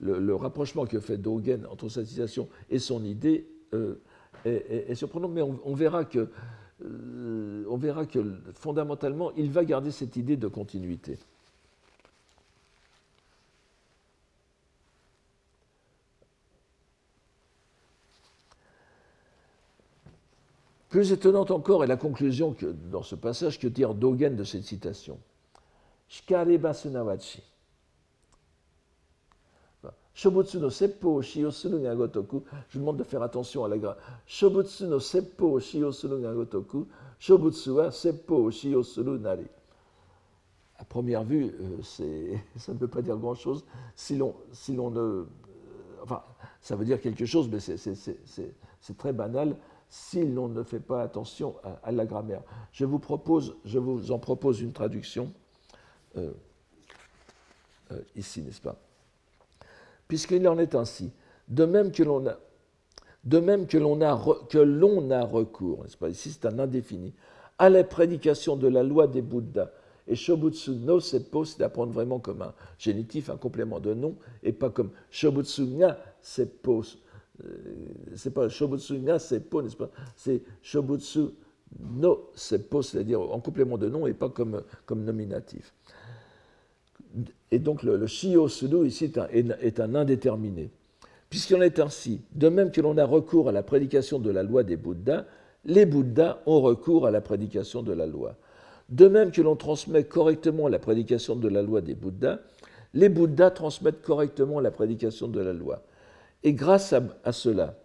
le, 0.00 0.34
rapprochement 0.34 0.86
que 0.86 1.00
fait 1.00 1.16
Dogen 1.16 1.66
entre 1.70 1.88
cette 1.88 2.06
citation 2.06 2.48
et 2.68 2.78
son 2.78 3.04
idée 3.04 3.46
est, 4.44 4.94
surprenant, 4.94 5.28
mais 5.28 5.40
on, 5.40 5.74
verra 5.74 6.04
que, 6.04 6.28
on 6.82 7.76
verra 7.76 8.04
que 8.04 8.18
fondamentalement, 8.52 9.32
il 9.36 9.50
va 9.50 9.64
garder 9.64 9.90
cette 9.90 10.16
idée 10.16 10.36
de 10.36 10.48
continuité. 10.48 11.18
Plus 20.92 21.10
étonnante 21.10 21.50
encore 21.50 21.82
est 21.82 21.86
la 21.86 21.96
conclusion 21.96 22.52
que, 22.52 22.66
dans 22.66 23.02
ce 23.02 23.14
passage 23.14 23.58
que 23.58 23.66
tire 23.66 23.94
Dogen 23.94 24.36
de 24.36 24.44
cette 24.44 24.64
citation. 24.64 25.18
Shikare 26.06 26.58
basunawachi. 26.58 27.42
Shobutsu 30.12 30.58
no 30.58 30.68
seppo 30.68 31.22
shio 31.22 31.50
suru 31.50 31.80
ga 31.80 31.94
gotoku. 31.94 32.44
Je 32.68 32.78
demande 32.78 32.98
de 32.98 33.04
faire 33.04 33.22
attention 33.22 33.64
à 33.64 33.68
la 33.68 33.78
grammaire. 33.78 34.02
Shobutsu 34.26 34.84
no 34.84 35.00
seppo 35.00 35.58
shio 35.60 35.92
suru 35.92 36.20
ga 36.20 36.34
gotoku. 36.34 36.86
Shobutsu 37.18 37.70
wa 37.70 37.90
seppo 37.90 38.50
shio 38.50 38.82
suru 38.82 39.18
nari. 39.18 39.46
À 40.76 40.84
première 40.84 41.24
vue, 41.24 41.54
euh, 41.58 42.36
ça 42.56 42.74
ne 42.74 42.78
veut 42.78 42.86
pas 42.88 43.00
dire 43.00 43.16
grand-chose 43.16 43.64
si 43.96 44.18
l'on 44.18 44.34
si 44.52 44.72
ne. 44.72 44.98
Euh, 44.98 45.24
enfin, 46.02 46.22
ça 46.60 46.76
veut 46.76 46.84
dire 46.84 47.00
quelque 47.00 47.24
chose, 47.24 47.48
mais 47.48 47.60
c'est 47.60 48.98
très 48.98 49.14
banal 49.14 49.56
si 49.92 50.24
l'on 50.24 50.48
ne 50.48 50.62
fait 50.62 50.80
pas 50.80 51.02
attention 51.02 51.54
à, 51.82 51.92
la 51.92 52.06
grammaire. 52.06 52.40
Je 52.72 52.86
vous, 52.86 52.96
en 52.96 54.18
propose 54.18 54.60
une 54.62 54.72
traduction 54.72 55.30
euh, 56.16 56.30
euh, 57.92 58.00
ici, 58.16 58.40
n'est-ce 58.40 58.62
pas? 58.62 58.74
Puisqu'il 60.08 60.48
en 60.48 60.56
est 60.56 60.74
ainsi, 60.74 61.12
de 61.46 61.66
même 61.66 61.92
que 61.92 62.02
l'on 62.04 62.24
a, 62.26 62.38
recours, 65.26 65.82
n'est-ce 65.82 65.98
pas? 65.98 66.08
Ici, 66.08 66.30
c'est 66.32 66.46
un 66.46 66.58
indéfini, 66.58 67.12
à 67.58 67.68
la 67.68 67.84
prédication 67.84 68.56
de 68.56 68.68
la 68.68 68.82
loi 68.82 69.06
des 69.06 69.20
Bouddhas. 69.20 69.68
Et 70.08 70.16
Shobutsu 70.16 70.70
no 70.70 71.00
Seppo, 71.00 71.44
c'est 71.44 71.58
d'apprendre 71.58 71.92
vraiment 71.92 72.18
comme 72.18 72.40
un 72.40 72.54
génitif, 72.78 73.28
un 73.28 73.36
complément 73.36 73.78
de 73.78 73.92
nom, 73.92 74.16
et 74.42 74.52
pas 74.52 74.70
comme 74.70 74.90
Shobutsu 75.10 75.66
nga 75.66 75.98
Seppo, 76.22 76.82
c'est 78.14 78.32
pas 78.32 78.48
Shobutsu 78.48 78.98
nga 78.98 79.18
seppo, 79.18 79.62
n'est-ce 79.62 79.76
pas? 79.76 79.90
C'est 80.16 80.42
Shobutsu 80.62 81.20
no 81.80 82.30
seppo, 82.34 82.82
c'est-à-dire 82.82 83.20
en 83.20 83.40
complément 83.40 83.78
de 83.78 83.88
nom 83.88 84.06
et 84.06 84.14
pas 84.14 84.28
comme, 84.28 84.62
comme 84.86 85.04
nominatif. 85.04 85.72
Et 87.50 87.58
donc 87.58 87.82
le, 87.82 87.96
le 87.96 88.06
shio 88.06 88.48
sudo 88.48 88.84
ici 88.84 89.04
est 89.04 89.18
un, 89.18 89.28
est 89.28 89.80
un 89.80 89.94
indéterminé. 89.94 90.70
Puisqu'il 91.28 91.56
en 91.56 91.62
est 91.62 91.78
ainsi, 91.78 92.20
de 92.32 92.48
même 92.48 92.70
que 92.70 92.80
l'on 92.80 92.98
a 92.98 93.04
recours 93.04 93.48
à 93.48 93.52
la 93.52 93.62
prédication 93.62 94.18
de 94.18 94.30
la 94.30 94.42
loi 94.42 94.62
des 94.62 94.76
Bouddhas, 94.76 95.24
les 95.64 95.86
Bouddhas 95.86 96.42
ont 96.46 96.60
recours 96.60 97.06
à 97.06 97.10
la 97.10 97.20
prédication 97.20 97.82
de 97.82 97.92
la 97.92 98.06
loi. 98.06 98.36
De 98.88 99.08
même 99.08 99.30
que 99.30 99.40
l'on 99.40 99.56
transmet 99.56 100.04
correctement 100.04 100.68
la 100.68 100.78
prédication 100.78 101.36
de 101.36 101.48
la 101.48 101.62
loi 101.62 101.80
des 101.80 101.94
Bouddhas, 101.94 102.40
les 102.92 103.08
Bouddhas 103.08 103.50
transmettent 103.50 104.02
correctement 104.02 104.60
la 104.60 104.70
prédication 104.70 105.28
de 105.28 105.40
la 105.40 105.54
loi. 105.54 105.82
Et 106.44 106.52
grâce 106.54 106.92
à, 106.92 107.32
cela, 107.32 107.78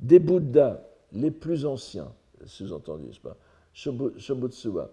des 0.00 0.18
Bouddhas 0.18 0.80
les 1.12 1.30
plus 1.30 1.66
anciens, 1.66 2.12
sous-entendu, 2.46 3.06
n'est-ce 3.06 3.20
pas, 3.20 3.36
Shobutsuwa, 3.72 4.90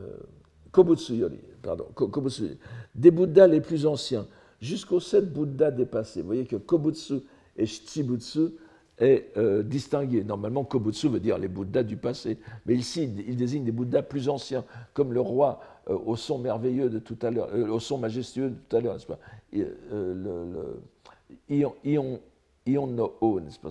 euh, 0.00 0.18
pardon, 1.62 1.86
Kobutsu, 1.94 2.58
des 2.94 3.10
Bouddhas 3.10 3.46
les 3.46 3.60
plus 3.60 3.86
anciens, 3.86 4.26
jusqu'aux 4.60 5.00
sept 5.00 5.32
Bouddhas 5.32 5.70
dépassés. 5.70 6.20
Vous 6.20 6.26
voyez 6.26 6.46
que 6.46 6.56
Kobutsu 6.56 7.20
et 7.56 7.66
Shichibutsu 7.66 8.50
est 9.00 9.36
euh, 9.36 9.62
distingué. 9.62 10.24
Normalement, 10.24 10.64
Kobutsu 10.64 11.08
veut 11.08 11.20
dire 11.20 11.38
les 11.38 11.48
Bouddhas 11.48 11.82
du 11.82 11.96
passé, 11.96 12.38
mais 12.66 12.74
ici, 12.74 13.10
il 13.26 13.36
désigne 13.36 13.64
des 13.64 13.72
Bouddhas 13.72 14.02
plus 14.02 14.28
anciens, 14.28 14.64
comme 14.92 15.12
le 15.12 15.20
roi 15.20 15.60
euh, 15.88 15.96
au 16.06 16.16
son 16.16 16.38
merveilleux 16.38 16.90
de 16.90 16.98
tout 16.98 17.18
à 17.22 17.30
l'heure, 17.30 17.48
euh, 17.52 17.68
au 17.68 17.80
son 17.80 17.98
majestueux 17.98 18.50
de 18.50 18.56
tout 18.68 18.76
à 18.76 18.80
l'heure, 18.80 18.94
n'est-ce 18.94 19.06
pas? 19.06 19.18
Le, 19.52 20.80
Ion, 21.48 21.74
Ion 22.66 22.86
no 22.86 23.16
O, 23.20 23.40
n'est-ce 23.40 23.58
pas? 23.58 23.70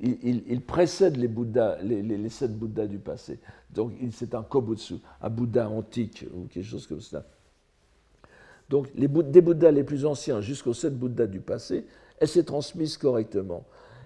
Il, 0.00 0.60
précède 0.62 1.16
les 1.16 1.28
Bouddhas, 1.28 1.78
les, 1.82 2.28
sept 2.28 2.56
Bouddhas 2.56 2.86
du 2.86 2.98
passé. 2.98 3.40
Donc, 3.70 3.92
c'est 4.12 4.34
un 4.34 4.42
Kobutsu, 4.42 4.96
un 5.20 5.30
Bouddha 5.30 5.68
antique 5.68 6.24
ou 6.34 6.46
quelque 6.46 6.66
chose 6.66 6.86
comme 6.86 7.00
cela. 7.00 7.24
Donc, 8.68 8.88
les, 8.94 9.08
des 9.08 9.40
Bouddhas 9.40 9.72
les 9.72 9.84
plus 9.84 10.04
anciens 10.04 10.40
jusqu'aux 10.40 10.74
sept 10.74 10.96
Bouddhas 10.96 11.26
du 11.26 11.40
passé, 11.40 11.86
elle 12.20 12.28
s'est 12.28 12.44
transmise 12.44 12.96
correctement 12.96 13.64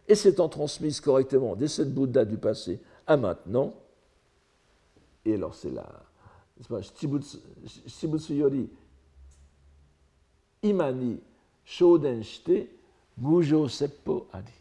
et 0.08 0.14
s'étant 0.14 0.48
transmise 0.48 1.00
correctement 1.00 1.56
des 1.56 1.68
sept 1.68 1.92
Bouddhas 1.92 2.24
du 2.24 2.36
passé 2.36 2.80
à 3.06 3.16
maintenant, 3.16 3.74
et 5.24 5.34
alors 5.34 5.54
c'est 5.54 5.70
Yori 8.30 8.68
Imani 10.62 11.20
Shoden 11.64 12.22
Shite 12.22 12.68
Adi. 14.32 14.52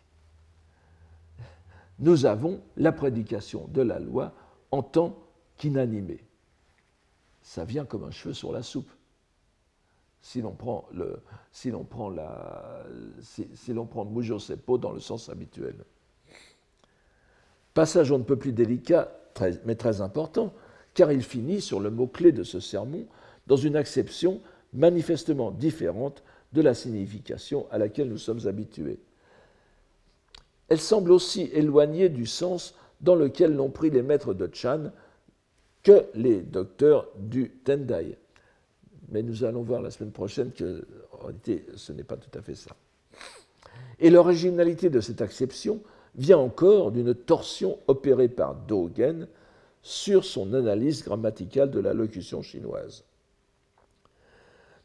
Nous 2.00 2.26
avons 2.26 2.62
la 2.78 2.92
prédication 2.92 3.68
de 3.68 3.82
la 3.82 4.00
loi 4.00 4.34
en 4.72 4.82
tant 4.82 5.18
qu'inanimé. 5.58 6.24
Ça 7.44 7.66
vient 7.66 7.86
comme 7.86 8.04
un 8.04 8.12
cheveu 8.12 8.34
sur 8.34 8.52
la 8.52 8.64
soupe 8.64 8.90
si 10.22 10.42
l'on 10.42 10.52
prend, 10.52 10.88
le, 10.94 11.20
si 11.52 11.72
dans 11.72 11.84
le 14.92 15.00
sens 15.00 15.30
habituel. 15.30 15.76
Passage 17.74 18.12
on 18.12 18.20
ne 18.20 18.24
peut 18.24 18.38
plus 18.38 18.52
délicat, 18.52 19.12
mais 19.66 19.76
très 19.76 20.02
important, 20.02 20.54
car 20.94 21.12
il 21.12 21.24
finit 21.24 21.62
sur 21.62 21.80
le 21.80 21.90
mot-clé 21.90 22.32
de 22.32 22.44
ce 22.44 22.60
sermon 22.60 23.06
dans 23.48 23.56
une 23.56 23.76
acception 23.76 24.42
manifestement 24.74 25.52
différente 25.52 26.24
de 26.54 26.62
la 26.62 26.74
signification 26.74 27.66
à 27.72 27.78
laquelle 27.78 28.10
nous 28.10 28.18
sommes 28.18 28.48
habitués. 28.48 29.00
Elle 30.70 30.80
semble 30.80 31.12
aussi 31.12 31.50
éloignée 31.54 32.10
du 32.10 32.26
sens 32.26 32.76
dans 33.02 33.16
lequel 33.16 33.56
l'ont 33.56 33.70
pris 33.70 33.90
les 33.90 34.04
maîtres 34.04 34.34
de 34.34 34.50
Chan 34.54 34.92
que 35.84 36.06
les 36.14 36.42
docteurs 36.42 37.08
du 37.18 37.50
Tendai 37.50 38.18
mais 39.12 39.22
nous 39.22 39.44
allons 39.44 39.62
voir 39.62 39.82
la 39.82 39.92
semaine 39.92 40.12
prochaine 40.12 40.52
que, 40.52 40.86
en 41.12 41.26
réalité, 41.26 41.66
ce 41.76 41.92
n'est 41.92 42.04
pas 42.04 42.18
tout 42.18 42.38
à 42.38 42.42
fait 42.42 42.56
ça. 42.56 42.72
Et 44.00 44.10
l'originalité 44.10 44.90
de 44.90 45.02
cette 45.02 45.22
acception 45.22 45.82
vient 46.16 46.40
encore 46.40 46.92
d'une 46.92 47.14
torsion 47.14 47.78
opérée 47.88 48.30
par 48.30 48.56
Dogen 48.56 49.28
sur 49.84 50.26
son 50.26 50.54
analyse 50.54 51.04
grammaticale 51.04 51.72
de 51.72 51.80
la 51.80 51.94
locution 51.94 52.42
chinoise. 52.42 53.04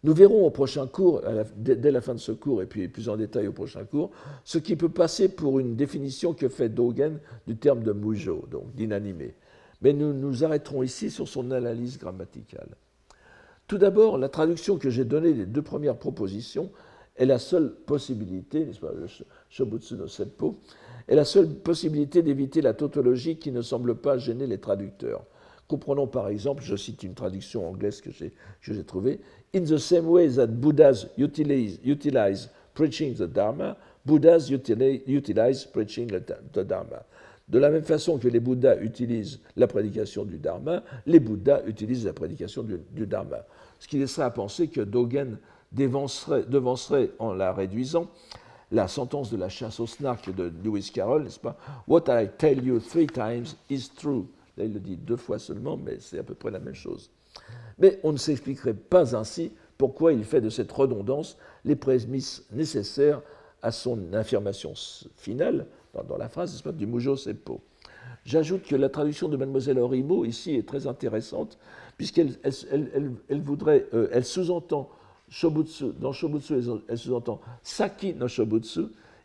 Nous 0.03 0.15
verrons 0.15 0.47
au 0.47 0.51
prochain 0.51 0.87
cours, 0.87 1.23
dès 1.57 1.91
la 1.91 2.01
fin 2.01 2.15
de 2.15 2.21
ce 2.21 2.33
cours 2.33 2.63
et 2.63 2.67
puis 2.67 2.87
plus 2.89 3.09
en 3.09 3.17
détail 3.17 3.49
au 3.49 3.53
prochain 3.53 3.85
cours, 3.85 4.11
ce 4.45 4.59
qui 4.59 4.77
peut 4.77 4.89
passer 4.89 5.29
pour 5.29 5.59
une 5.59 5.75
définition 5.75 6.33
que 6.33 6.49
fait 6.49 6.69
Dogen 6.69 7.19
du 7.47 7.57
terme 7.57 7.83
de 7.83 7.93
mujo, 7.93 8.45
donc 8.51 8.75
d'inanimé. 8.75 9.35
Mais 9.83 9.93
nous 9.93 10.13
nous 10.13 10.45
arrêterons 10.45 10.83
ici 10.83 11.11
sur 11.11 11.27
son 11.27 11.51
analyse 11.51 11.99
grammaticale. 11.99 12.69
Tout 13.67 13.79
d'abord, 13.79 14.19
la 14.19 14.29
traduction 14.29 14.79
que 14.79 14.91
j'ai 14.91 15.05
donnée 15.05 15.33
des 15.33 15.47
deux 15.47 15.63
premières 15.63 15.97
propositions 15.97 16.71
est 17.17 17.27
la 17.27 17.39
seule 17.39 17.75
possibilité, 17.87 18.65
n'est-ce 18.65 18.79
pas, 18.79 18.93
le 18.93 19.07
Shobutsu 19.51 19.95
no 19.95 20.07
Seppo, 20.07 20.57
est 21.09 21.15
la 21.15 21.25
seule 21.25 21.49
possibilité 21.49 22.23
d'éviter 22.23 22.61
la 22.61 22.75
tautologie 22.75 23.39
qui 23.39 23.51
ne 23.51 23.63
semble 23.63 23.97
pas 23.97 24.19
gêner 24.19 24.47
les 24.47 24.59
traducteurs. 24.59 25.25
Comprenons 25.67 26.07
par 26.07 26.29
exemple, 26.29 26.63
je 26.63 26.77
cite 26.77 27.03
une 27.03 27.15
traduction 27.15 27.69
anglaise 27.69 28.01
que 28.01 28.11
j'ai 28.11 28.85
trouvée, 28.85 29.21
In 29.55 29.65
the 29.65 29.79
same 29.79 30.07
way 30.07 30.29
that 30.29 30.49
Buddhas 30.49 31.07
utilize, 31.19 31.81
utilize 31.85 32.51
preaching 32.75 33.15
the 33.15 33.23
Dharma, 33.23 33.77
Buddhas 34.05 34.49
utilize, 34.51 35.65
preaching 35.65 36.09
the 36.53 36.61
Dharma. 36.61 37.03
De 37.49 37.59
la 37.59 37.71
même 37.71 37.85
façon 37.85 38.19
que 38.19 38.27
les 38.27 38.41
Bouddhas 38.41 38.81
utilisent 38.81 39.41
la 39.57 39.69
prédication 39.69 40.25
du 40.25 40.39
Dharma, 40.39 40.83
les 41.07 41.21
Bouddhas 41.21 41.63
utilisent 41.67 42.05
la 42.05 42.13
prédication 42.13 42.65
du, 42.65 43.07
Dharma. 43.07 43.45
Ce 43.79 43.87
qui 43.87 43.99
laisserait 43.99 44.25
à 44.25 44.31
penser 44.31 44.67
que 44.69 44.81
Dogen 44.81 45.39
devancerait, 45.71 47.11
en 47.19 47.35
la 47.35 47.53
réduisant 47.53 48.09
la 48.73 48.89
sentence 48.89 49.31
de 49.31 49.37
la 49.37 49.49
chasse 49.49 49.79
au 49.79 49.87
snark 49.87 50.35
de 50.35 50.53
Lewis 50.65 50.91
Carroll, 50.93 51.23
n'est-ce 51.23 51.39
pas? 51.39 51.57
What 51.87 52.05
I 52.09 52.29
tell 52.37 52.65
you 52.65 52.81
three 52.81 53.07
times 53.07 53.55
is 53.71 53.91
true. 53.95 54.27
Là, 54.57 54.65
il 54.65 54.73
le 54.73 54.81
dit 54.81 54.97
deux 54.97 55.17
fois 55.17 55.39
seulement, 55.39 55.77
mais 55.77 55.99
c'est 56.01 56.19
à 56.19 56.25
peu 56.25 56.35
près 56.35 56.51
la 56.51 56.59
même 56.59 56.75
chose. 56.75 57.11
Mais 57.79 58.01
on 58.03 58.11
ne 58.11 58.17
s'expliquerait 58.17 58.75
pas 58.75 59.15
ainsi 59.15 59.53
pourquoi 59.79 60.13
il 60.13 60.25
fait 60.25 60.41
de 60.41 60.49
cette 60.49 60.73
redondance 60.73 61.37
les 61.65 61.77
prémices 61.77 62.45
nécessaires 62.51 63.21
à 63.67 63.73
son 63.73 64.13
affirmation 64.13 64.75
finale, 65.17 65.67
dans, 66.09 66.17
la 66.17 66.29
phrase, 66.29 66.63
du 66.75 66.87
Mujo 66.87 67.17
Seppo. 67.17 67.61
J'ajoute 68.25 68.63
que 68.63 68.77
la 68.77 68.89
traduction 68.89 69.29
de 69.29 69.37
Mademoiselle 69.37 69.81
Orimo 69.81 70.25
ici 70.25 70.55
est 70.55 70.69
très 70.69 70.87
intéressante, 70.87 71.59
puisqu'elle 71.97 72.39
elle, 72.45 73.41
voudrait, 73.41 73.87
euh, 73.93 74.09
elle 74.13 74.25
sous-entend 74.25 74.89
Shobutsu, 75.29 75.87
dans 75.99 76.13
Shobutsu, 76.13 76.55
elle 76.89 76.99
sous-entend 76.99 77.41
Saki 77.65 78.15
no 78.15 78.29
Shobutsu, 78.29 78.83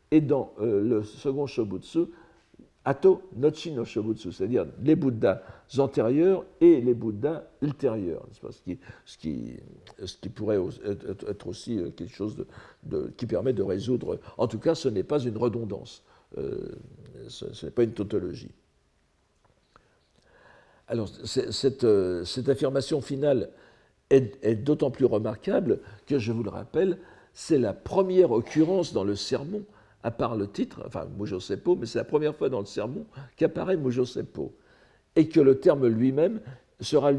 et 0.10 0.22
dans 0.22 0.54
euh, 0.60 0.82
le 0.82 1.04
second 1.04 1.46
Shobutsu, 1.46 2.08
Ato 2.84 3.22
Nochi 3.36 3.72
no 3.72 3.86
Shobutsu, 3.86 4.32
c'est-à-dire 4.32 4.66
les 4.84 4.96
Bouddhas 4.96 5.42
antérieurs 5.78 6.46
et 6.60 6.82
les 6.82 6.96
Bouddhas 6.96 7.44
ultérieurs, 7.62 8.26
ce 8.34 8.62
qui, 8.64 8.80
ce, 9.06 10.18
qui, 10.18 10.30
pourrait 10.30 10.58
être 11.28 11.48
aussi 11.48 11.78
euh, 11.78 11.92
quelque 11.92 12.14
chose 12.14 12.44
qui 13.18 13.28
permet 13.28 13.54
de 13.54 13.62
résoudre. 13.62 14.20
En 14.38 14.48
tout 14.48 14.58
cas, 14.58 14.74
ce 14.74 14.90
n'est 14.90 15.04
pas 15.04 15.20
une 15.20 15.38
redondance, 15.38 16.04
euh, 16.40 16.76
ce, 17.28 17.66
n'est 17.66 17.72
pas 17.72 17.84
une 17.84 17.94
tautologie. 17.94 18.52
Alors, 20.88 21.08
cette, 21.08 21.86
cette 22.26 22.50
affirmation 22.50 23.00
finale 23.00 23.52
est, 24.12 24.56
d'autant 24.56 24.92
plus 24.92 25.06
remarquable 25.06 25.80
que, 26.06 26.20
je 26.20 26.32
vous 26.32 26.44
le 26.44 26.50
rappelle, 26.50 26.98
c'est 27.34 27.60
la 27.60 27.74
première 27.74 28.32
occurrence 28.32 28.94
dans 28.94 29.04
le 29.04 29.16
sermon, 29.16 29.64
à 30.04 30.12
part 30.12 30.36
le 30.36 30.48
titre, 30.50 30.84
enfin 30.86 31.08
Seppo, 31.40 31.76
mais 31.76 31.86
c'est 31.86 32.00
la 32.00 32.06
première 32.06 32.36
fois 32.36 32.50
dans 32.50 32.60
le 32.60 32.66
sermon 32.66 33.06
qu'apparaît 33.36 33.78
Mujo 33.78 34.06
Seppo, 34.06 34.54
et 35.16 35.28
que 35.28 35.40
le 35.40 35.60
terme 35.60 35.88
lui-même 35.88 36.42
sera, 36.80 37.12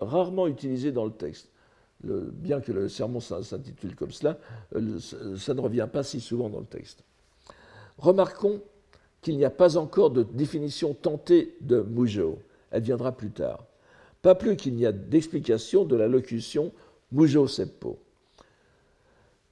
rarement 0.00 0.46
utilisé 0.46 0.92
dans 0.92 1.04
le 1.04 1.12
texte. 1.12 1.50
bien 2.02 2.60
que 2.60 2.72
le 2.72 2.88
sermon 2.88 3.20
s'intitule 3.20 3.94
comme 3.94 4.10
cela, 4.10 4.38
ça 5.38 5.54
ne 5.54 5.60
revient 5.60 5.88
pas 5.90 6.02
si 6.02 6.20
souvent 6.20 6.50
dans 6.50 6.60
le 6.60 6.66
texte. 6.66 7.04
Remarquons 7.98 8.60
qu'il 9.22 9.36
n'y 9.38 9.44
a 9.44 9.50
pas 9.50 9.76
encore 9.76 10.10
de 10.10 10.22
définition 10.22 10.94
tentée 10.94 11.56
de 11.62 11.80
Mujo. 11.80 12.38
Elle 12.70 12.82
viendra 12.82 13.12
plus 13.12 13.30
tard 13.30 13.64
pas 14.26 14.34
plus 14.34 14.56
qu'il 14.56 14.74
n'y 14.74 14.84
a 14.84 14.90
d'explication 14.90 15.84
de 15.84 15.94
la 15.94 16.08
locution 16.08 16.72
Mujo 17.12 17.46
Seppo. 17.46 17.96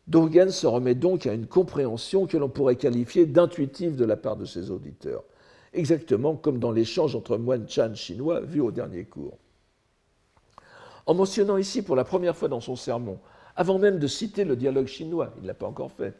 Dogen 0.07 0.51
se 0.51 0.67
remet 0.67 0.95
donc 0.95 1.27
à 1.27 1.33
une 1.33 1.47
compréhension 1.47 2.27
que 2.27 2.37
l'on 2.37 2.49
pourrait 2.49 2.77
qualifier 2.77 3.25
d'intuitive 3.25 3.97
de 3.97 4.05
la 4.05 4.17
part 4.17 4.37
de 4.37 4.45
ses 4.45 4.71
auditeurs, 4.71 5.25
exactement 5.73 6.37
comme 6.37 6.59
dans 6.59 6.73
l'échange 6.73 7.17
entre 7.17 7.39
moines 7.39 7.69
Chan 7.69 7.95
chinois 7.95 8.41
vu 8.41 8.61
au 8.61 8.71
dernier 8.71 9.05
cours. 9.05 9.39
En 11.07 11.15
mentionnant 11.15 11.57
ici 11.57 11.83
pour 11.83 11.97
la 11.97 12.05
première 12.05 12.37
fois 12.37 12.49
dans 12.49 12.61
son 12.61 12.77
sermon, 12.77 13.19
avant 13.57 13.79
même 13.79 13.99
de 13.99 14.07
citer 14.07 14.45
le 14.45 14.57
dialogue 14.57 14.87
chinois, 14.87 15.33
il 15.37 15.43
ne 15.43 15.49
l'a 15.49 15.55
pas 15.55 15.67
encore 15.67 15.93
fait, 15.93 16.15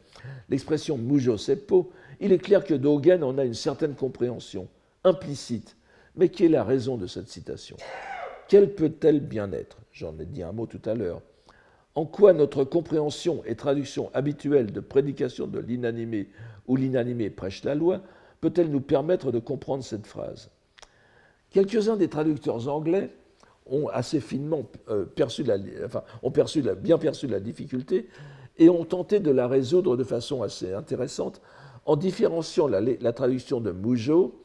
l'expression 0.49 0.97
Mujo 0.97 1.37
Seppo, 1.37 1.91
il 2.19 2.31
est 2.31 2.39
clair 2.39 2.63
que 2.63 2.73
Dogen 2.73 3.23
en 3.23 3.37
a 3.37 3.43
une 3.43 3.53
certaine 3.53 3.93
compréhension, 3.93 4.67
implicite, 5.03 5.75
mais 6.15 6.29
qui 6.29 6.45
est 6.45 6.49
la 6.49 6.63
raison 6.63 6.97
de 6.97 7.07
cette 7.07 7.29
citation? 7.29 7.77
Quelle 8.47 8.73
peut-elle 8.73 9.19
bien 9.19 9.51
être? 9.51 9.77
J'en 9.91 10.17
ai 10.19 10.25
dit 10.25 10.43
un 10.43 10.51
mot 10.51 10.65
tout 10.65 10.81
à 10.85 10.93
l'heure. 10.93 11.21
En 11.95 12.05
quoi 12.05 12.33
notre 12.33 12.63
compréhension 12.63 13.41
et 13.45 13.55
traduction 13.55 14.11
habituelle 14.13 14.71
de 14.71 14.79
prédication 14.81 15.47
de 15.47 15.59
l'inanimé 15.59 16.27
ou 16.67 16.75
l'inanimé 16.75 17.29
prêche 17.29 17.63
la 17.63 17.75
loi 17.75 18.01
peut-elle 18.41 18.69
nous 18.69 18.81
permettre 18.81 19.31
de 19.31 19.39
comprendre 19.39 19.83
cette 19.83 20.05
phrase? 20.05 20.51
Quelques-uns 21.51 21.95
des 21.95 22.09
traducteurs 22.09 22.67
anglais 22.67 23.09
ont 23.65 23.87
assez 23.87 24.19
finement 24.19 24.63
euh, 24.89 25.05
bien 25.15 26.97
perçu 26.97 27.27
la 27.27 27.39
difficulté 27.39 28.09
et 28.57 28.69
ont 28.69 28.85
tenté 28.85 29.19
de 29.19 29.31
la 29.31 29.47
résoudre 29.47 29.97
de 29.97 30.03
façon 30.03 30.43
assez 30.43 30.73
intéressante 30.73 31.41
en 31.85 31.95
différenciant 31.95 32.67
la, 32.67 32.81
la 32.81 33.13
traduction 33.13 33.61
de 33.61 33.71
Mujo, 33.71 34.41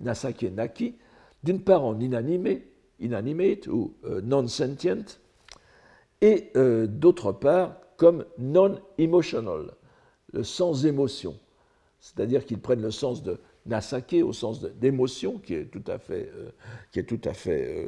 Nasake 0.00 0.44
Naki, 0.44 0.96
d'une 1.42 1.60
part 1.62 1.84
en 1.84 2.00
inanimé 2.00 2.66
inanimate 3.00 3.66
ou 3.66 3.94
euh, 4.04 4.20
non-sentient, 4.20 5.18
et 6.20 6.50
euh, 6.56 6.86
d'autre 6.86 7.32
part 7.32 7.76
comme 7.96 8.24
non-emotional, 8.38 9.72
le 10.32 10.42
sans 10.42 10.86
émotion. 10.86 11.36
C'est-à-dire 12.00 12.44
qu'ils 12.44 12.60
prennent 12.60 12.82
le 12.82 12.90
sens 12.90 13.22
de 13.22 13.38
nasake 13.66 14.16
au 14.24 14.32
sens 14.32 14.62
d'émotion, 14.62 15.38
qui 15.38 15.54
est 15.54 15.66
tout 15.66 15.84
à 15.86 15.98
fait, 15.98 16.30
euh, 16.34 16.50
qui 16.92 17.00
est 17.00 17.04
tout 17.04 17.20
à 17.24 17.34
fait 17.34 17.86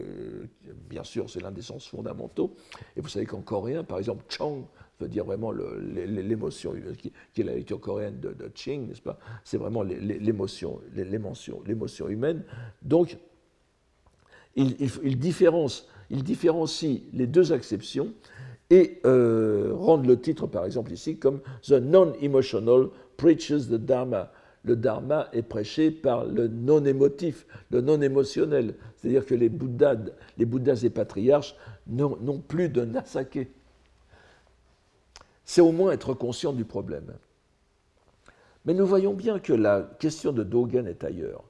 bien 0.89 1.05
sûr, 1.05 1.31
c'est 1.31 1.41
l'un 1.41 1.51
des 1.51 1.63
sens 1.63 1.87
fondamentaux. 1.87 2.55
Et 2.97 3.01
vous 3.01 3.09
savez 3.09 3.27
qu'en 3.27 3.41
coréen, 3.41 3.85
par 3.85 3.99
exemple, 3.99 4.25
chong 4.29 4.65
veut 5.01 5.09
dire 5.09 5.25
vraiment 5.25 5.53
l'émotion, 5.53 6.75
qui, 6.99 7.13
est 7.41 7.45
la 7.45 7.55
lecture 7.55 7.81
coréenne 7.81 8.21
de, 8.21 8.35
ching, 8.55 8.89
n'est-ce 8.89 9.03
pas? 9.03 9.19
C'est 9.45 9.57
vraiment 9.57 9.83
l'émotion, 9.83 10.81
humaine. 12.09 12.45
Donc, 12.83 13.17
il, 14.55 15.19
différencie, 16.11 17.03
les 17.13 17.27
deux 17.27 17.53
acceptions 17.53 18.13
et 18.71 19.01
euh, 19.05 19.73
rend 19.75 19.99
le 19.99 20.19
titre, 20.19 20.47
par 20.47 20.65
exemple, 20.65 20.93
ici, 20.93 21.19
comme 21.19 21.41
The 21.63 21.73
Non-Emotional 21.73 22.89
Preaches 23.17 23.69
the 23.69 23.75
Dharma. 23.75 24.33
Le 24.65 24.77
Dharma 24.77 25.29
est 25.33 25.43
prêché 25.43 25.91
par 25.91 26.25
le 26.25 26.49
non-émotif, 26.49 27.47
le 27.71 27.81
non-émotionnel. 27.81 28.75
C'est-à-dire 28.97 29.27
que 29.27 29.35
les 29.35 29.49
Bouddhas, 29.49 29.97
les 30.39 30.45
Bouddhas 30.45 30.83
et 30.85 30.91
patriarches 30.91 31.57
n'ont 31.87 32.39
plus 32.39 32.69
de 32.69 32.85
nasake. 32.85 33.49
C'est 35.45 35.61
au 35.61 35.73
moins 35.73 35.93
être 35.93 36.15
conscient 36.15 36.53
du 36.53 36.65
problème. 36.65 37.13
Mais 38.65 38.75
nous 38.75 38.87
voyons 38.87 39.15
bien 39.15 39.41
que 39.41 39.53
la 39.53 39.91
question 39.99 40.33
de 40.33 40.45
Dogen 40.45 40.87
est 40.87 41.05
ailleurs. 41.05 41.45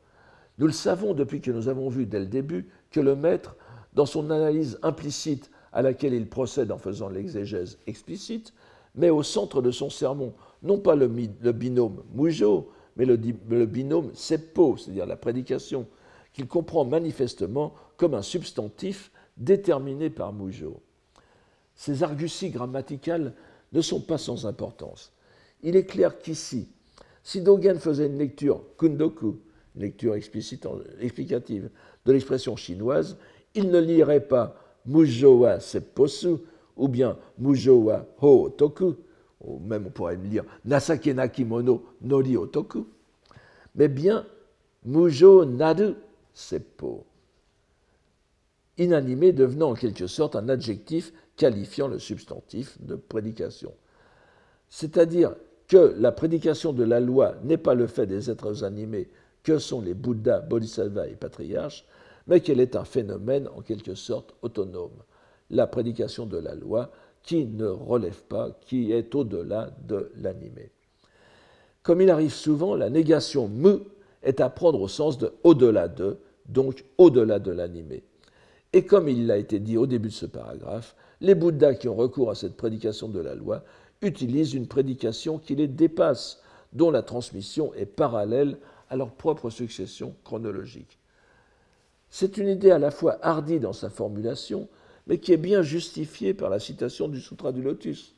Nous 0.59 0.66
le 0.66 0.72
savons 0.72 1.14
depuis 1.14 1.40
que 1.40 1.50
nous 1.50 1.68
avons 1.68 1.88
vu 1.88 2.07
dès 2.07 2.20
le 2.20 2.26
début 2.26 2.68
que 2.90 3.00
le 3.00 3.14
maître, 3.14 3.57
dans 3.95 4.07
son 4.07 4.30
analyse 4.30 4.78
implicite 4.82 5.51
à 5.72 5.82
laquelle 5.82 6.14
il 6.14 6.28
procède 6.28 6.70
en 6.70 6.78
faisant 6.78 7.09
l'exégèse 7.09 7.78
explicite, 7.86 8.53
met 8.95 9.11
au 9.11 9.22
centre 9.22 9.62
de 9.62 9.70
son 9.70 9.90
sermon 9.90 10.34
non 10.62 10.78
pas 10.78 10.95
le, 10.95 11.09
binôme 11.09 12.03
Mujo, 12.14 12.70
mais 12.97 13.05
le, 13.05 13.16
binôme 13.66 14.11
Seppo, 14.14 14.76
c'est-à-dire 14.76 15.07
la 15.07 15.16
prédication, 15.16 15.86
qu'il 16.32 16.47
comprend 16.47 16.84
manifestement 16.84 17.74
comme 17.97 18.14
un 18.14 18.22
substantif 18.22 19.11
déterminé 19.36 20.09
par 20.11 20.32
Mujo. 20.32 20.80
Ces 21.74 22.03
arguties 22.03 22.51
grammaticales 22.51 23.34
ne 23.72 23.80
sont 23.80 24.01
pas 24.01 24.18
sans 24.18 24.47
importance. 24.47 25.12
Il 25.62 25.74
est 25.76 25.86
clair 25.86 26.18
qu'ici, 26.18 26.68
si 27.22 27.40
Dogen 27.40 27.78
faisait 27.78 28.07
une 28.07 28.18
lecture 28.18 28.62
kundoku, 28.76 29.38
une 29.74 29.82
lecture 29.82 30.14
explicative 30.14 31.70
de 32.05 32.12
l'expression 32.12 32.57
chinoise, 32.57 33.16
il 33.55 33.70
ne 33.70 33.80
lirait 33.80 34.26
pas 34.26 34.57
Mujoa 34.86 35.61
Sepposu 35.61 36.36
ou 36.76 36.88
bien 36.88 37.16
Mujo 37.38 37.76
wa 37.76 38.07
Ho 38.20 38.46
Otoku, 38.46 38.94
ou 39.40 39.59
même 39.59 39.86
on 39.86 39.90
pourrait 39.90 40.16
me 40.16 40.28
dire 40.28 40.44
Nasakena 40.64 41.28
Kimono 41.28 41.84
Nori 42.00 42.36
Otoku, 42.36 42.86
mais 43.74 43.88
bien 43.88 44.26
Mujo 44.84 45.44
Naru 45.44 45.94
Seppo, 46.34 47.05
inanimé 48.78 49.32
devenant 49.32 49.70
en 49.70 49.74
quelque 49.74 50.07
sorte 50.07 50.34
un 50.34 50.48
adjectif 50.48 51.12
qualifiant 51.36 51.88
le 51.88 51.98
substantif 51.98 52.80
de 52.80 52.96
prédication. 52.96 53.72
C'est-à-dire 54.68 55.34
que 55.68 55.94
la 55.98 56.12
prédication 56.12 56.72
de 56.72 56.84
la 56.84 57.00
loi 57.00 57.34
n'est 57.44 57.59
pas 57.59 57.74
le 57.74 57.86
fait 57.86 58.07
des 58.07 58.30
êtres 58.30 58.64
animés 58.64 59.09
que 59.42 59.59
sont 59.59 59.80
les 59.80 59.94
Bouddhas, 59.94 60.40
Bodhisattvas 60.40 61.09
et 61.09 61.16
Patriarches, 61.16 61.84
mais 62.27 62.41
qu'elle 62.41 62.61
est 62.61 62.77
un 62.77 62.85
phénomène 62.85 63.49
en 63.57 63.61
quelque 63.61 63.95
sorte 63.95 64.35
autonome. 64.43 65.03
La 65.51 65.66
prédication 65.66 66.27
de 66.27 66.39
la 66.39 66.55
loi 66.55 66.91
qui 67.23 67.47
ne 67.47 67.66
relève 67.66 68.23
pas, 68.25 68.51
qui 68.62 68.93
est 68.93 69.14
au-delà 69.14 69.70
de 69.87 70.11
l'animé. 70.16 70.70
Comme 71.83 72.01
il 72.01 72.11
arrive 72.11 72.33
souvent, 72.33 72.75
la 72.75 72.91
négation 72.91 73.49
mu 73.49 73.79
est 74.23 74.41
à 74.41 74.49
prendre 74.51 74.81
au 74.81 74.89
sens 74.89 75.18
de 75.18 75.33
au-delà 75.43 75.89
de, 75.89 76.18
donc 76.49 76.85
au-delà 76.99 77.39
de 77.39 77.51
l'animé. 77.51 78.05
Et 78.73 78.87
comme 78.87 79.09
il 79.09 79.27
l'a 79.27 79.37
été 79.37 79.59
dit 79.59 79.77
au 79.77 79.87
début 79.87 80.09
de 80.09 80.14
ce 80.14 80.27
paragraphe, 80.27 80.97
les 81.20 81.35
Bouddhas 81.35 81.75
qui 81.75 81.89
ont 81.89 81.95
recours 81.95 82.31
à 82.31 82.35
cette 82.35 82.57
prédication 82.57 83.09
de 83.09 83.20
la 83.20 83.35
loi 83.35 83.62
utilisent 84.01 84.55
une 84.55 84.66
prédication 84.66 85.39
qui 85.39 85.55
les 85.55 85.68
dépasse, 85.68 86.41
dont 86.73 86.91
la 86.91 87.03
transmission 87.03 87.75
est 87.75 87.87
parallèle 87.87 88.59
à 88.89 88.97
leur 88.97 89.12
propre 89.12 89.51
succession 89.51 90.14
chronologique. 90.25 90.99
C'est 92.15 92.37
une 92.37 92.49
idée 92.49 92.71
à 92.71 92.79
la 92.79 92.91
fois 92.91 93.17
hardie 93.23 93.59
dans 93.59 93.73
sa 93.73 93.89
formulation, 93.89 94.69
mais 95.07 95.17
qui 95.17 95.33
est 95.33 95.39
bien 95.39 95.63
justifiée 95.63 96.35
par 96.35 96.51
la 96.51 96.61
citation 96.61 97.09
du 97.09 97.19
Sutra 97.19 97.53
du 97.53 97.63
Lotus, 97.63 98.15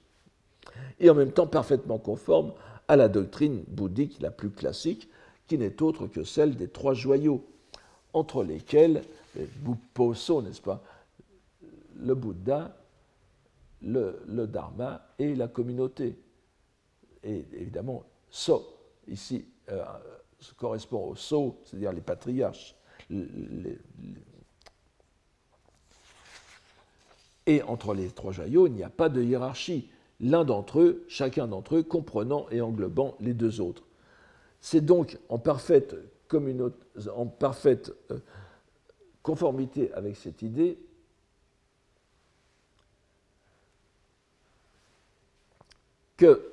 et 0.99 1.09
en 1.11 1.15
même 1.15 1.31
temps 1.31 1.47
parfaitement 1.47 1.99
conforme 1.99 2.55
à 2.89 2.97
la 2.97 3.09
doctrine 3.09 3.63
bouddhique 3.69 4.21
la 4.21 4.33
plus 4.33 4.51
classique, 4.51 5.09
qui 5.47 5.59
n'est 5.59 5.81
autre 5.81 6.09
que 6.09 6.25
celle 6.25 6.57
des 6.57 6.67
trois 6.67 6.93
joyaux, 6.93 7.47
entre 8.13 8.43
lesquels, 8.43 9.05
n'est-ce 9.37 10.61
pas, 10.61 10.83
le 11.97 12.15
Bouddha, 12.17 12.77
le, 13.81 14.21
le, 14.27 14.49
Dharma 14.49 15.07
et 15.21 15.37
la 15.37 15.47
communauté. 15.47 16.19
Et 17.23 17.45
évidemment, 17.53 18.03
So, 18.29 18.67
ici, 19.07 19.45
euh, 19.71 19.85
correspond 20.57 21.11
au 21.11 21.15
So, 21.15 21.61
c'est-à-dire 21.65 21.93
les 21.93 22.01
patriarches. 22.01 22.75
Et 27.47 27.63
entre 27.63 27.95
les 27.95 28.09
trois 28.11 28.33
joyaux, 28.33 28.67
il 28.67 28.73
n'y 28.73 28.83
a 28.83 28.91
pas 28.91 29.09
de 29.09 29.23
hiérarchie. 29.23 29.91
L'un 30.21 30.45
d'entre 30.45 30.81
eux, 30.81 31.05
chacun 31.09 31.47
d'entre 31.47 31.77
eux, 31.77 31.83
comprenant 31.83 32.47
et 32.51 32.61
englobant 32.61 33.17
les 33.21 33.35
deux 33.35 33.61
autres. 33.61 33.83
C'est 34.61 34.81
donc 34.81 35.19
en 35.29 35.39
parfaite, 35.39 35.95
en 37.15 37.27
parfaite 37.27 37.93
euh, 38.11 38.19
conformité 39.23 39.93
avec 39.93 40.17
cette 40.17 40.41
idée 40.43 40.79
que 46.17 46.51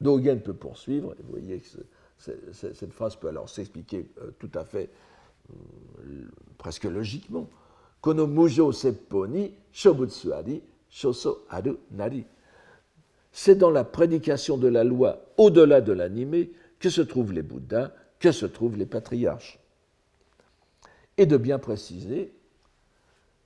Dogen 0.00 0.40
peut 0.40 0.54
poursuivre, 0.54 1.14
et 1.18 1.22
vous 1.22 1.30
voyez 1.30 1.60
que 1.60 1.78
cette 2.52 2.92
phrase 2.92 3.16
peut 3.16 3.28
alors 3.28 3.48
s'expliquer 3.48 4.08
euh, 4.20 4.30
tout 4.38 4.50
à 4.54 4.64
fait, 4.64 4.90
euh, 5.50 5.54
presque 6.58 6.84
logiquement. 6.84 7.48
Kono 8.00 8.26
mujo 8.26 8.72
shobutsuari 9.72 10.62
shoso 10.88 11.44
aru 11.48 11.76
nari. 11.90 12.24
C'est 13.32 13.54
dans 13.56 13.70
la 13.70 13.84
prédication 13.84 14.58
de 14.58 14.68
la 14.68 14.84
loi 14.84 15.24
au-delà 15.36 15.80
de 15.80 15.92
l'animé 15.92 16.52
que 16.78 16.90
se 16.90 17.00
trouvent 17.00 17.32
les 17.32 17.42
Bouddhas, 17.42 17.92
que 18.18 18.32
se 18.32 18.44
trouvent 18.46 18.76
les 18.76 18.86
patriarches. 18.86 19.58
Et 21.16 21.26
de 21.26 21.36
bien 21.36 21.58
préciser, 21.58 22.32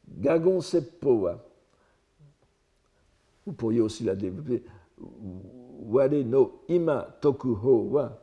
Gagon 0.09 0.61
vous 3.47 3.53
pourriez 3.53 3.81
aussi 3.81 4.03
la 4.05 4.17
développer, 4.17 4.65
Ware 4.99 6.25
no 6.25 6.63
ima 6.69 7.07
tokuho 7.21 7.91
wa 7.91 8.19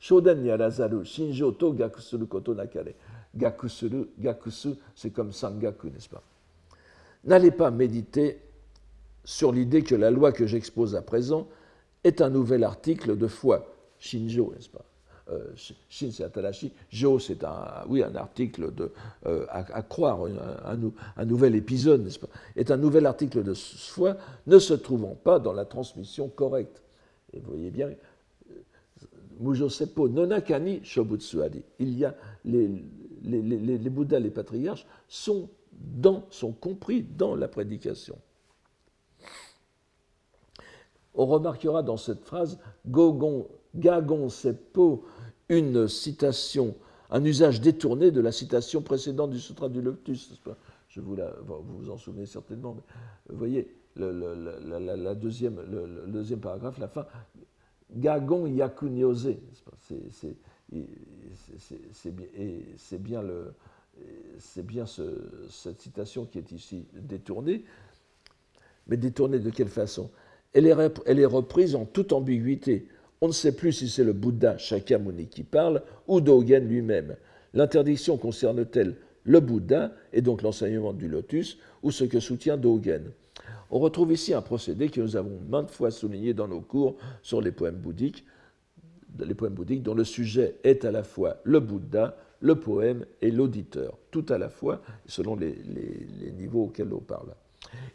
shodan 0.00 0.44
yarazaru 0.44 1.04
shinjo 1.04 1.52
to 1.52 1.72
gakusuru 1.72 2.26
koto 2.26 2.54
nakare. 2.54 2.94
Gakusuru, 3.34 4.08
gakusu, 4.18 4.76
c'est 4.94 5.10
comme 5.10 5.32
sangaku, 5.32 5.88
n'est-ce 5.90 6.08
pas? 6.08 6.22
N'allez 7.24 7.50
pas 7.50 7.70
méditer 7.70 8.40
sur 9.24 9.52
l'idée 9.52 9.82
que 9.82 9.94
la 9.94 10.10
loi 10.10 10.32
que 10.32 10.46
j'expose 10.46 10.94
à 10.94 11.02
présent 11.02 11.46
est 12.02 12.22
un 12.22 12.30
nouvel 12.30 12.64
article 12.64 13.18
de 13.18 13.26
foi, 13.26 13.66
shinjo, 13.98 14.52
n'est-ce 14.54 14.70
pas? 14.70 14.84
Euh, 15.28 15.42
Shin 15.88 16.10
c'est 16.12 16.22
Atalashi, 16.22 16.72
Jo 16.88 17.18
c'est 17.18 17.42
un, 17.42 17.84
oui, 17.88 18.00
un 18.00 18.14
article 18.14 18.72
de, 18.72 18.92
euh, 19.26 19.44
à, 19.50 19.82
croire, 19.82 20.20
un, 20.24 20.78
un, 21.16 21.24
nouvel 21.24 21.56
épisode, 21.56 22.04
n'est-ce 22.04 22.20
pas? 22.20 22.28
Est 22.54 22.70
un 22.70 22.76
nouvel 22.76 23.06
article 23.06 23.42
de 23.42 23.52
foi 23.54 24.16
ne 24.46 24.60
se 24.60 24.74
trouvant 24.74 25.16
pas 25.16 25.40
dans 25.40 25.52
la 25.52 25.64
transmission 25.64 26.28
correcte. 26.28 26.80
Et 27.32 27.40
vous 27.40 27.50
voyez 27.50 27.70
bien, 27.70 27.90
Mujo 29.40 29.68
Seppo 29.68 30.08
Nonakani 30.08 30.80
Shobutsuadi. 30.84 31.62
Il 31.78 31.98
y 31.98 32.04
a 32.04 32.14
les, 32.44 32.68
les, 33.22 33.42
les, 33.42 33.78
les, 33.78 33.90
Bouddhas, 33.90 34.20
les 34.20 34.30
patriarches, 34.30 34.86
sont, 35.08 35.48
dans, 35.72 36.24
sont 36.30 36.52
compris 36.52 37.02
dans 37.02 37.34
la 37.34 37.48
prédication. 37.48 38.18
On 41.14 41.26
remarquera 41.26 41.82
dans 41.82 41.96
cette 41.96 42.24
phrase 42.24 42.58
Gogon, 42.86 43.48
Gagon 43.74 44.28
Seppo 44.28 45.04
une 45.48 45.88
citation, 45.88 46.74
un 47.10 47.24
usage 47.24 47.60
détourné 47.60 48.10
de 48.10 48.20
la 48.20 48.32
citation 48.32 48.82
précédente 48.82 49.30
du 49.30 49.40
Sutra 49.40 49.68
du 49.68 49.80
Lotus. 49.80 50.30
Je 50.88 51.00
vous, 51.00 51.16
vous 51.46 51.90
en 51.90 51.96
souvenez 51.96 52.26
certainement. 52.26 52.74
Mais 52.74 52.82
vous 53.30 53.38
voyez, 53.38 53.74
le, 53.96 55.14
deuxième 55.14 56.40
paragraphe, 56.40 56.78
la 56.78 56.88
fin, 56.88 57.06
Gagon 57.94 58.46
Yakunyose. 58.46 59.36
C'est 62.78 63.02
bien, 63.02 64.86
cette 64.86 65.80
citation 65.80 66.26
qui 66.26 66.38
est 66.38 66.52
ici 66.52 66.86
détournée. 66.92 67.64
Mais 68.88 68.96
détournée 68.96 69.38
de 69.38 69.50
quelle 69.50 69.68
façon? 69.68 70.10
Elle 70.52 70.66
est, 70.66 71.00
elle 71.06 71.18
est 71.18 71.26
reprise 71.26 71.74
en 71.74 71.84
toute 71.84 72.12
ambiguïté. 72.12 72.88
On 73.20 73.28
ne 73.28 73.32
sait 73.32 73.52
plus 73.52 73.72
si 73.72 73.88
c'est 73.88 74.04
le 74.04 74.12
Bouddha 74.12 74.58
Shakyamuni 74.58 75.26
qui 75.26 75.42
parle 75.42 75.82
ou 76.06 76.20
Dogen 76.20 76.68
lui-même. 76.68 77.16
L'interdiction 77.54 78.16
concerne-t-elle 78.18 78.96
le 79.24 79.40
Bouddha 79.40 79.92
et 80.12 80.22
donc 80.22 80.42
l'enseignement 80.42 80.92
du 80.92 81.08
lotus 81.08 81.58
ou 81.82 81.90
ce 81.90 82.04
que 82.04 82.20
soutient 82.20 82.56
Dogen? 82.56 83.10
On 83.70 83.78
retrouve 83.78 84.12
ici 84.12 84.32
un 84.34 84.42
procédé 84.42 84.88
que 84.88 85.00
nous 85.00 85.16
avons 85.16 85.40
maintes 85.48 85.70
fois 85.70 85.90
souligné 85.90 86.34
dans 86.34 86.48
nos 86.48 86.60
cours 86.60 86.96
sur 87.22 87.40
les 87.40 87.52
poèmes 87.52 87.76
bouddhiques, 87.76 88.24
les 89.18 89.34
poèmes 89.34 89.54
bouddhiques 89.54 89.82
dont 89.82 89.94
le 89.94 90.04
sujet 90.04 90.56
est 90.64 90.84
à 90.84 90.90
la 90.92 91.02
fois 91.02 91.38
le 91.44 91.60
Bouddha, 91.60 92.16
le 92.40 92.56
poème 92.56 93.06
et 93.22 93.30
l'auditeur, 93.30 93.96
tout 94.10 94.26
à 94.28 94.38
la 94.38 94.48
fois 94.48 94.82
selon 95.06 95.36
les, 95.36 95.54
les 95.54 96.32
niveaux 96.32 96.64
auxquels 96.64 96.92
on 96.92 97.00
parle. 97.00 97.34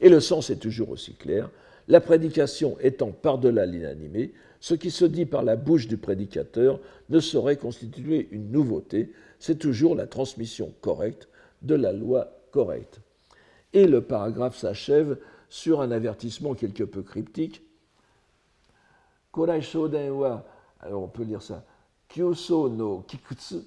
Et 0.01 0.09
le 0.09 0.19
sens 0.19 0.49
est 0.49 0.57
toujours 0.57 0.89
aussi 0.89 1.13
clair. 1.13 1.49
La 1.87 2.01
prédication 2.01 2.77
étant 2.79 3.11
par-delà 3.11 3.65
l'inanimé, 3.65 4.33
ce 4.59 4.75
qui 4.75 4.91
se 4.91 5.05
dit 5.05 5.25
par 5.25 5.43
la 5.43 5.55
bouche 5.55 5.87
du 5.87 5.97
prédicateur 5.97 6.79
ne 7.09 7.19
saurait 7.19 7.57
constituer 7.57 8.27
une 8.31 8.51
nouveauté, 8.51 9.11
c'est 9.39 9.57
toujours 9.57 9.95
la 9.95 10.07
transmission 10.07 10.73
correcte 10.81 11.27
de 11.61 11.75
la 11.75 11.91
loi 11.91 12.31
correcte. 12.51 13.01
Et 13.73 13.87
le 13.87 14.01
paragraphe 14.01 14.57
s'achève 14.57 15.17
sur 15.51 15.81
un 15.81 15.91
avertissement 15.91 16.55
quelque 16.55 16.83
peu 16.83 17.03
cryptique. 17.03 17.61
Korai 19.33 19.61
Shoden 19.61 20.09
wa, 20.11 20.45
alors 20.79 21.03
on 21.03 21.07
peut 21.09 21.23
lire 21.23 21.41
ça, 21.41 21.63
Kyuso 22.07 22.69
no 22.69 23.03
Kikutsu, 23.05 23.57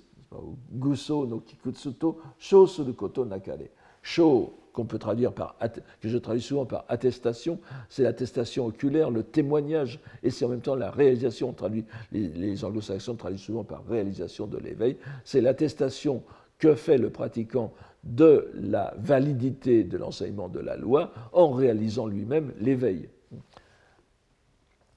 Guso 0.73 1.27
no 1.27 1.41
Kikutsu 1.41 1.93
to 1.93 2.21
Sho 2.39 2.67
koto 2.97 3.27
nakare. 3.27 3.69
Sho 4.03 4.55
qu'on 4.73 4.87
peut 4.87 4.99
traduire 4.99 5.33
par, 5.33 5.57
que 6.01 6.09
je 6.09 6.19
traduis 6.19 6.43
souvent 6.43 6.65
par 6.65 6.85
attestation, 6.89 7.61
c'est 7.89 8.03
l'attestation 8.03 8.67
oculaire, 8.67 9.11
le 9.11 9.23
témoignage, 9.23 10.01
et 10.23 10.31
c'est 10.31 10.45
en 10.45 10.49
même 10.49 10.63
temps 10.63 10.75
la 10.75 10.91
réalisation, 10.91 11.53
traduit, 11.53 11.85
les, 12.11 12.65
anglo-saxons 12.65 13.15
traduisent 13.15 13.43
souvent 13.43 13.63
par 13.63 13.87
réalisation 13.87 14.47
de 14.49 14.59
l'éveil, 14.59 14.97
c'est 15.25 15.41
l'attestation 15.41 16.25
que 16.59 16.75
fait 16.75 16.99
le 16.99 17.11
pratiquant 17.11 17.73
de 18.05 18.51
la 18.55 18.95
validité 18.99 19.85
de 19.85 19.97
l'enseignement 19.97 20.49
de 20.49 20.61
la 20.61 20.77
loi 20.77 21.13
en 21.33 21.51
réalisant 21.51 22.07
lui-même 22.07 22.53
l'éveil. 22.61 23.09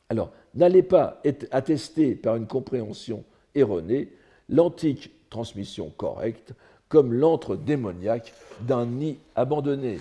Alors, 0.10 0.32
n'allez 0.54 0.84
pas 0.84 1.22
attesté 1.52 2.16
par 2.16 2.36
une 2.36 2.48
compréhension 2.48 3.24
erronée 3.56 4.14
l'antique 4.50 5.12
transmission 5.30 5.90
correcte 5.90 6.54
comme 6.90 7.14
l'antre 7.14 7.56
démoniaque 7.56 8.34
d'un 8.62 8.86
nid 8.86 9.18
abandonné. 9.36 10.00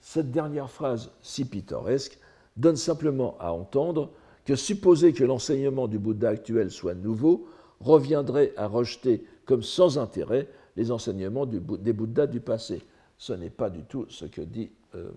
Cette 0.00 0.30
dernière 0.30 0.70
phrase 0.70 1.10
si 1.22 1.44
pittoresque 1.44 2.18
donne 2.56 2.76
simplement 2.76 3.36
à 3.38 3.52
entendre 3.52 4.10
que 4.44 4.56
supposer 4.56 5.12
que 5.12 5.24
l'enseignement 5.24 5.86
du 5.86 5.98
Bouddha 5.98 6.30
actuel 6.30 6.70
soit 6.70 6.94
nouveau 6.94 7.46
reviendrait 7.80 8.52
à 8.56 8.66
rejeter 8.66 9.24
comme 9.44 9.62
sans 9.62 9.98
intérêt 9.98 10.48
les 10.76 10.90
enseignements 10.90 11.46
des 11.46 11.92
Bouddhas 11.92 12.26
du 12.26 12.40
passé. 12.40 12.82
Ce 13.18 13.32
n'est 13.32 13.50
pas 13.50 13.70
du 13.70 13.82
tout 13.82 14.06
ce 14.08 14.24
que 14.24 14.40
dit 14.40 14.70
euh, 14.94 15.10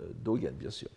euh, 0.00 0.02
Dogen, 0.22 0.52
bien 0.52 0.70
sûr. 0.70 0.88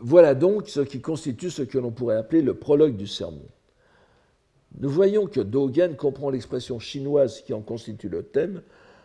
Voilà 0.00 0.34
donc 0.34 0.68
ce 0.68 0.80
qui 0.80 1.00
constitue 1.00 1.50
ce 1.50 1.62
que 1.62 1.78
l'on 1.78 1.90
pourrait 1.90 2.16
appeler 2.16 2.42
le 2.42 2.54
prologue 2.54 2.96
du 2.96 3.06
sermon. 3.06 3.46
Nous 4.78 4.90
voyons 4.90 5.26
que 5.26 5.40
Dogen 5.40 5.96
comprend 5.96 6.30
l'expression 6.30 6.78
chinoise 6.78 7.40
qui 7.40 7.52
en 7.54 7.62
constitue 7.62 8.08
le 8.08 8.22
thème, 8.22 8.62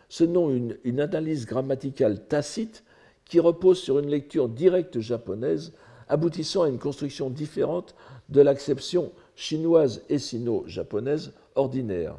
selon 0.08 0.50
une, 0.50 0.76
une 0.84 1.00
analyse 1.00 1.46
grammaticale 1.46 2.26
tacite 2.26 2.84
qui 3.24 3.40
repose 3.40 3.78
sur 3.78 3.98
une 3.98 4.10
lecture 4.10 4.48
directe 4.48 5.00
japonaise 5.00 5.72
aboutissant 6.08 6.62
à 6.62 6.68
une 6.68 6.78
construction 6.78 7.30
différente 7.30 7.94
de 8.28 8.40
l'acception 8.40 9.10
chinoise 9.34 10.02
et 10.08 10.18
sino-japonaise 10.18 11.32
ordinaire. 11.54 12.18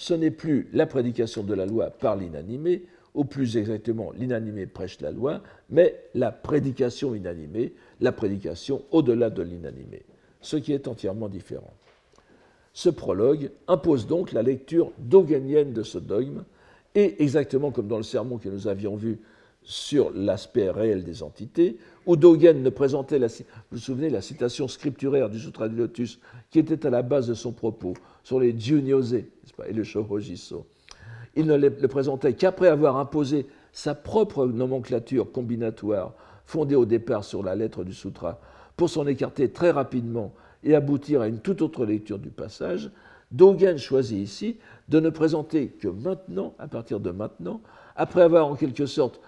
Ce 0.00 0.14
n'est 0.14 0.30
plus 0.30 0.66
la 0.72 0.86
prédication 0.86 1.42
de 1.42 1.52
la 1.52 1.66
loi 1.66 1.90
par 1.90 2.16
l'inanimé, 2.16 2.84
ou 3.12 3.26
plus 3.26 3.58
exactement 3.58 4.12
l'inanimé 4.12 4.64
prêche 4.64 4.98
la 5.02 5.10
loi, 5.10 5.42
mais 5.68 5.94
la 6.14 6.32
prédication 6.32 7.14
inanimée, 7.14 7.74
la 8.00 8.10
prédication 8.10 8.82
au-delà 8.92 9.28
de 9.28 9.42
l'inanimé, 9.42 10.06
ce 10.40 10.56
qui 10.56 10.72
est 10.72 10.88
entièrement 10.88 11.28
différent. 11.28 11.74
Ce 12.72 12.88
prologue 12.88 13.50
impose 13.68 14.06
donc 14.06 14.32
la 14.32 14.40
lecture 14.40 14.90
dogenienne 14.96 15.74
de 15.74 15.82
ce 15.82 15.98
dogme, 15.98 16.44
et 16.94 17.22
exactement 17.22 17.70
comme 17.70 17.88
dans 17.88 17.98
le 17.98 18.02
sermon 18.02 18.38
que 18.38 18.48
nous 18.48 18.68
avions 18.68 18.96
vu 18.96 19.18
sur 19.64 20.12
l'aspect 20.14 20.70
réel 20.70 21.04
des 21.04 21.22
entités, 21.22 21.76
où 22.10 22.16
Dogen 22.16 22.60
ne 22.60 22.70
présentait, 22.70 23.20
la, 23.20 23.28
vous 23.70 23.78
souvenez, 23.78 24.10
la 24.10 24.20
citation 24.20 24.66
scripturaire 24.66 25.30
du 25.30 25.38
Sutra 25.38 25.68
du 25.68 25.76
Lotus, 25.76 26.18
qui 26.50 26.58
était 26.58 26.84
à 26.84 26.90
la 26.90 27.02
base 27.02 27.28
de 27.28 27.34
son 27.34 27.52
propos, 27.52 27.94
sur 28.24 28.40
les 28.40 28.58
Junyose 28.58 29.14
et 29.14 29.72
le 29.72 29.84
Shohojiso. 29.84 30.66
Il 31.36 31.46
ne 31.46 31.54
le 31.54 31.70
présentait 31.86 32.32
qu'après 32.32 32.66
avoir 32.66 32.96
imposé 32.96 33.46
sa 33.70 33.94
propre 33.94 34.44
nomenclature 34.46 35.30
combinatoire, 35.30 36.14
fondée 36.46 36.74
au 36.74 36.84
départ 36.84 37.22
sur 37.22 37.44
la 37.44 37.54
lettre 37.54 37.84
du 37.84 37.94
Sutra, 37.94 38.40
pour 38.76 38.90
s'en 38.90 39.06
écarter 39.06 39.52
très 39.52 39.70
rapidement 39.70 40.34
et 40.64 40.74
aboutir 40.74 41.20
à 41.20 41.28
une 41.28 41.38
toute 41.38 41.62
autre 41.62 41.86
lecture 41.86 42.18
du 42.18 42.30
passage, 42.30 42.90
Dogen 43.30 43.78
choisit 43.78 44.18
ici 44.18 44.56
de 44.88 44.98
ne 44.98 45.10
présenter 45.10 45.68
que 45.68 45.86
maintenant, 45.86 46.54
à 46.58 46.66
partir 46.66 46.98
de 46.98 47.12
maintenant, 47.12 47.60
après 47.94 48.22
avoir 48.22 48.48
en 48.48 48.56
quelque 48.56 48.86
sorte 48.86 49.20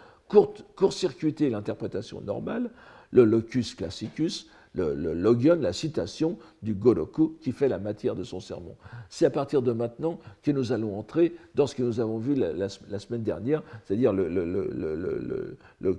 court-circuiter 0.77 1.51
l'interprétation 1.51 2.21
normale, 2.21 2.71
le 3.11 3.25
locus 3.25 3.75
classicus, 3.75 4.49
le, 4.75 5.13
logion, 5.13 5.57
la 5.61 5.73
citation 5.73 6.39
du 6.63 6.75
Goroku 6.75 7.37
qui 7.43 7.53
fait 7.53 7.69
la 7.69 7.79
matière 7.79 8.15
de 8.15 8.25
son 8.25 8.41
sermon. 8.41 8.75
C'est 9.11 9.27
à 9.27 9.31
partir 9.31 9.61
de 9.61 9.73
maintenant 9.73 10.19
que 10.43 10.51
nous 10.51 10.73
allons 10.73 10.99
entrer 10.99 11.35
dans 11.55 11.67
ce 11.67 11.75
que 11.75 11.83
nous 11.83 12.01
avons 12.01 12.19
vu 12.19 12.35
la, 12.35 12.69
semaine 12.69 13.23
dernière, 13.23 13.63
c'est-à-dire 13.85 14.13
le, 14.15 15.57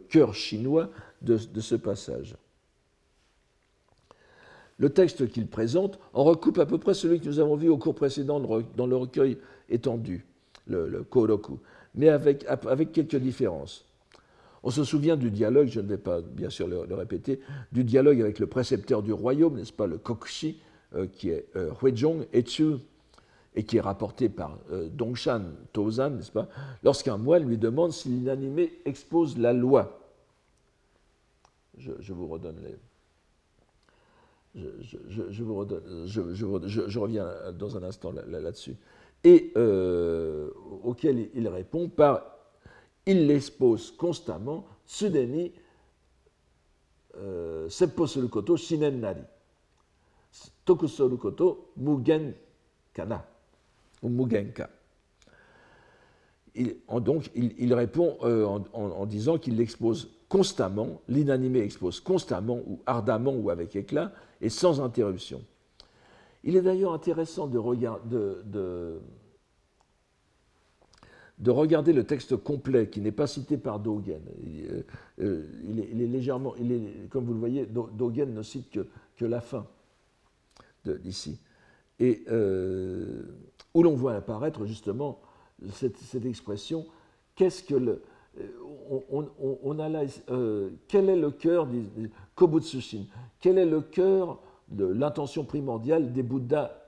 cœur 0.09 0.33
chinois 0.33 0.89
de, 1.21 1.37
ce 1.37 1.75
passage. 1.75 2.35
Le 4.79 4.89
texte 4.89 5.29
qu'il 5.29 5.45
présente 5.45 5.99
en 6.13 6.23
recoupe 6.23 6.57
à 6.57 6.65
peu 6.65 6.79
près 6.79 6.95
celui 6.95 7.19
que 7.19 7.27
nous 7.27 7.39
avons 7.39 7.55
vu 7.55 7.69
au 7.69 7.77
cours 7.77 7.93
précédent 7.93 8.39
dans 8.39 8.87
le 8.87 8.95
recueil 8.95 9.37
étendu, 9.69 10.25
le, 10.65 11.03
Koroku, 11.03 11.59
mais 11.93 12.09
avec 12.09 12.91
quelques 12.91 13.17
différences. 13.17 13.85
On 14.63 14.69
se 14.69 14.83
souvient 14.85 15.17
du 15.17 15.29
dialogue, 15.29 15.67
je 15.67 15.81
ne 15.81 15.87
vais 15.87 15.97
pas 15.97 16.21
bien 16.21 16.49
sûr 16.49 16.67
le, 16.67 16.95
répéter, 16.95 17.41
du 17.73 17.83
dialogue 17.83 18.21
avec 18.21 18.39
le 18.39 18.47
précepteur 18.47 19.03
du 19.03 19.11
royaume, 19.11 19.57
n'est-ce 19.57 19.73
pas, 19.73 19.87
le 19.87 19.97
Kokshi, 19.97 20.61
euh, 20.95 21.07
qui 21.07 21.31
est 21.31 21.47
euh, 21.57 21.71
Huizhong 21.81 22.25
Etsu, 22.31 22.75
et 23.55 23.63
qui 23.63 23.77
est 23.77 23.81
rapporté 23.81 24.29
par 24.29 24.57
euh, 24.71 24.87
Dongshan 24.89 25.41
Tozan, 25.73 26.11
n'est-ce 26.11 26.31
pas, 26.31 26.47
lorsqu'un 26.81 27.17
moine 27.17 27.45
lui 27.45 27.57
demande 27.57 27.91
si 27.91 28.07
l'inanimé 28.07 28.71
expose 28.85 29.37
la 29.37 29.51
loi. 29.51 29.99
Je, 31.77 32.13
vous 32.13 32.27
redonne 32.27 32.61
les. 32.63 32.77
Je, 34.55 35.43
reviens 36.99 37.27
dans 37.57 37.75
un 37.75 37.83
instant 37.83 38.11
là-dessus. 38.11 38.75
et 39.23 39.51
auquel 40.83 41.29
il 41.33 41.47
répond 41.47 41.89
par 41.89 42.32
il 43.05 43.27
l'expose 43.27 43.91
constamment, 43.91 44.65
Tsudeni 44.87 45.51
euh, 47.17 47.69
Seppo 47.69 48.07
shinen 48.07 48.99
nari. 48.99 49.21
Toku. 50.65 50.87
Ou 54.01 54.09
mugenka. 54.09 54.69
Donc, 56.99 57.31
il, 57.35 57.73
répond 57.73 58.17
euh, 58.23 58.45
en, 58.73 59.05
disant 59.05 59.37
qu'il 59.37 59.57
l'expose 59.57 60.09
constamment, 60.29 61.01
l'inanimé 61.07 61.59
expose 61.59 61.99
constamment, 61.99 62.61
ou 62.67 62.79
ardemment, 62.85 63.33
ou 63.33 63.49
avec 63.49 63.75
éclat, 63.75 64.11
et 64.41 64.49
sans 64.49 64.81
interruption. 64.81 65.41
Il 66.43 66.55
est 66.55 66.61
d'ailleurs 66.61 66.93
intéressant 66.93 67.47
de, 67.47 67.59
de, 68.05 68.43
de 68.45 68.99
regarder 71.51 71.93
le 71.93 72.03
texte 72.03 72.35
complet 72.37 72.87
qui 72.89 73.01
n'est 73.01 73.11
pas 73.11 73.27
cité 73.27 73.57
par 73.57 73.79
Dogen. 73.79 74.21
Euh, 74.45 74.83
euh, 75.19 75.45
il, 75.67 75.79
est, 75.79 76.07
légèrement, 76.07 76.53
comme 77.09 77.25
vous 77.25 77.33
le 77.33 77.39
voyez, 77.39 77.65
Dogen 77.65 78.33
ne 78.33 78.43
cite 78.43 78.69
que, 78.71 79.25
la 79.25 79.41
fin 79.41 79.65
d'ici. 80.85 81.39
Et 81.99 82.23
euh, 82.29 83.23
où 83.73 83.83
l'on 83.83 83.95
voit 83.95 84.15
apparaître 84.15 84.65
justement 84.65 85.21
cette, 85.71 86.25
expression, 86.25 86.85
qu'est-ce 87.35 87.63
que 87.63 87.75
le. 87.75 88.01
On, 89.09 89.79
a 89.79 89.89
là, 89.89 90.01
quel 90.87 91.09
est 91.09 91.15
le 91.15 91.31
cœur 91.31 91.67
Kobutsushin 92.35 93.05
Quel 93.39 93.57
est 93.57 93.65
le 93.65 93.79
cœur 93.79 94.41
de 94.69 94.85
l'intention 94.85 95.45
primordiale 95.45 96.11
des 96.11 96.23
Bouddhas 96.23 96.82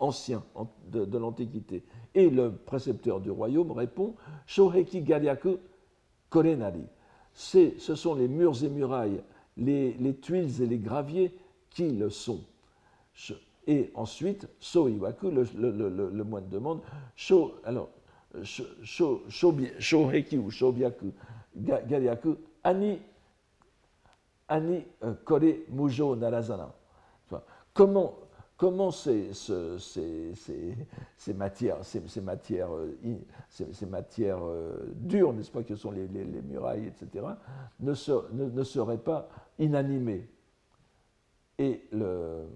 anciens 0.00 0.42
de 0.90 1.18
l'Antiquité 1.18 1.84
et 2.14 2.28
le 2.30 2.52
précepteur 2.52 3.20
du 3.20 3.30
royaume 3.30 3.70
répond 3.70 4.14
Shoheki 4.46 5.02
Garyaku 5.02 5.58
Korenari. 6.28 6.84
Ce 7.32 7.94
sont 7.94 8.14
les 8.14 8.28
murs 8.28 8.64
et 8.64 8.68
murailles, 8.68 9.22
les, 9.56 10.16
tuiles 10.20 10.62
et 10.62 10.66
les 10.66 10.78
graviers 10.78 11.34
qui 11.70 11.90
le 11.90 12.10
sont. 12.10 12.40
Et 13.66 13.90
ensuite, 13.94 14.48
So 14.58 14.88
Iwaku, 14.88 15.30
le, 15.30 15.44
le, 15.54 16.24
moine 16.24 16.48
demande 16.48 16.80
Sho, 17.14 17.54
alors, 17.64 17.90
Shoheki 18.42 20.38
ou 20.38 20.50
Shobyaku 20.50 21.12
Garyaku 21.56 22.36
Ani, 22.62 22.98
Ani 24.48 24.84
euh, 25.02 25.14
Kore 25.24 25.64
Mujo 25.68 26.16
Narazana. 26.16 26.72
Comment 27.72 28.14
comment 28.60 28.90
ces, 28.90 29.30
matières, 31.34 31.78
ces, 31.82 32.20
matières, 32.20 32.58
ces, 33.48 33.86
matières 33.86 34.40
dures, 34.96 35.32
n'est-ce 35.32 35.50
pas, 35.50 35.62
que 35.62 35.74
sont 35.74 35.90
les, 35.90 36.06
murailles, 36.06 36.88
etc., 36.88 37.24
ne, 37.80 37.94
seraient 38.62 38.98
pas 38.98 39.30
inanimées. 39.58 40.28
Et 41.58 41.88
le, 41.90 42.48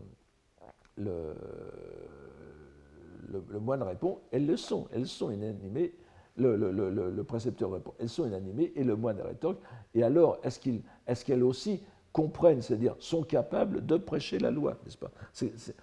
moine 3.59 3.83
répond, 3.83 4.19
elles 4.31 4.45
le 4.45 4.59
sont, 4.59 4.87
elles 4.93 5.07
sont 5.07 5.31
inanimées. 5.31 5.95
Le, 6.37 7.23
précepteur 7.23 7.73
répond, 7.73 7.95
elles 7.99 8.11
sont 8.11 8.27
inanimées, 8.27 8.73
et 8.77 8.85
le 8.85 8.95
moine 8.95 9.23
rétorque, 9.23 9.63
et 9.95 10.03
alors 10.03 10.39
est-ce 10.43 11.25
qu'elles 11.25 11.43
aussi 11.43 11.83
comprennent, 12.15 12.63
c'est-à-dire 12.63 12.95
sont 13.01 13.25
capables 13.25 13.85
de 13.85 13.97
prêcher 13.97 14.39
la 14.39 14.53
loi, 14.53 14.79
n'est-ce 14.85 14.97
pas? 14.97 15.11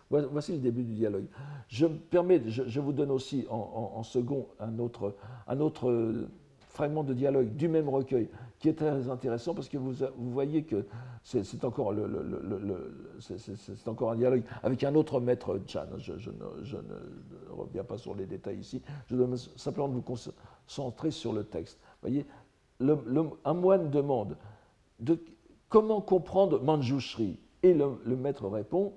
Voici 0.09 0.53
le 0.53 0.59
début 0.59 0.83
du 0.83 0.93
dialogue. 0.93 1.25
Je, 1.67 1.85
me 1.85 1.97
permets, 1.97 2.41
je, 2.47 2.79
vous 2.79 2.93
donne 2.93 3.11
aussi 3.11 3.45
en, 3.49 4.01
second 4.03 4.47
un 4.61 4.79
autre, 4.79 5.13
un 5.45 5.59
autre 5.59 6.29
fragment 6.69 7.03
de 7.03 7.13
dialogue 7.13 7.53
du 7.57 7.67
même 7.67 7.89
recueil 7.89 8.29
qui 8.59 8.69
est 8.69 8.75
très 8.75 9.09
intéressant 9.09 9.53
parce 9.53 9.67
que 9.67 9.77
vous, 9.77 9.93
voyez 10.17 10.63
que 10.63 10.85
c'est 11.21 11.65
encore, 11.65 11.91
le, 11.91 12.05
encore 13.85 14.11
un 14.11 14.15
dialogue 14.15 14.43
avec 14.63 14.85
un 14.85 14.95
autre 14.95 15.19
maître 15.19 15.59
Chan. 15.67 15.87
Je, 15.97 16.13
ne, 16.13 17.49
reviens 17.49 17.83
pas 17.83 17.97
sur 17.97 18.15
les 18.15 18.25
détails 18.25 18.59
ici. 18.59 18.81
Je 19.07 19.17
dois 19.17 19.27
simplement 19.57 19.89
vous 19.89 20.01
concentrer 20.01 21.11
sur 21.11 21.33
le 21.33 21.43
texte. 21.43 21.77
Vous 22.01 22.09
voyez, 22.09 22.25
un 23.43 23.53
moine 23.53 23.89
demande 23.89 24.37
de, 25.01 25.19
Comment 25.71 26.01
comprendre 26.01 26.61
Manjushri? 26.61 27.39
Et 27.63 27.73
le, 27.73 28.17
maître 28.17 28.45
répond 28.49 28.91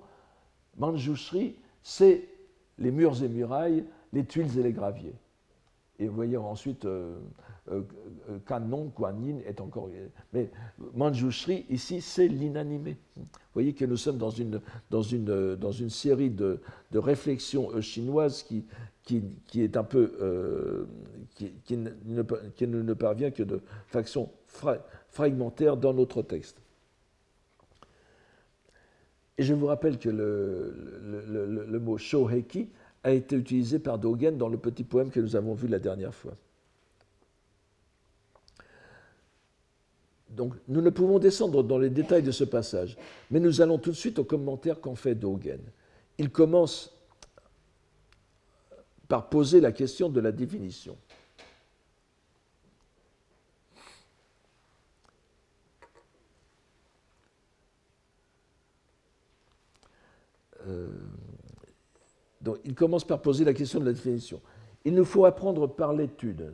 Manjushri, 0.77 1.55
c'est 1.81 2.27
les 2.77 2.91
murs 2.91 3.23
et 3.23 3.29
murailles, 3.29 3.85
les 4.11 4.25
tuiles 4.25 4.59
et 4.59 4.61
les 4.61 4.73
graviers. 4.73 5.15
Et 5.99 6.09
vous 6.09 6.15
voyez 6.15 6.35
ensuite, 6.35 6.85
Kanon, 8.45 8.89
Kuan 8.89 9.15
est 9.47 9.61
encore. 9.61 9.89
Mais 10.33 10.51
Manjushri, 10.93 11.65
ici, 11.69 12.01
c'est 12.01 12.27
l'inanimé. 12.27 12.97
Vous 13.15 13.23
voyez 13.53 13.71
que 13.71 13.85
nous 13.85 13.95
sommes 13.95 14.17
dans 14.17 14.29
une, 14.29 14.59
série 15.89 16.29
de, 16.29 16.59
réflexions 16.93 17.69
chinoises 17.79 18.43
qui, 18.43 18.65
est 19.55 19.77
un 19.77 19.83
peu. 19.85 20.85
qui, 21.35 21.77
ne, 21.77 22.93
parvient 22.93 23.31
que 23.31 23.43
de 23.43 23.61
façon 23.87 24.29
fragmentaire 25.07 25.77
dans 25.77 25.93
notre 25.93 26.21
texte. 26.21 26.64
Et 29.37 29.43
je 29.43 29.53
vous 29.53 29.65
rappelle 29.65 29.99
que 29.99 30.09
le, 30.09 30.73
le, 31.27 31.65
le, 31.65 31.79
mot 31.79 31.97
shoheki 31.97 32.69
a 33.03 33.11
été 33.11 33.35
utilisé 33.35 33.79
par 33.79 33.99
Dogen 33.99 34.37
dans 34.37 34.47
le 34.47 34.57
petit 34.57 34.83
poème 34.83 35.09
que 35.09 35.19
nous 35.19 35.35
avons 35.35 35.53
vu 35.53 35.67
la 35.67 35.79
dernière 35.79 36.13
fois. 36.13 36.33
Donc, 40.29 40.53
nous 40.67 40.81
ne 40.81 40.89
pouvons 40.89 41.19
descendre 41.19 41.63
dans 41.63 41.77
les 41.77 41.89
détails 41.89 42.23
de 42.23 42.31
ce 42.31 42.43
passage, 42.43 42.97
mais 43.31 43.39
nous 43.39 43.61
allons 43.61 43.77
tout 43.77 43.91
de 43.91 43.95
suite 43.95 44.19
au 44.19 44.23
commentaire 44.23 44.81
qu'en 44.81 44.95
fait 44.95 45.15
Dogen. 45.15 45.59
Il 46.17 46.29
commence 46.29 46.93
par 49.07 49.29
poser 49.29 49.59
la 49.61 49.71
question 49.71 50.09
de 50.09 50.19
la 50.19 50.31
définition. 50.31 50.97
Euh, 60.67 60.87
donc, 62.41 62.57
il 62.63 62.75
commence 62.75 63.03
par 63.05 63.21
poser 63.21 63.43
la 63.45 63.53
question 63.53 63.79
de 63.79 63.85
la 63.85 63.93
définition. 63.93 64.41
Il 64.83 64.93
nous 64.93 65.05
faut 65.05 65.25
apprendre 65.25 65.67
par 65.67 65.93
l'étude. 65.93 66.51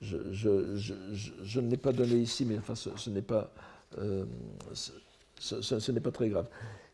Je, 0.00 0.16
ne 0.16 1.70
l'ai 1.70 1.76
pas 1.76 1.92
donné 1.92 2.16
ici, 2.16 2.44
mais 2.44 2.58
enfin, 2.58 2.74
ce, 2.74 3.10
n'est 3.10 3.22
pas, 3.22 3.52
euh, 3.98 4.24
ce, 5.38 5.92
n'est 5.92 6.00
pas 6.00 6.10
très 6.10 6.28
grave. 6.28 6.48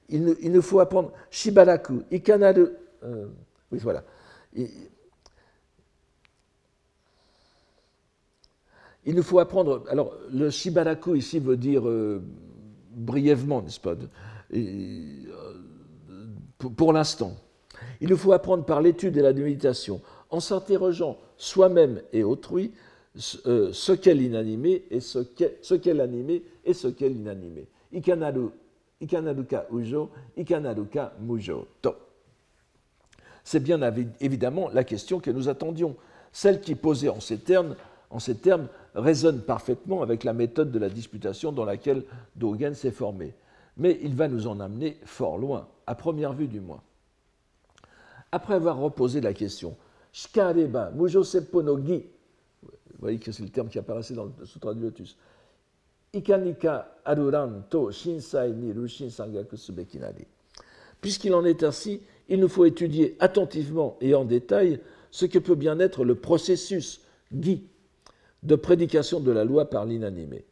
Il, 0.08 0.36
il, 0.40 0.52
nous 0.52 0.62
faut 0.62 0.78
apprendre 0.80 1.12
Shibaraku, 1.30 2.02
Ikanaru. 2.12 2.68
Euh, 3.02 3.26
oui, 3.72 3.78
voilà. 3.78 4.04
Il, 4.54 4.68
nous 9.14 9.22
faut 9.22 9.38
apprendre. 9.40 9.84
Alors, 9.88 10.14
le 10.32 10.50
Shibaraku 10.50 11.16
ici 11.16 11.40
veut 11.40 11.56
dire 11.56 11.82
brièvement, 12.92 13.62
n'est-ce 13.62 13.80
pas 13.80 13.96
pour, 16.58 16.92
l'instant. 16.92 17.36
Il 18.00 18.08
nous 18.08 18.16
faut 18.16 18.32
apprendre 18.32 18.64
par 18.64 18.80
l'étude 18.80 19.16
et 19.16 19.22
la 19.22 19.32
méditation, 19.32 20.00
en 20.30 20.40
s'interrogeant 20.40 21.18
soi-même 21.36 22.00
et 22.12 22.24
autrui 22.24 22.72
euh, 23.46 23.72
ce 23.72 23.92
qu'est 23.92 24.14
l'inanimé 24.14 24.84
et 24.90 25.00
ce 25.00 25.18
qu'est 25.20 25.94
l'animé 25.94 26.42
et 26.64 26.74
ce 26.74 26.88
qu'est 26.88 27.08
l'inanimé. 27.08 27.66
Ikanaru, 27.92 28.48
ikanaruka 29.00 29.66
ujo, 29.70 30.10
ikanaruka 30.36 31.14
mujo 31.20 31.66
to. 31.82 31.94
C'est 33.44 33.60
bien 33.60 33.80
évidemment 34.20 34.68
la 34.72 34.82
question 34.82 35.20
que 35.20 35.30
nous 35.30 35.48
attendions, 35.48 35.94
celle 36.32 36.60
qui, 36.60 36.74
posée 36.74 37.08
en 37.08 37.20
ces 37.20 37.38
termes, 37.38 37.76
en 38.10 38.18
ces 38.18 38.34
termes 38.36 38.66
résonne 38.94 39.40
parfaitement 39.40 40.02
avec 40.02 40.24
la 40.24 40.32
méthode 40.32 40.72
de 40.72 40.78
la 40.78 40.88
disputation 40.88 41.52
dans 41.52 41.64
laquelle 41.64 42.02
Dogen 42.34 42.74
s'est 42.74 42.90
formé. 42.90 43.34
Mais 43.76 43.98
il 44.02 44.14
va 44.14 44.26
nous 44.26 44.46
en 44.48 44.58
amener 44.58 44.96
fort 45.04 45.38
loin 45.38 45.68
à 45.86 45.94
première 45.94 46.32
vue 46.32 46.48
du 46.48 46.60
moins. 46.60 46.82
Après 48.32 48.54
avoir 48.54 48.78
reposé 48.78 49.20
la 49.20 49.32
question, 49.32 49.76
Shikareba, 50.12 50.90
Mujo 50.92 51.24
Seppo 51.24 51.62
no 51.62 51.76
vous 52.96 53.02
voyez 53.02 53.18
que 53.18 53.30
c'est 53.30 53.42
le 53.42 53.50
terme 53.50 53.68
qui 53.68 53.78
apparaissait 53.78 54.14
dans 54.14 54.24
le 54.24 54.46
Sutra 54.46 54.72
du 54.72 54.80
Lotus, 54.80 55.16
Ikanika 56.14 56.96
Aruran 57.04 57.62
to 57.68 57.90
Shinsai 57.90 58.52
ni 58.52 58.72
Rushin. 58.72 59.08
Puisqu'il 61.00 61.34
en 61.34 61.44
est 61.44 61.62
ainsi, 61.62 62.00
il 62.28 62.40
nous 62.40 62.48
faut 62.48 62.64
étudier 62.64 63.16
attentivement 63.20 63.98
et 64.00 64.14
en 64.14 64.24
détail 64.24 64.80
ce 65.10 65.26
que 65.26 65.38
peut 65.38 65.54
bien 65.54 65.78
être 65.78 66.04
le 66.04 66.14
processus 66.14 67.02
Gi 67.38 67.66
de 68.42 68.54
prédication 68.54 69.20
de 69.20 69.30
la 69.32 69.44
loi 69.44 69.68
par 69.68 69.84
l'inanimé. 69.84 70.44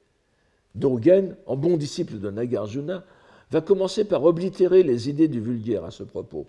Dogen, 0.74 1.37
en 1.47 1.57
bon 1.57 1.76
disciple 1.76 2.18
de 2.18 2.30
Nagarjuna, 2.30 3.05
va 3.55 3.61
commencer 3.61 4.02
par 4.02 4.24
oblitérer 4.24 4.82
les 4.82 5.09
idées 5.09 5.28
du 5.28 5.40
vulgaire 5.40 5.84
à 5.84 5.92
ce 5.92 6.02
propos, 6.02 6.48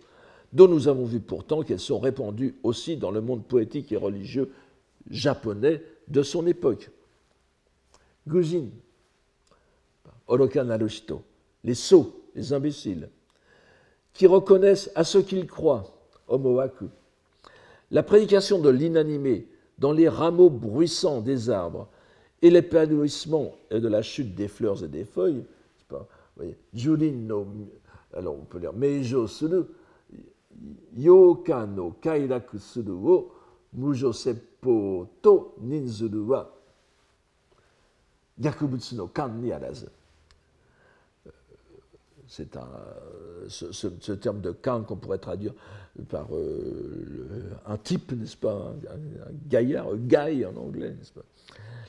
dont 0.51 0.67
nous 0.67 0.87
avons 0.87 1.05
vu 1.05 1.19
pourtant 1.19 1.61
qu'elles 1.61 1.79
sont 1.79 1.99
répandues 1.99 2.55
aussi 2.63 2.97
dans 2.97 3.11
le 3.11 3.21
monde 3.21 3.45
poétique 3.45 3.91
et 3.91 3.95
religieux 3.95 4.51
japonais 5.11 5.83
de 6.07 6.23
son 6.23 6.47
époque. 6.47 6.89
Gujin, 8.27 8.69
Oroka 10.25 10.63
Narushito, 10.63 11.21
les 11.63 11.75
sots, 11.75 12.23
les 12.33 12.53
imbéciles, 12.53 13.07
qui 14.11 14.25
reconnaissent 14.25 14.89
à 14.95 15.03
ce 15.03 15.19
qu'ils 15.19 15.45
croient, 15.45 15.95
Omoaku, 16.27 16.85
la 17.91 18.01
prédication 18.01 18.57
de 18.57 18.69
l'inanimé 18.69 19.47
dans 19.77 19.91
les 19.91 20.09
rameaux 20.09 20.49
bruissants 20.49 21.21
des 21.21 21.51
arbres 21.51 21.87
et 22.41 22.49
l'épanouissement 22.49 23.53
de 23.69 23.87
la 23.87 24.01
chute 24.01 24.33
des 24.33 24.47
fleurs 24.47 24.83
et 24.83 24.87
des 24.87 25.05
feuilles, 25.05 25.43
Jurin 26.73 27.27
no, 27.27 27.47
alors 28.13 28.36
on 28.36 28.45
peut 28.45 28.59
lire 28.59 28.73
Meijo 28.73 29.27
suru, 29.27 29.63
Yoka 30.95 31.65
no 31.65 31.91
kairaku 32.01 32.59
suru 32.59 32.93
wo 32.93 33.31
mujo 33.73 34.13
seppo 34.13 35.07
to 35.21 35.53
ninzuru 35.61 36.29
wa 36.29 36.49
gyakubutsu 38.38 38.95
no 38.95 39.07
kan 39.07 39.41
ni 39.41 39.51
arazu. 39.51 39.88
C'est 42.28 42.57
un, 42.57 42.67
ce, 43.47 44.11
terme 44.13 44.41
de 44.41 44.51
kan 44.51 44.82
qu'on 44.82 44.95
pourrait 44.95 45.19
traduire 45.19 45.53
par 46.09 46.28
euh, 46.36 47.51
un 47.65 47.78
type, 47.78 48.11
n'est-ce 48.13 48.36
pas, 48.36 48.73
un 48.89 49.47
gaillard, 49.47 49.88
un 49.89 49.97
guy 49.97 50.45
en 50.45 50.55
anglais, 50.55 50.89
n'est-ce 50.89 51.13
pas 51.13 51.26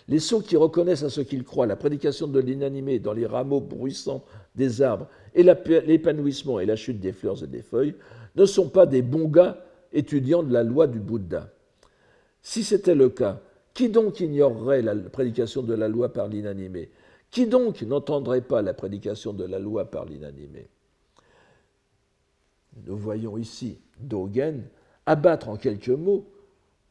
les 0.09 0.21
sots 0.21 0.41
qui 0.41 0.57
reconnaissent 0.57 1.03
à 1.03 1.11
ce 1.11 1.21
qu'ils 1.21 1.45
croient 1.45 1.67
la 1.67 1.77
prédication 1.77 2.29
de 2.29 2.39
l'inanimé 2.41 2.99
dans 2.99 3.13
les 3.13 3.27
rameaux 3.27 3.61
bruissants 3.61 4.25
des 4.55 4.83
arbres 4.83 5.09
et 5.35 5.43
l'épanouissement 5.43 6.61
et 6.61 6.67
la 6.67 6.77
chute 6.77 7.01
des 7.01 7.13
fleurs 7.13 7.43
et 7.43 7.47
des 7.47 7.63
feuilles 7.63 7.95
ne 8.37 8.47
sont 8.47 8.69
pas 8.69 8.87
des 8.87 9.03
bons 9.03 9.29
gars 9.29 9.59
étudiants 9.93 10.43
de 10.43 10.53
la 10.53 10.63
loi 10.63 10.87
du 10.87 11.01
Bouddha. 11.01 11.51
Si 12.41 12.63
c'était 12.63 12.95
le 12.95 13.09
cas, 13.09 13.41
qui 13.75 13.89
donc 13.89 14.21
ignorerait 14.21 14.83
la 14.83 14.95
prédication 14.95 15.63
de 15.63 15.75
la 15.75 15.89
loi 15.89 16.13
par 16.13 16.29
l'inanimé? 16.29 16.89
Qui 17.31 17.47
donc 17.47 17.83
n'entendrait 17.83 18.43
pas 18.43 18.63
la 18.63 18.75
prédication 18.75 19.33
de 19.33 19.45
la 19.45 19.59
loi 19.59 19.91
par 19.91 20.05
l'inanimé? 20.05 20.69
Nous 22.85 22.97
voyons 22.97 23.37
ici 23.39 23.79
Dogen 24.01 24.65
abattre 25.07 25.49
en 25.49 25.57
quelques 25.57 25.89
mots 25.89 26.27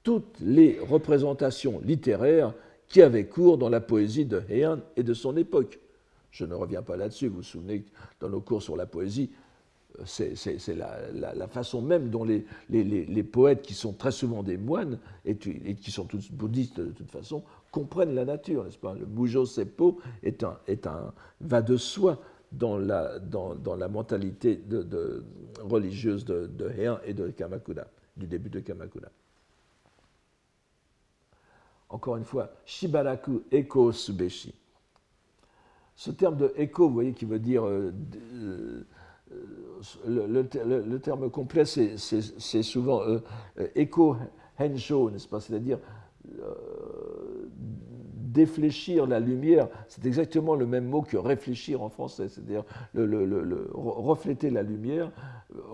toutes 0.03 0.39
les 0.39 0.79
représentations 0.79 1.79
littéraires 1.83 2.53
qui 2.87 3.01
avait 3.01 3.25
cours 3.25 3.57
dans 3.57 3.69
la 3.69 3.81
poésie 3.81 4.25
de 4.25 4.43
Heian 4.49 4.79
et 4.95 5.03
de 5.03 5.13
son 5.13 5.35
époque. 5.37 5.79
Je 6.31 6.45
ne 6.45 6.53
reviens 6.53 6.81
pas 6.81 6.97
là-dessus, 6.97 7.27
vous 7.27 7.37
vous 7.37 7.43
souvenez 7.43 7.81
que 7.81 7.89
dans 8.19 8.29
nos 8.29 8.41
cours 8.41 8.61
sur 8.61 8.75
la 8.75 8.85
poésie, 8.85 9.31
euh, 9.99 10.03
c'est 10.35 10.75
la, 10.75 11.47
façon 11.47 11.81
même 11.81 12.09
dont 12.09 12.23
les, 12.23 13.23
poètes, 13.23 13.61
qui 13.61 13.73
sont 13.73 13.93
très 13.93 14.11
souvent 14.11 14.43
des 14.43 14.57
moines 14.57 14.99
et, 15.25 15.35
qui 15.35 15.91
sont 15.91 16.05
tous 16.05 16.31
bouddhistes 16.31 16.79
de 16.79 16.91
toute 16.91 17.11
façon, 17.11 17.43
comprennent 17.75 18.15
la 18.15 18.25
nature, 18.25 18.63
n'est-ce 18.63 18.77
pas? 18.77 18.93
Le 18.93 19.05
Mujo 19.05 19.45
Seppo 19.45 19.99
est 20.23 20.43
un, 20.43 20.57
est 20.67 20.87
un, 20.87 21.13
va 21.41 21.61
de 21.61 21.75
soi 21.77 22.17
dans 22.51 22.77
la, 22.77 23.19
dans, 23.19 23.53
dans 23.53 23.75
la 23.75 23.89
mentalité 23.89 24.61
religieuse 25.61 26.23
de, 26.23 26.47
de 26.47 26.69
Heian 26.69 26.99
et 27.05 27.13
de 27.13 27.29
Kamakura, 27.29 27.83
du 28.15 28.27
début 28.27 28.49
de 28.49 28.61
Kamakura 28.61 29.09
encore 31.89 32.17
une 32.17 32.25
fois, 32.25 32.49
Shibaraku 32.65 33.43
Eko 33.51 33.91
Subeshi. 33.91 34.53
Ce 35.95 36.11
terme 36.11 36.35
de 36.35 36.53
Eko, 36.57 36.87
vous 36.87 36.93
voyez, 36.93 37.13
qui 37.13 37.25
veut 37.25 37.39
dire. 37.39 37.65
Euh, 37.65 37.91
euh, 38.43 38.85
le, 40.07 40.97
terme 40.97 41.29
complet, 41.29 41.65
c'est 41.65 42.63
souvent 42.63 43.01
euh, 43.01 43.19
Eko 43.75 44.17
Hensho, 44.59 45.09
n'est-ce 45.09 45.27
pas? 45.27 45.39
C'est-à-dire 45.39 45.79
défléchir 48.35 49.07
la 49.07 49.19
lumière, 49.19 49.67
c'est 49.87 50.05
exactement 50.05 50.55
le 50.55 50.67
même 50.67 50.85
mot 50.85 51.01
que 51.01 51.17
réfléchir 51.17 51.81
en 51.81 51.89
français, 51.89 52.27
c'est-à-dire 52.27 52.63
refléter 53.73 54.51
la 54.51 54.61
lumière, 54.61 55.11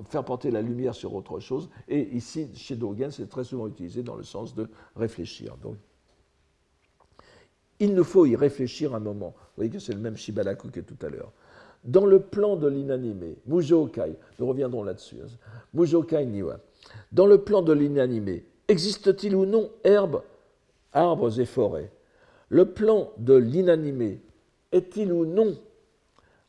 faire 0.06 0.24
porter 0.24 0.52
la 0.52 0.62
lumière 0.62 0.96
sur 0.96 1.14
autre 1.14 1.40
chose. 1.40 1.70
Et 1.90 2.16
ici, 2.16 2.50
chez 2.56 2.78
Dogen, 2.78 3.12
c'est 3.12 3.28
très 3.28 3.44
souvent 3.44 3.68
utilisé 3.68 4.04
dans 4.04 4.16
le 4.16 4.24
sens 4.24 4.56
de 4.56 4.70
réfléchir. 4.96 5.58
Donc, 5.58 5.76
il 7.80 7.94
nous 7.94 8.06
faut 8.06 8.26
y 8.26 8.36
réfléchir 8.36 8.96
un 8.96 9.00
moment. 9.00 9.34
Vous 9.36 9.56
voyez 9.58 9.72
que 9.72 9.80
c'est 9.80 9.94
le 9.94 10.00
même 10.00 10.16
Shibalaku 10.16 10.70
que 10.70 10.80
tout 10.80 11.06
à 11.06 11.10
l'heure. 11.10 11.34
Dans 11.84 12.06
le 12.06 12.20
plan 12.20 12.56
de 12.56 12.68
l'inanimé, 12.68 13.38
Mujokai, 13.48 14.16
nous 14.38 14.46
reviendrons 14.46 14.84
là-dessus, 14.84 15.18
hein. 15.24 15.28
Mujokai 15.74 16.28
Niwa, 16.28 16.60
dans 17.12 17.26
le 17.26 17.40
plan 17.40 17.64
de 17.64 17.74
l'inanimé, 17.74 18.46
Existe-t-il 18.72 19.36
ou 19.36 19.46
non 19.46 19.70
herbe, 19.84 20.24
arbres 20.94 21.42
et 21.42 21.46
forêts? 21.46 21.92
Le 22.52 22.66
plan 22.66 23.14
de 23.18 23.34
l'inanimé 23.34 24.20
est-il 24.74 25.14
ou 25.14 25.26
non 25.26 25.58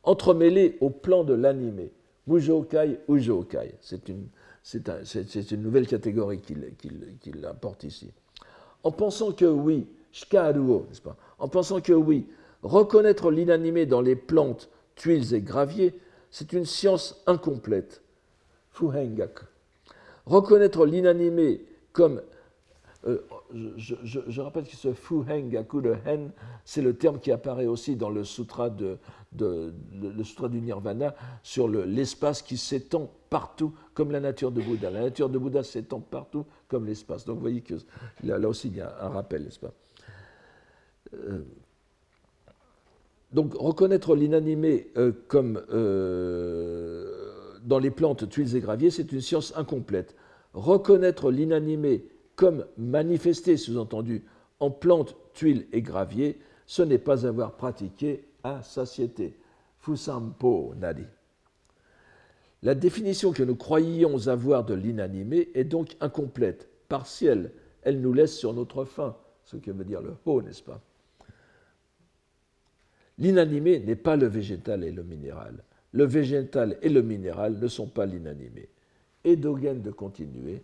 entremêlé 0.03 0.77
au 0.81 0.91
plan 0.91 1.23
de 1.23 1.33
l'animé? 1.33 1.93
Mujokai, 2.27 2.99
Ujokai. 3.09 3.77
C'est 3.81 4.09
une, 4.09 4.27
une, 4.75 5.63
nouvelle 5.63 5.87
catégorie 5.87 6.41
qu'il 6.41 7.47
apporte 7.47 7.85
ici. 7.85 8.11
En 8.83 8.91
pensant 8.91 9.31
que 9.31 9.45
oui, 9.45 9.87
n'est-ce 10.13 11.01
pas? 11.01 11.17
En 11.39 11.47
pensant 11.47 11.81
que 11.81 11.93
oui, 11.93 12.27
reconnaître 12.65 13.31
l'inanimé 13.31 13.87
dans 13.87 14.01
les 14.01 14.17
plantes, 14.17 14.71
tuiles 14.97 15.35
et 15.35 15.41
graviers, 15.41 15.95
c'est 16.33 16.53
une 16.53 16.67
science 16.67 17.23
incomplète. 17.29 18.03
Fuhengaku. 18.73 19.45
Reconnaître 20.27 20.85
l'inanimé 20.85 21.65
comme 21.93 22.23
euh, 23.05 23.19
je, 23.77 24.41
rappelle 24.41 24.65
que 24.65 24.77
ce 24.77 24.93
Fuhengaku 24.93 25.81
de 25.81 25.97
Hen, 26.07 26.31
c'est 26.65 26.83
le 26.83 26.95
terme 26.95 27.19
qui 27.19 27.33
apparaît 27.33 27.67
aussi 27.67 27.97
dans 27.97 28.11
le 28.11 28.23
sutra, 28.23 28.71
du 28.71 28.97
Nirvana 30.61 31.15
sur 31.43 31.69
l'espace 31.69 32.43
qui 32.43 32.57
s'étend 32.57 33.13
partout 33.29 33.75
comme 33.95 34.13
la 34.13 34.21
nature 34.21 34.53
de 34.53 34.63
Bouddha. 34.63 34.91
La 34.91 35.01
nature 35.03 35.29
de 35.29 35.39
Bouddha 35.39 35.65
s'étend 35.65 35.99
partout 35.99 36.47
comme 36.69 36.87
l'espace. 36.87 37.25
Donc 37.25 37.37
vous 37.37 37.43
voyez 37.43 37.63
que 37.63 37.75
là, 38.23 38.39
aussi 38.49 38.69
il 38.69 38.77
y 38.77 38.81
a 38.81 38.97
un 39.05 39.09
rappel, 39.09 39.43
n'est-ce 39.45 39.59
pas? 39.59 39.73
Euh, 41.15 41.43
Donc 43.33 43.55
reconnaître 43.55 44.15
l'inanimé 44.15 44.93
euh, 44.97 45.11
comme 45.27 45.61
dans 47.65 47.79
les 47.79 47.91
plantes, 47.91 48.29
tuiles 48.29 48.55
et 48.55 48.61
graviers, 48.61 48.91
c'est 48.91 49.11
une 49.11 49.21
science 49.21 49.53
incomplète. 49.57 50.15
Reconnaître 50.55 51.31
l'inanimé 51.31 52.05
comme 52.37 52.67
manifesté, 52.77 53.57
sous-entendu, 53.57 54.25
en 54.61 54.71
plantes, 54.71 55.17
tuiles 55.35 55.67
et 55.73 55.83
graviers, 55.83 56.39
ce 56.67 56.83
n'est 56.83 56.99
pas 56.99 57.27
avoir 57.27 57.53
pratiqué 57.57 58.25
à 58.45 58.63
satiété. 58.63 59.37
Fusampo 59.79 60.75
Nadi. 60.77 61.05
La 62.63 62.77
définition 62.77 63.33
que 63.33 63.43
nous 63.43 63.57
croyions 63.57 64.29
avoir 64.29 64.65
de 64.65 64.75
l'inanimé 64.75 65.49
est 65.55 65.65
donc 65.65 65.97
incomplète, 66.01 66.69
partielle. 66.89 67.51
Elle 67.83 68.01
nous 68.01 68.13
laisse 68.13 68.37
sur 68.37 68.55
notre 68.55 68.85
faim, 68.85 69.17
ce 69.45 69.57
que 69.57 69.73
veut 69.73 69.85
dire 69.85 70.01
le 70.01 70.15
ho, 70.25 70.41
n'est-ce 70.41 70.63
pas? 70.63 70.81
L'inanimé 73.19 73.81
n'est 73.81 73.97
pas 73.97 74.17
le 74.17 74.27
végétal 74.27 74.85
et 74.85 74.93
le 74.93 75.03
minéral. 75.03 75.65
Le 75.91 76.05
végétal 76.05 76.79
et 76.83 76.89
le 76.89 77.03
minéral 77.03 77.59
ne 77.59 77.69
sont 77.69 77.89
pas 77.89 78.07
l'inanimé. 78.07 78.69
Et 79.25 79.37
Dogen 79.37 79.83
de 79.83 79.91
continuer 79.91 80.63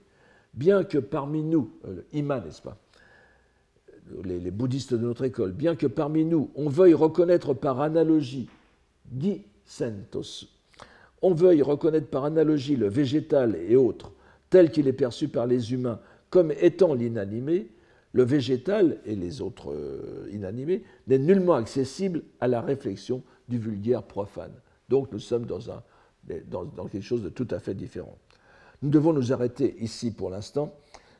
bien 0.54 0.84
que 0.84 0.98
parmi 0.98 1.42
nous, 1.42 1.70
euh, 1.86 2.02
Ima, 2.12 2.40
n'est-ce 2.40 2.62
pas, 2.62 2.76
les, 4.24 4.50
bouddhistes 4.50 4.94
de 4.94 4.98
notre 4.98 5.24
école, 5.24 5.52
bien 5.52 5.76
que 5.76 5.86
parmi 5.86 6.24
nous, 6.24 6.50
on 6.54 6.68
veuille 6.68 6.94
reconnaître 6.94 7.54
par 7.54 7.80
analogie, 7.80 8.48
on 11.22 11.34
veuille 11.34 11.62
reconnaître 11.62 12.08
par 12.08 12.24
analogie 12.24 12.76
le 12.76 12.88
végétal 12.88 13.56
et 13.56 13.76
autres, 13.76 14.12
tel 14.50 14.70
qu'il 14.70 14.88
est 14.88 14.92
perçu 14.92 15.28
par 15.28 15.46
les 15.46 15.72
humains 15.72 16.00
comme 16.30 16.52
étant 16.52 16.94
l'inanimé, 16.94 17.68
le 18.12 18.22
végétal 18.22 18.98
et 19.04 19.14
les 19.14 19.40
autres 19.40 19.72
euh, 19.72 20.28
inanimés 20.32 20.82
n'est 21.06 21.18
nullement 21.18 21.54
accessible 21.54 22.22
à 22.40 22.48
la 22.48 22.60
réflexion 22.60 23.22
du 23.48 23.58
vulgaire 23.58 24.02
profane. 24.02 24.52
Donc 24.88 25.12
nous 25.12 25.18
sommes 25.18 25.44
dans 25.46 26.86
quelque 26.90 27.02
chose 27.02 27.22
de 27.22 27.28
tout 27.28 27.48
à 27.50 27.58
fait 27.58 27.74
différent. 27.74 28.16
Nous 28.82 28.90
devons 28.90 29.12
nous 29.12 29.32
arrêter 29.32 29.76
ici 29.80 30.10
pour 30.10 30.30
l'instant, 30.30 30.72